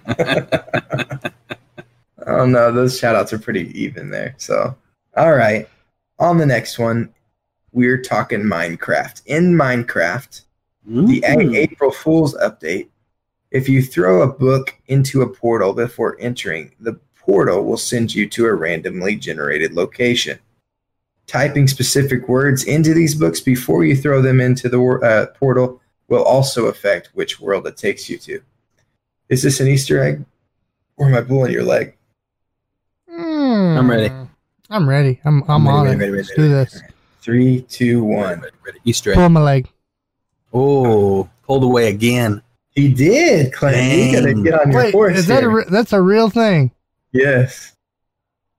[2.26, 4.36] Oh no, those shout outs are pretty even there.
[4.38, 4.76] So,
[5.16, 5.70] all right.
[6.18, 7.14] On the next one,
[7.72, 9.22] we're talking Minecraft.
[9.26, 10.42] In Minecraft,
[10.86, 11.56] the A-.
[11.56, 12.88] April Fool's update,
[13.52, 18.28] if you throw a book into a portal before entering, the portal will send you
[18.30, 20.40] to a randomly generated location.
[21.28, 26.24] Typing specific words into these books before you throw them into the uh, portal will
[26.24, 28.40] also affect which world it takes you to.
[29.30, 30.24] Is this an Easter egg?
[30.98, 31.98] Or am I pulling your leg?
[33.10, 34.14] I'm ready.
[34.70, 35.20] I'm ready.
[35.26, 36.00] I'm I'm Ready, on ready, it.
[36.00, 36.66] ready, Let's ready, do ready.
[36.66, 36.82] this.
[37.22, 38.40] Three, two, one.
[38.42, 38.80] Ready, ready.
[38.86, 39.16] Easter egg.
[39.16, 39.68] Pull my leg.
[40.54, 42.42] Oh, pulled away again.
[42.72, 43.82] He did, Clinton.
[43.90, 45.18] You gotta get on your horse.
[45.18, 46.72] is that a re- that's a real thing?
[47.12, 47.75] yes,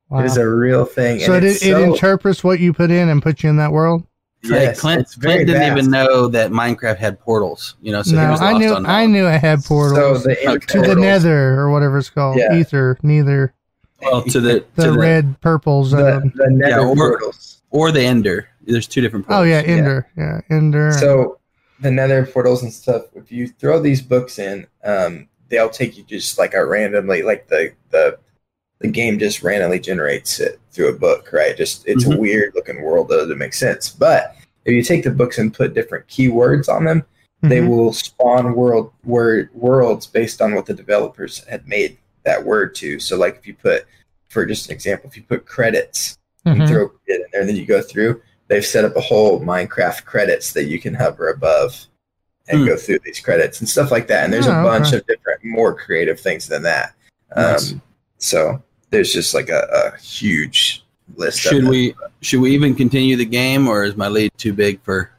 [0.09, 0.21] Wow.
[0.21, 1.19] it is a real thing.
[1.21, 3.73] so it, and it's it interprets what you put in and puts you in that
[3.73, 4.05] world.
[4.43, 5.79] Yes, Hey, Clint, it's Clint didn't vast.
[5.79, 7.75] even know that Minecraft had portals.
[7.81, 10.29] You know, so he no, was I knew on I knew it had portals So
[10.29, 10.67] the Okay.
[10.67, 12.37] to the nether or whatever it's called.
[12.39, 12.55] Yeah.
[12.55, 13.53] Ether, neither
[14.01, 16.33] Well, to the the, to the red purple the, zone.
[16.37, 17.63] the nether Yeah, or- portals.
[17.71, 18.49] or the Ender.
[18.65, 19.27] There's two different.
[19.27, 19.49] oh Portals.
[19.49, 20.07] yeah, Ender.
[20.17, 20.93] Yeah, Ender.
[20.93, 21.39] So
[21.81, 23.03] the nether portals and stuff.
[23.15, 27.49] If you throw these books in, um, they'll take you just like a randomly, like
[27.49, 28.19] the the
[28.81, 31.57] the game just randomly generates it through a book, right?
[31.57, 32.19] Just it's a Mhm.
[32.19, 33.89] weird looking world that doesn't make sense.
[33.89, 37.05] But if you take the books and put different keywords on them,
[37.43, 37.69] they Mhm.
[37.69, 42.99] will spawn world word worlds based on what the developers had made that word to.
[42.99, 43.87] So like if you put
[44.29, 46.69] for just an example, if you put credits and Mhm.
[46.69, 50.05] throw it in there and then you go through, they've set up a whole Minecraft
[50.05, 51.87] credits that you can hover above
[52.49, 52.67] and Hmm.
[52.67, 54.25] go through these credits and stuff like that.
[54.25, 54.97] And there's Oh, a bunch okay.
[54.99, 56.93] of different more creative things than that.
[57.33, 57.75] Um, Nice.
[58.19, 60.85] so there's just like a, a huge
[61.17, 64.53] list Should of we should we even continue the game, or is my lead too
[64.53, 65.11] big for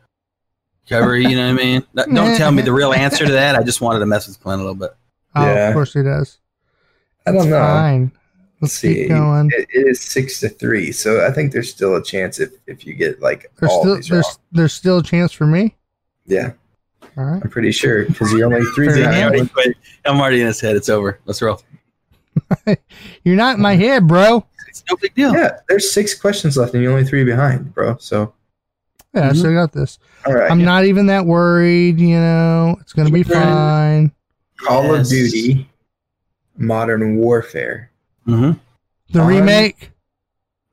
[0.90, 1.84] Cover, you know what I mean?
[1.96, 3.56] Don't don't tell me the real answer to that.
[3.58, 4.92] I just wanted to mess with Clint a little bit.
[5.36, 5.68] Oh, Yeah.
[5.68, 6.38] of course he does.
[7.26, 7.60] I don't It's know.
[7.60, 8.12] Fine.
[8.62, 9.08] Let's Let's keep see.
[9.10, 9.52] going.
[9.54, 12.86] It, it is six to three, so I think there's still a chance if if
[12.88, 14.22] you get like There's all still these wrong.
[14.24, 15.76] there's there's still a chance for me.
[16.26, 16.54] Yeah,
[17.18, 17.42] All right.
[17.44, 19.36] I'm pretty sure because you're only three Fair behind.
[19.36, 19.56] enough.
[19.58, 19.76] Wait, wait,
[20.06, 20.76] I'm already in his head.
[20.78, 21.20] It's over.
[21.26, 21.62] Let's roll.
[23.24, 24.46] You're not in my head, bro.
[24.68, 25.34] It's no big deal.
[25.34, 27.98] Yeah, there's six questions left, and you're only three behind, bro.
[27.98, 28.34] So
[29.14, 29.38] Yeah, I Mhm.
[29.38, 29.98] still got this.
[30.26, 32.00] all right, I'm not even that worried.
[32.00, 33.44] You know, it's gonna be Yeah.
[33.44, 34.12] fine.
[34.66, 35.70] Call of Duty,
[36.58, 37.92] Modern Warfare.
[38.26, 38.52] hmm
[39.12, 39.92] The On- remake.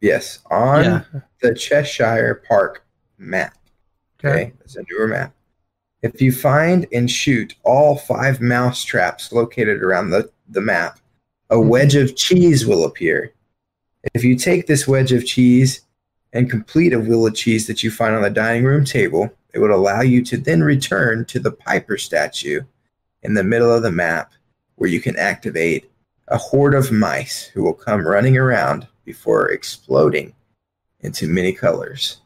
[0.01, 1.03] Yes, on Yeah.
[1.41, 2.85] the Cheshire Park
[3.19, 3.57] map.
[4.23, 5.33] Okay, it's a newer map.
[6.03, 10.99] If you find and shoot all five mouse traps located around the, the map,
[11.55, 11.69] a mm-hmm.
[11.69, 13.33] wedge of cheese will appear.
[14.13, 15.83] If you take this wedge of cheese
[16.33, 19.61] and complete a wheel of cheese that you find on the dining room table, it
[19.61, 22.63] would allow you to then return to the Piper statue
[23.23, 24.33] in the middle of the map
[24.75, 25.91] where you can activate
[26.29, 30.35] a horde of mice who will come running around before exploding
[31.01, 32.21] into many colors.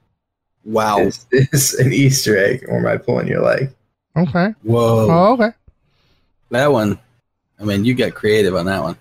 [0.64, 1.00] Wow.
[1.00, 3.74] Is this an Easter egg or am I pulling your leg?
[4.16, 4.54] Okay.
[4.62, 5.08] Whoa.
[5.10, 5.52] Oh, okay.
[6.50, 6.98] That one.
[7.60, 8.96] I mean, you got creative on that one.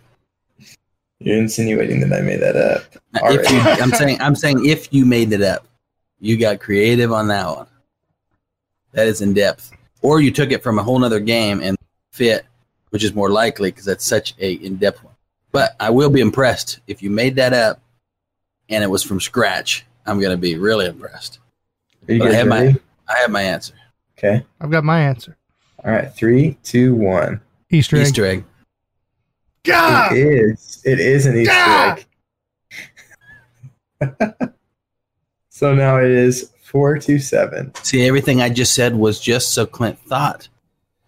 [1.19, 2.83] You're insinuating that I made that up.
[3.15, 5.67] If you, I'm saying, I'm saying, if you made it up,
[6.19, 7.67] you got creative on that one.
[8.93, 9.71] That is in depth.
[10.01, 11.77] Or you took it from a whole nother game and
[12.11, 12.45] fit,
[12.89, 15.13] which is more likely because that's such a in depth one.
[15.51, 17.79] But I will be impressed if you made that up
[18.69, 19.85] and it was from scratch.
[20.05, 21.39] I'm gonna be really impressed.
[22.07, 22.75] Are you I guys have my-
[23.09, 23.73] I have my answer.
[24.17, 24.43] Okay.
[24.59, 25.37] I've got my answer.
[25.83, 26.13] All right.
[26.13, 27.39] Three, two, one.
[27.69, 28.01] Easter egg.
[28.03, 28.43] Easter egg.
[29.67, 30.09] Gah!
[30.11, 30.81] It is.
[30.85, 31.97] It is an Easter Ah!
[34.01, 34.15] egg.
[35.49, 37.73] so now it is four two seven.
[37.83, 40.47] See, everything I just said was just so Clint thought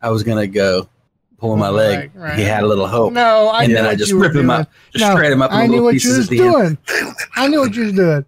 [0.01, 0.89] I was gonna go
[1.37, 2.11] pulling my leg.
[2.15, 2.37] Right, right.
[2.39, 4.31] He had a little hope, No, I and knew then I just you were rip
[4.35, 4.49] him doing.
[4.51, 6.77] up, just No, shred him up in I knew what you was at the end.
[6.87, 7.13] doing.
[7.35, 8.25] I knew what you was doing.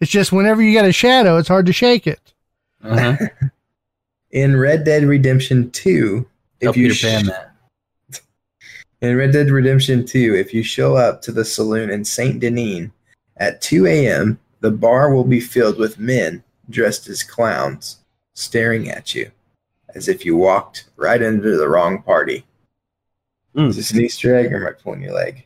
[0.00, 2.20] It's just whenever you got a shadow, it's hard to shake it.
[2.84, 3.16] Uh-huh.
[4.30, 6.26] In Red Dead Redemption 2,
[6.60, 7.47] Tell if you Peter Pan that.
[9.00, 12.90] In Red Dead Redemption 2, if you show up to the saloon in Saint Denis
[13.36, 17.98] at 2 a.m., the bar will be filled with men dressed as clowns,
[18.34, 19.30] staring at you
[19.94, 22.44] as if you walked right into the wrong party.
[23.54, 23.68] Mm.
[23.68, 25.44] Is this an Easter egg or am I pulling your leg?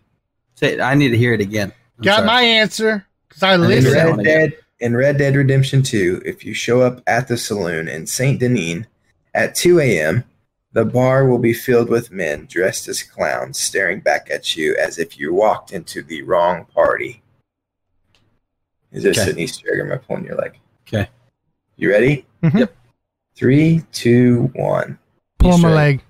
[0.54, 1.72] Say, I need to hear it again.
[1.98, 2.26] I'm got sorry.
[2.26, 4.10] my answer because I didn't In that listened.
[4.10, 4.24] one Red.
[4.24, 8.40] Dead, in Red Dead Redemption 2, if you show up at the saloon in Saint
[8.40, 8.86] Denis
[9.34, 10.24] at 2 a.m.,
[10.72, 14.98] the bar will be filled with men dressed as clowns, staring back at you as
[14.98, 17.22] if you walked into the wrong party.
[18.90, 19.30] Is this Okay.
[19.30, 20.58] an Easter egg or am I pulling your leg?
[20.86, 21.08] Okay.
[21.76, 22.26] You ready?
[22.42, 22.58] Mhm.
[22.60, 22.76] Yep.
[23.34, 24.98] Three, two, one.
[25.38, 25.74] Pull Easter my egg.
[25.98, 26.00] leg.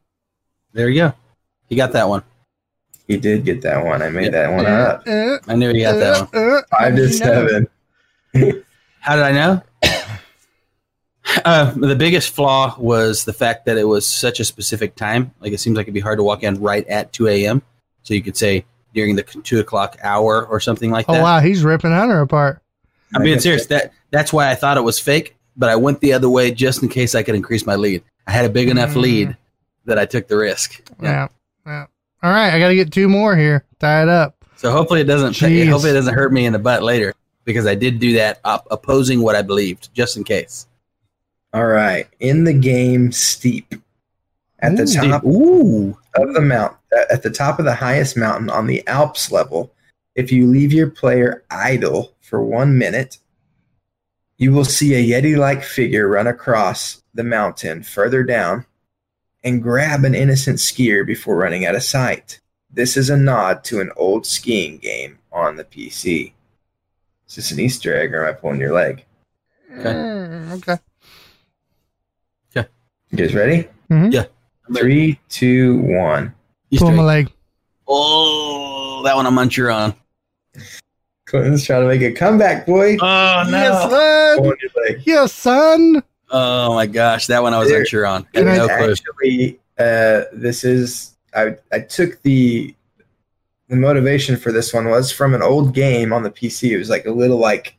[0.73, 1.15] There you go.
[1.69, 2.23] You got that one.
[3.07, 4.01] He did get that one.
[4.03, 4.33] I made Yep.
[4.33, 5.03] that one up.
[5.07, 6.43] Uh, I knew he got that one.
[6.43, 7.69] uh, uh, Five to seven.
[9.01, 9.63] How did I know?
[11.45, 15.33] Uh, the biggest flaw was the fact that it was such a specific time.
[15.41, 17.63] Like it seems like it'd be hard to walk in right at 2 a.m.
[18.03, 21.21] So you could say during the two o'clock hour or something like that.
[21.21, 22.61] Oh wow, he's ripping Hunter apart.
[23.15, 23.67] I'm I being guess serious.
[23.67, 26.83] That that's why I thought it was fake, but I went the other way just
[26.83, 28.03] in case I could increase my lead.
[28.27, 28.97] I had a big enough Mm.
[29.01, 29.37] lead
[29.85, 30.83] that I took the risk.
[31.01, 31.29] Yeah.
[31.67, 31.87] yeah.
[32.23, 33.65] All right, I got to get two more here.
[33.81, 34.37] Tie it up.
[34.57, 35.33] So hopefully it doesn't.
[35.33, 35.69] Jeez.
[35.69, 38.67] Hopefully it doesn't hurt me in the butt later because I did do that op-
[38.71, 40.67] opposing what I believed, just in case.
[41.53, 42.09] All right.
[42.21, 43.75] In the game Steep,
[44.61, 45.11] at the Ooh.
[45.11, 46.77] top Ooh, of the mount
[47.11, 49.73] at the top of the highest mountain on the Alps level,
[50.15, 53.19] if you leave your player idle for one minute,
[54.37, 58.67] you will see a Yeti like figure run across the mountain further down
[59.45, 62.41] and grab an innocent skier before running out of sight.
[62.71, 66.33] This is a nod to an old skiing game on the PC.
[67.29, 69.05] Is this an Easter egg or am I pulling your leg?
[69.73, 69.93] Okay.
[69.93, 70.79] Mm, okay.
[73.13, 73.69] You guys ready?
[73.91, 74.25] Yeah.
[74.75, 76.35] Three, two, one.
[76.71, 77.27] Easter Pull my egg.
[77.27, 77.33] leg.
[77.87, 79.93] Oh, that one I'm unsure on.
[81.27, 82.97] Clinton's trying to make a comeback, boy.
[83.01, 84.45] Oh Yes, son.
[84.45, 84.99] Your.
[85.05, 86.03] Yes, son.
[86.31, 88.25] Oh my gosh, that one I was There- unsure on.
[88.33, 92.75] Can Had I- no actually uh, this is I, I took the
[93.69, 96.71] the motivation for this one was from an old game on the PC.
[96.71, 97.75] It was like a little like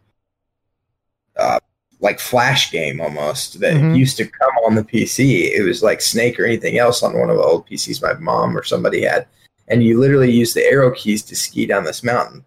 [1.36, 1.60] uh,
[2.04, 3.98] like flash game almost that Mhm.
[3.98, 5.46] used to come on the PC.
[5.56, 8.56] It was like Snake or anything else on one of the old PCs my mom
[8.58, 9.26] or somebody had,
[9.70, 12.44] and you literally use the arrow keys to ski down this mountain.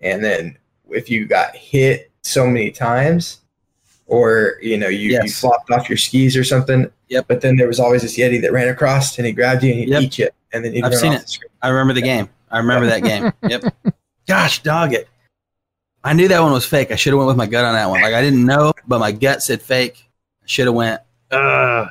[0.00, 0.56] And then
[0.90, 3.40] if you got hit so many times,
[4.06, 6.90] or you know you, you flopped off your skis or something.
[7.08, 7.26] Yep.
[7.28, 9.80] But then there was always this yeti that ran across and he grabbed you and
[9.80, 10.02] he'd Yep.
[10.02, 11.38] eat you, and then he'd I've seen it.
[11.62, 12.28] I remember the game.
[12.50, 13.32] I remember that game.
[13.48, 13.64] Yep.
[14.26, 15.08] Gosh, dog it.
[16.06, 16.90] I knew that one was fake.
[16.92, 18.00] I should have went with my gut on that one.
[18.00, 20.04] Like I didn't know, but my gut said fake.
[20.42, 21.00] I should have went.
[21.30, 21.88] Ugh.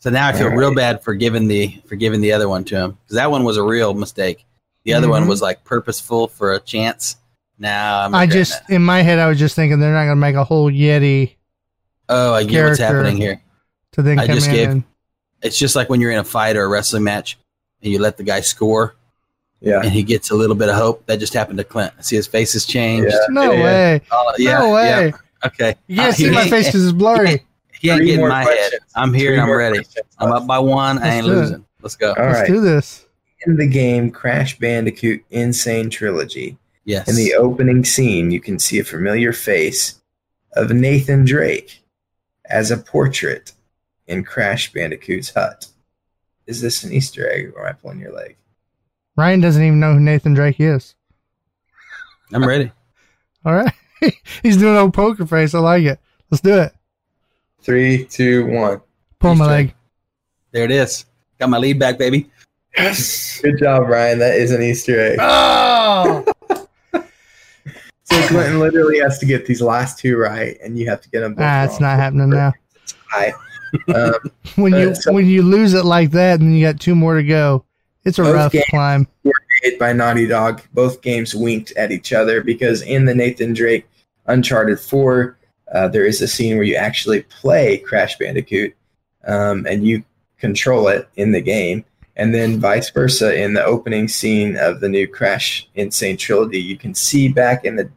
[0.00, 2.76] So now I feel real bad for giving the for giving the other one to
[2.76, 4.44] him because that one was a real mistake.
[4.84, 5.28] The other one Mhm.
[5.28, 7.16] was like purposeful for a chance.
[7.58, 8.74] Now I'm I just it.
[8.74, 11.34] in my head I was just thinking they're not going to make a whole Yeti
[12.08, 13.42] oh I get what's happening here.
[13.92, 14.54] to then I come just in.
[14.54, 14.84] gave- and,
[15.42, 17.36] It's just like when you're in a fight or a wrestling match
[17.82, 18.94] and you let the guy score
[19.60, 19.80] Yeah.
[19.82, 21.04] and he gets a little bit of hope.
[21.06, 21.92] That just happened to Clint.
[21.98, 23.10] I see his face has changed.
[23.12, 23.26] Yeah.
[23.30, 23.62] no yeah.
[23.64, 24.00] way.
[24.12, 24.88] Oh, yeah, no way.
[25.08, 25.10] yeah.
[25.46, 25.74] Okay.
[25.88, 27.44] You can't Uh, see he my ain't- face because it's blurry.
[27.80, 28.72] He ain't getting my questions.
[28.72, 28.80] head.
[28.96, 29.76] I'm here Three and I'm ready.
[29.78, 30.98] questions I'm up by one.
[30.98, 31.36] I Let's ain't do it.
[31.36, 31.64] losing.
[31.82, 32.08] Let's go.
[32.14, 32.46] All Let's right.
[32.48, 33.06] do this.
[33.46, 35.52] In the game Crash Bandicoot N.
[35.52, 37.08] Sane Trilogy, Yes.
[37.08, 40.00] in the opening scene, you can see a familiar face
[40.54, 41.82] of Nathan Drake
[42.46, 43.52] as a portrait
[44.08, 45.66] in Crash Bandicoot's hut.
[46.48, 48.36] Is this an Easter egg or am I pulling your leg?
[49.18, 50.94] Ryan doesn't even know who Nathan Drake is.
[52.32, 52.70] I'm ready.
[53.44, 53.72] All right.
[54.44, 55.56] He's doing old poker face.
[55.56, 55.98] I like it.
[56.30, 56.72] Let's do it.
[57.60, 58.80] Three, two, one.
[59.18, 59.74] Pull my Easter leg.
[60.52, 61.04] There it is.
[61.40, 62.30] Got my lead back, baby.
[62.76, 63.40] Yes.
[63.40, 64.20] Good job, Ryan.
[64.20, 65.18] That is an Easter egg.
[65.20, 66.24] Oh!
[68.10, 71.20] So Clinton literally has to get these last two right, and you have to get
[71.20, 71.82] them both ah, it's wrong.
[71.82, 72.54] not happening now.
[73.10, 73.34] Hi.
[73.94, 74.14] Um,
[74.56, 77.16] When you Uh, so- when you lose it like that, and you got two more
[77.16, 77.66] to go,
[78.04, 79.06] it's a Both rough climb.
[79.24, 80.62] made by Naughty Dog.
[80.72, 83.86] Both games winked at each other because in the Nathan Drake
[84.26, 85.38] Uncharted 4,
[85.72, 88.74] uh, there is a scene where you actually play Crash Bandicoot
[89.26, 90.04] um, and you
[90.38, 91.84] control it in the game.
[92.16, 95.90] And then vice versa, in the opening scene of the new Crash N.
[95.92, 97.90] Sane Trilogy, you can see back in the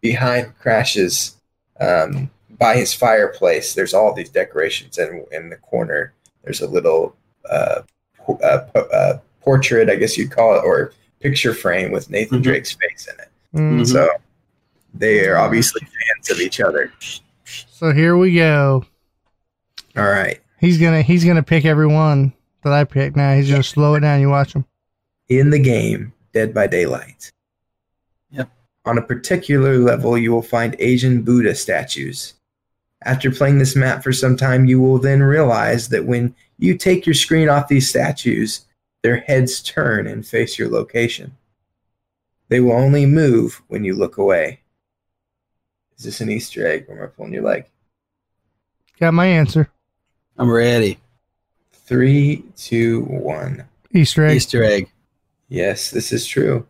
[0.00, 1.36] behind Crash's
[1.78, 3.74] um, by his fireplace.
[3.74, 7.16] There's all these decorations, and in the corner, there's a little
[7.50, 7.82] uh,
[8.28, 9.18] uh, uh,
[9.50, 12.42] portrait, I guess you'd call it, or picture frame with Nathan Mhm.
[12.42, 13.28] Drake's face in it.
[13.54, 13.80] Mm.
[13.80, 13.86] Mhm.
[13.86, 14.08] So
[14.92, 16.92] they are obviously fans of each other.
[17.44, 18.84] So here we go.
[19.96, 20.40] All right.
[20.58, 22.32] He's gonna he's gonna pick every one
[22.64, 23.14] that I pick.
[23.16, 24.20] Now he's gonna slow it down.
[24.20, 24.64] You watch him.
[25.28, 27.30] In the game, Dead by Daylight.
[28.30, 28.50] Yep.
[28.84, 32.34] On a particular level, you will find Asian Buddha statues.
[33.04, 37.06] After playing this map for some time, you will then realize that when you take
[37.06, 38.62] your screen off these statues,
[39.06, 41.36] their heads turn and face your location.
[42.48, 44.62] They will only move when you look away.
[45.96, 47.66] Is this an Easter egg or am I pulling your leg?
[48.98, 49.70] Got my answer.
[50.36, 50.98] I'm ready.
[51.72, 53.68] Three, two, one.
[53.92, 54.34] Easter egg.
[54.38, 54.90] Easter egg.
[55.48, 56.66] Yes, this is true.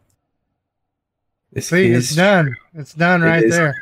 [1.54, 2.54] This See, is it's done.
[2.74, 3.50] It's done right is.
[3.50, 3.76] there.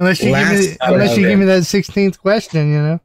[0.00, 1.30] Unless you give me, Last unless you time.
[1.30, 3.00] give me that sixteenth question, you know,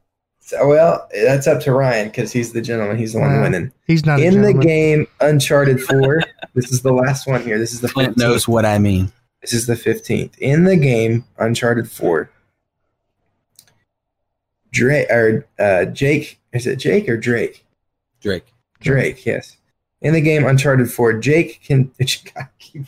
[0.50, 2.98] So, well, that's up to Ryan because he's the gentleman.
[2.98, 3.42] He's the one Wow.
[3.42, 3.72] winning.
[3.86, 6.24] he's not a In the game Uncharted 4,
[6.54, 7.56] this is the last one here.
[7.56, 8.18] This is the Clint 15th.
[8.18, 9.12] knows what I mean.
[9.42, 10.36] This is the 15th.
[10.38, 12.28] In the game Uncharted 4,
[14.72, 17.64] Drake or uh, Jake, is it Jake or Drake?
[18.20, 18.52] Drake.
[18.80, 19.56] Drake, yes.
[20.00, 21.92] In the game Uncharted 4, Jake can.
[22.00, 22.86] I keep,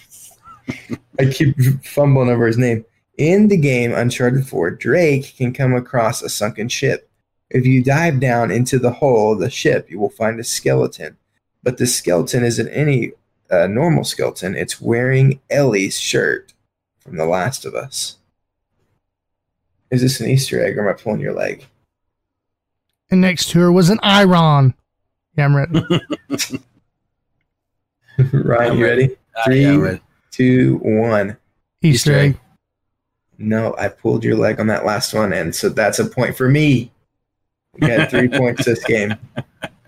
[1.20, 2.84] I keep fumbling over his name.
[3.18, 7.08] In the game Uncharted 4, Drake can come across a sunken ship.
[7.52, 11.18] If you dive down into the hull of the ship, you will find a skeleton.
[11.62, 13.12] But the skeleton isn't any
[13.50, 16.54] uh, normal skeleton, it's wearing Ellie's shirt
[17.00, 18.16] from The Last of Us.
[19.90, 21.66] Is this an Easter egg or am I pulling your leg?
[23.10, 24.72] And next to her was an Iron.
[25.36, 25.72] Yeah, I'm ready.
[28.32, 29.02] Ryan, I'm you ready.
[29.02, 29.16] ready?
[29.44, 29.62] Three.
[29.62, 30.00] yeah, ready.
[30.30, 31.36] Two, one.
[31.82, 32.30] Easter Easter egg.
[32.30, 32.40] egg.
[33.36, 36.48] No, I pulled your leg on that last one, and so that's a point for
[36.48, 36.90] me.
[37.80, 39.14] We had three points this game.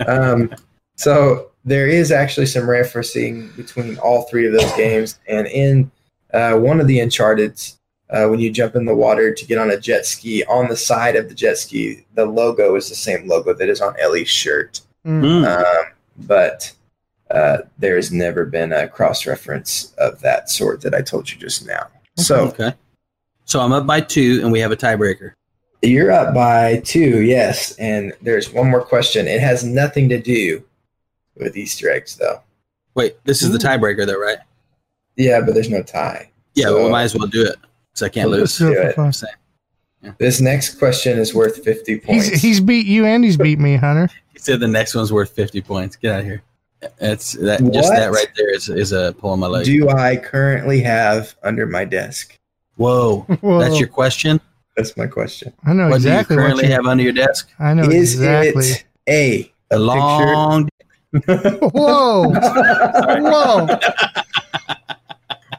[0.06, 0.54] Um,
[0.96, 5.90] so there is actually some referencing between all three of those games, and in
[6.32, 7.60] uh, one of the Uncharted,
[8.10, 10.76] uh, when you jump in the water to get on a jet ski, on the
[10.76, 14.28] side of the jet ski, the logo is the same logo that is on Ellie's
[14.28, 14.80] shirt.
[15.06, 15.46] Mm.
[15.46, 16.72] Um, but
[17.30, 21.38] uh, there has never been a cross reference of that sort that I told you
[21.38, 21.88] just now.
[22.16, 22.74] So okay.
[23.46, 25.32] So I'm up by two, and we have a tiebreaker.
[25.84, 27.72] You're up by two, yes.
[27.76, 29.26] And there's one more question.
[29.28, 30.62] It has nothing to do
[31.36, 32.40] with Easter eggs, though.
[32.94, 34.38] Wait, this is the tiebreaker, though, right?
[35.16, 36.30] Yeah, but there's no tie.
[36.54, 37.56] Yeah, So- well, we might as well do it
[37.92, 38.60] because I can't Well, lose.
[38.60, 38.94] Let's do do it it.
[38.94, 39.12] for I'm fun.
[39.12, 40.14] saying.
[40.18, 42.26] This next question is worth 50 points.
[42.28, 44.10] He's he's beat you and he's beat me, Hunter.
[44.34, 45.96] He said the next one's worth 50 points.
[45.96, 46.42] Get out of here.
[47.00, 49.64] It's that just that right there is, is a pull on my leg.
[49.64, 52.38] do I currently have under my desk?
[52.76, 53.60] Whoa, Whoa.
[53.60, 54.40] that's your question.
[54.76, 55.52] That's my question.
[55.64, 56.74] I know what exactly do you what currently you.
[56.74, 57.50] have under your desk?
[57.58, 58.66] I know Is exactly.
[58.66, 59.52] it A?
[59.70, 60.68] A long.
[61.26, 62.32] Whoa!
[62.34, 63.68] Whoa!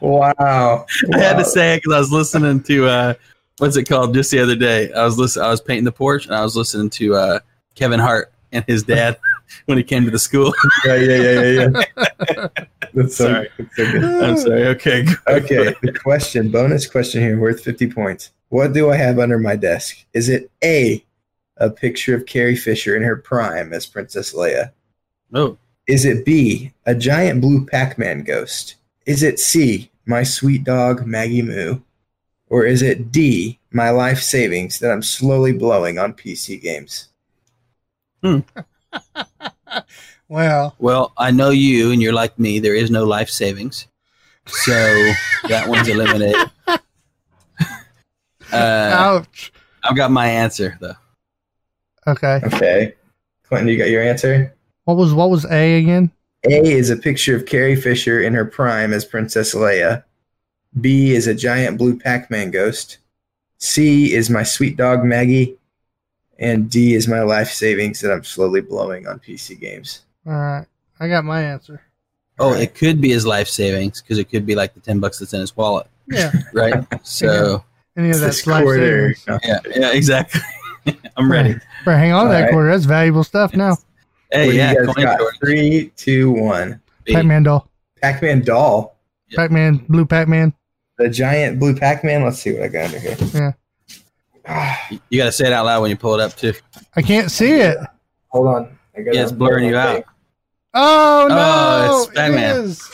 [0.02, 0.86] wow.
[1.14, 3.14] I had to say it because I was listening to uh,
[3.58, 4.92] what's it called just the other day.
[4.92, 7.38] I was listen, I was painting the porch and I was listening to uh,
[7.74, 9.18] Kevin Hart and his dad
[9.64, 10.52] when he came to the school.
[10.84, 11.68] Yeah, yeah, yeah, yeah,
[12.30, 12.48] yeah.
[12.92, 14.04] That's so, that's so good.
[14.04, 14.66] I'm sorry.
[14.68, 15.06] Okay.
[15.26, 18.30] Okay, the question, bonus question here, worth 50 points.
[18.48, 20.04] What do I have under my desk?
[20.12, 21.04] Is it A,
[21.56, 24.72] a picture of Carrie Fisher in her prime as Princess Leia?
[25.30, 25.58] No.
[25.86, 28.76] Is it B, a giant blue Pac Man ghost?
[29.04, 31.80] Is it C, my sweet dog Maggie Moo?
[32.48, 37.08] Or is it D, my life savings that I'm slowly blowing on PC games?
[38.22, 38.40] Hmm.
[40.28, 42.58] Well, well, I know you, and you're like me.
[42.58, 43.86] There is no life savings,
[44.46, 44.72] so
[45.48, 46.50] that one's eliminated.
[48.52, 49.52] Uh, ouch.
[49.84, 50.94] I've got my answer though.
[52.06, 52.40] Okay.
[52.44, 52.94] Okay.
[53.48, 54.54] Clinton, you got your answer?
[54.84, 56.10] What was what was A again?
[56.44, 60.04] A is a picture of Carrie Fisher in her prime as Princess Leia.
[60.80, 62.98] B is a giant blue Pac Man ghost.
[63.58, 65.56] C is my sweet dog Maggie.
[66.38, 70.02] And D is my life savings that I'm slowly blowing on PC games.
[70.26, 70.66] All right.
[71.00, 71.80] I got my answer.
[72.38, 75.18] Oh, it could be his life savings because it could be like the ten bucks
[75.18, 76.30] that's in his wallet, Yeah.
[76.52, 76.84] right?
[77.06, 77.64] So
[77.96, 79.14] Any of It's that's this life quarter.
[79.14, 79.40] savings.
[79.44, 80.40] Yeah, yeah, exactly.
[81.16, 81.54] I'm ready.
[81.86, 82.50] Right, hang on to that All right.
[82.52, 82.70] quarter.
[82.70, 83.76] That's valuable stuff now.
[84.30, 85.20] Hey, What yeah, you guys got?
[85.40, 86.80] Three, two, one.
[87.08, 87.70] Pac-Man doll.
[88.02, 88.96] Pac Man doll.
[89.28, 89.36] Yeah.
[89.36, 90.52] Pac-Man, blue Pac-Man.
[90.98, 92.22] The giant blue Pac Man.
[92.24, 93.16] Let's see what I got under here.
[93.32, 93.52] Yeah.
[94.48, 96.52] Ah, You- You got to say it out loud when you pull it up too.
[96.94, 97.78] I can't see it.
[98.28, 98.78] hold on.
[98.96, 100.04] I gotta Yeah, it's blurring you out.
[100.74, 101.36] Oh no!
[101.38, 102.56] Oh, it's Pac-Man.
[102.64, 102.90] is.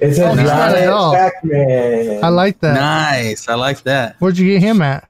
[0.00, 1.12] It's a Oh, it's not at all.
[1.12, 2.24] giant Pac Man.
[2.24, 2.74] I like that.
[2.74, 4.16] Nice, I like that.
[4.18, 5.08] Where'd you get him at?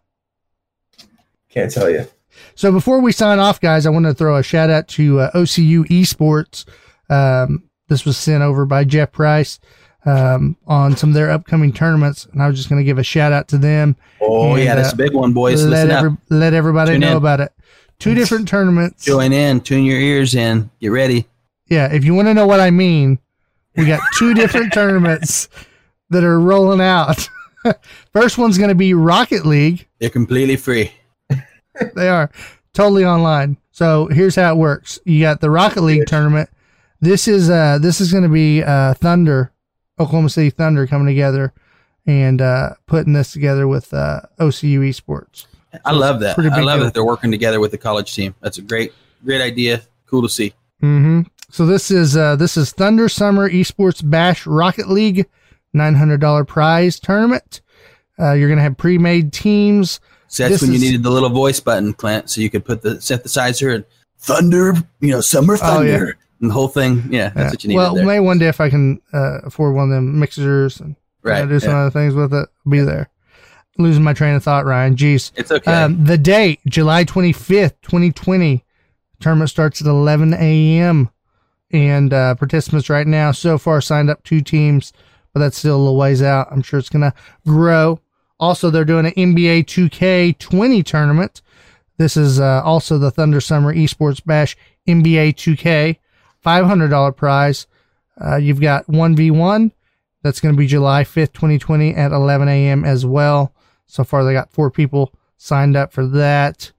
[1.51, 2.07] Can't tell you.
[2.55, 5.31] So before we sign off, guys, I want to throw a shout out to uh,
[5.33, 6.65] OCU Esports.
[7.11, 9.61] Um, this was sent over by Jeff Price
[10.05, 13.05] um, on some of their upcoming tournaments, and I was just going to give a
[13.05, 13.97] shout out to them.
[14.21, 15.65] Oh And, yeah, that's uh, a big one, boys.
[15.65, 17.17] let every, let everybody Tune know in.
[17.17, 17.53] about it.
[17.99, 19.05] Two different tournaments.
[19.05, 21.27] Join in, tune your ears in, get ready.
[21.69, 23.19] Yeah, if you want to know what I mean,
[23.77, 25.49] we got two different tournaments
[26.11, 27.29] that are rolling out.
[28.13, 29.89] First one's going to be Rocket League.
[29.99, 30.93] They're completely free.
[31.97, 32.31] They are
[32.73, 33.57] totally online.
[33.73, 35.01] So here's how it works.
[35.05, 36.49] You got the Rocket League tournament.
[37.01, 39.51] This is uh this is going to be uh Thunder,
[39.99, 41.53] Oklahoma City Thunder coming together
[42.07, 45.47] and uh putting this together with uh OCU Esports.
[45.85, 46.39] I love that.
[46.39, 46.85] I love deal.
[46.85, 48.37] that they're working together with the college team.
[48.41, 48.93] That's a great,
[49.25, 49.83] great idea.
[50.07, 50.55] Cool to see.
[50.81, 55.27] hmm So this is uh this is Thunder Summer Esports Bash Rocket League,
[55.73, 57.61] nine hundred dollar prize tournament.
[58.19, 60.01] Uh, you're gonna have pre-made teams.
[60.29, 62.65] So that's This when you is- needed the little voice button, Clint, so you could
[62.65, 63.85] put the synthesizer and
[64.19, 65.97] thunder, you know, summer Oh, yeah.
[65.99, 67.05] thunder, and the whole thing.
[67.11, 67.51] Yeah, that's Yeah.
[67.51, 68.05] what you needed well, there.
[68.07, 71.47] maybe one day if I can uh, afford one of them mixers and you know,
[71.47, 71.79] do some yeah.
[71.83, 73.09] other things with it, I'll be there.
[73.79, 74.95] Losing my train of thought, Ryan.
[74.97, 75.33] Jeez.
[75.37, 75.73] It's okay.
[75.73, 78.65] Um, the date, July 25th, 2020.
[79.21, 81.11] Tournament starts at 11 a.m.
[81.75, 84.93] And uh, participants right now so far signed up two teams,
[85.33, 86.47] but that's still a little ways out.
[86.53, 87.13] I'm sure it's going to
[87.45, 88.01] grow.
[88.39, 91.43] Also, they're doing an NBA 2K20 tournament.
[91.99, 94.57] This is uh, also the Thunder Summer Esports Bash
[94.87, 95.97] NBA 2K,
[96.45, 97.67] $500 prize.
[98.25, 99.73] Uh, you've got 1v1.
[100.23, 102.85] That's going to be July 5th, 2020 at 11 a.m.
[102.85, 103.53] as well.
[103.87, 106.71] So far, they got four people signed up for that.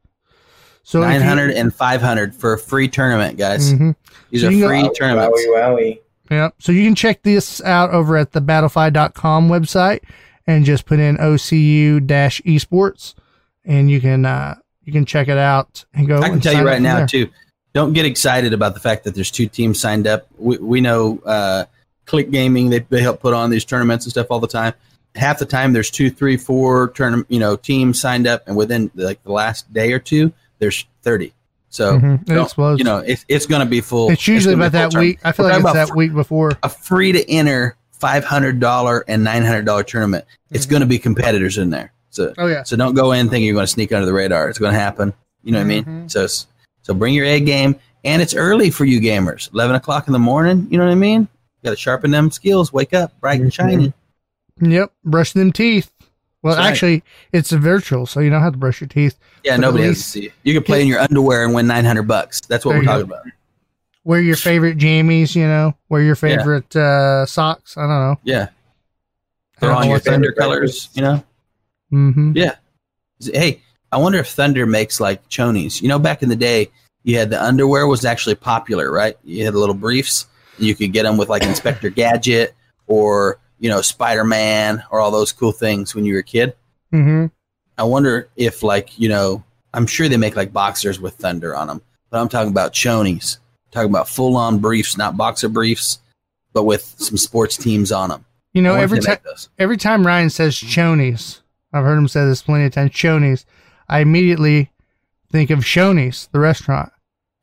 [0.84, 3.74] So if you- 900 and 500 for a free tournament, guys.
[3.74, 3.96] Mhm.
[4.30, 5.42] These So are you can go- free tournaments.
[5.48, 6.00] Wowie, wowie.
[6.32, 6.56] Yep.
[6.60, 10.00] So you can check this out over at the battlefy.com website
[10.48, 13.14] and just put in OCU dash esports
[13.64, 16.20] and you can uh you can check it out and go.
[16.22, 17.08] I can tell you right now there.
[17.08, 17.30] too.
[17.74, 20.28] Don't get excited about the fact that there's two teams signed up.
[20.38, 21.66] We, we know uh,
[22.06, 24.74] Click Gaming they, they help put on these tournaments and stuff all the time.
[25.16, 28.92] Half the time there's two, three, four tournament you know teams signed up, and within
[28.96, 31.34] like the last day or two there's thirty.
[31.76, 32.30] So Mhm.
[32.30, 32.80] It explodes.
[32.80, 34.10] you know it's, it's going to be full.
[34.10, 35.20] it's usually gonna about that week.
[35.26, 36.52] I feel We're like it's that week before.
[36.64, 40.24] a free to enter five hundred dollar and nine hundred dollar tournament.
[40.52, 40.70] It's Mhm.
[40.70, 41.92] going to be competitors in there.
[42.12, 42.64] So Oh yeah.
[42.64, 44.48] so don't go in thinking you're going to sneak under the radar.
[44.50, 45.14] It's going to happen.
[45.44, 45.84] You know what I mean?
[45.84, 46.12] Mhm.
[46.12, 46.26] So
[46.82, 47.76] so bring your A game,
[48.06, 49.52] and it's early for you gamers.
[49.54, 50.68] Eleven o'clock in the morning.
[50.70, 51.22] You know what I mean?
[51.62, 52.72] You got to sharpen them skills.
[52.72, 53.92] Wake up, bright and shiny.
[54.62, 54.94] Yep.
[55.04, 55.92] Brush them teeth.
[56.46, 56.68] Well, right.
[56.70, 57.04] actually,
[57.34, 59.18] it's a virtual, so you don't have to brush your teeth.
[59.44, 60.32] Yeah, nobody has to see you.
[60.44, 62.40] You can play in your underwear and win nine hundred bucks.
[62.42, 63.26] That's what There we're talking about.
[64.04, 65.74] Wear your favorite jammies, you know.
[65.90, 67.76] Wear your favorite uh, socks.
[67.78, 68.20] I don't know.
[68.24, 68.50] Yeah.
[69.60, 70.90] Throw on your Thunder colors.
[70.94, 71.24] You know.
[71.92, 72.34] Mm-hmm.
[72.36, 72.58] Yeah.
[73.24, 75.82] Hey, I wonder if Thunder makes like chonies.
[75.82, 76.70] You know, back in the day,
[77.02, 79.18] you had the underwear was actually popular, right?
[79.24, 80.28] You had little briefs.
[80.60, 82.54] You could get them with like Inspector Gadget
[82.86, 86.56] or you know Spider Man or all those cool things when you were a kid.
[86.94, 87.28] Mm-hmm.
[87.78, 91.68] I wonder if like you know I'm sure they make like boxers with Thunder on
[91.68, 93.38] them, but I'm talking about chonies.
[93.72, 96.00] talking about full on briefs, not boxer briefs,
[96.54, 98.26] but with some sports teams on them.
[98.54, 101.42] You know, I wonder if every they time every time Ryan says chonies,
[101.74, 102.92] I've heard him say this plenty of times.
[102.92, 103.44] Chonies,
[103.90, 104.72] I immediately
[105.32, 106.94] think of Shoney's, the restaurant,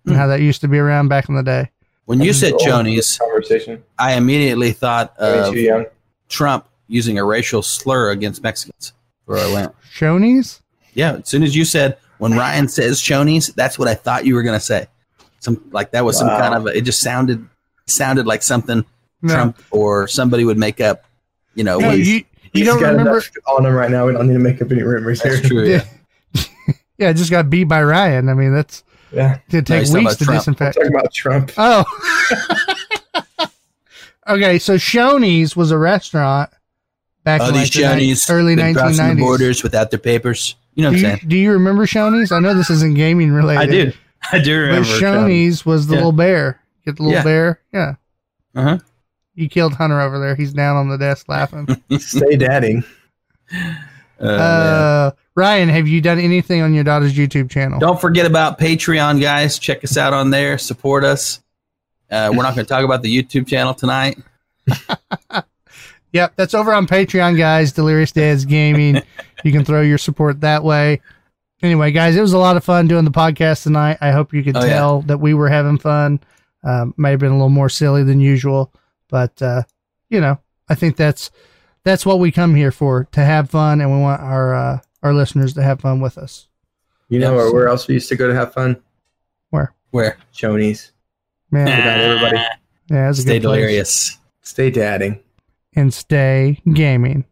[0.06, 0.20] and Hmm.
[0.20, 1.70] how that used to be around back in the day.
[2.06, 3.82] When you said Old chonies, conversation.
[3.98, 5.84] I immediately thought of too young?
[6.32, 8.92] Trump using a racial slur against Mexicans.
[9.26, 9.74] Where I went.
[9.94, 10.60] Shoney's?
[10.94, 14.34] Yeah, as soon as you said when Ryan says chonies, that's what I thought you
[14.34, 14.86] were gonna say.
[15.40, 17.46] Some like that was some kind of a, it just sounded
[17.86, 18.84] sounded like something
[19.22, 21.04] No, Trump or somebody would make up.
[21.54, 23.22] You know, no when- you you don't got remember?
[23.46, 24.06] on him right now.
[24.06, 25.40] We don't need to make up any rumors here.
[25.40, 25.64] true.
[25.66, 25.84] Yeah.
[26.98, 28.28] Yeah, it just got beat by Ryan.
[28.28, 29.38] I mean, that's Yeah.
[29.50, 30.40] gonna take he's talking weeks to Trump.
[30.40, 30.76] disinfect.
[30.76, 31.50] Talking about Trump.
[31.56, 31.84] Oh.
[34.28, 36.50] okay, so Shoney's was a restaurant
[37.24, 39.18] back Oh, in these like the ni- early been crossing the 1990s.
[39.20, 40.56] borders without their papers.
[40.74, 41.20] You know what I'm you, saying?
[41.28, 42.32] do you remember Shoney's?
[42.32, 43.60] I know this isn't gaming related.
[43.62, 43.92] I do.
[44.32, 44.88] I do remember.
[44.88, 45.28] But remember.
[45.30, 45.98] Shoney's was the Yeah.
[45.98, 46.60] little bear.
[46.86, 47.24] Get the little Yeah.
[47.24, 47.60] bear?
[47.72, 47.94] Yeah.
[48.54, 48.78] Uh-huh.
[49.34, 50.34] You killed Hunter over there.
[50.34, 51.66] He's down on the desk laughing.
[51.98, 52.84] Stay dadding.
[54.20, 57.78] Uh, uh, Ryan, have you done anything on your daughter's YouTube channel?
[57.80, 59.58] Don't forget about Patreon, guys.
[59.58, 60.58] Check us out on there.
[60.58, 61.40] Support us.
[62.12, 64.18] Uh, we're not going to talk about the YouTube channel tonight.
[66.12, 67.72] Yep, that's over on Patreon, guys.
[67.72, 69.00] Delirious Dads Gaming.
[69.44, 71.00] you can throw your support that way.
[71.62, 73.96] Anyway, guys, it was a lot of fun doing the podcast tonight.
[74.02, 74.74] I hope you could Oh, yeah.
[74.74, 76.20] tell that we were having fun.
[76.64, 78.74] Um, may have been a little more silly than usual,
[79.08, 79.62] but uh,
[80.10, 81.30] you know, I think that's
[81.82, 85.14] that's what we come here for to have fun, and we want our uh, our
[85.14, 86.46] listeners to have fun with us.
[87.08, 87.36] You know Yes.
[87.44, 88.76] where, where else we used to go to have fun?
[89.48, 89.72] Where?
[89.92, 90.18] Where?
[90.34, 90.91] Chonies.
[91.52, 92.36] Man, Good night, everybody.
[92.90, 93.56] yeah, it's a Stay good place.
[93.58, 94.18] delirious.
[94.42, 95.20] Stay dadding.
[95.76, 97.24] and stay gaming.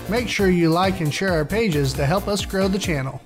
[0.08, 3.22] Make sure you like and share our pages to help us grow the channel.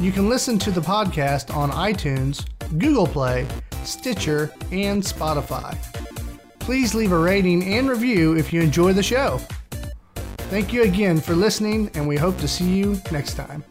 [0.00, 2.44] You can listen to the podcast on iTunes,
[2.78, 3.46] Google Play,
[3.84, 5.78] Stitcher, and Spotify.
[6.58, 9.40] Please leave a rating and review if you enjoy the show.
[10.50, 13.62] Thank you again for listening, and we hope to see you next time.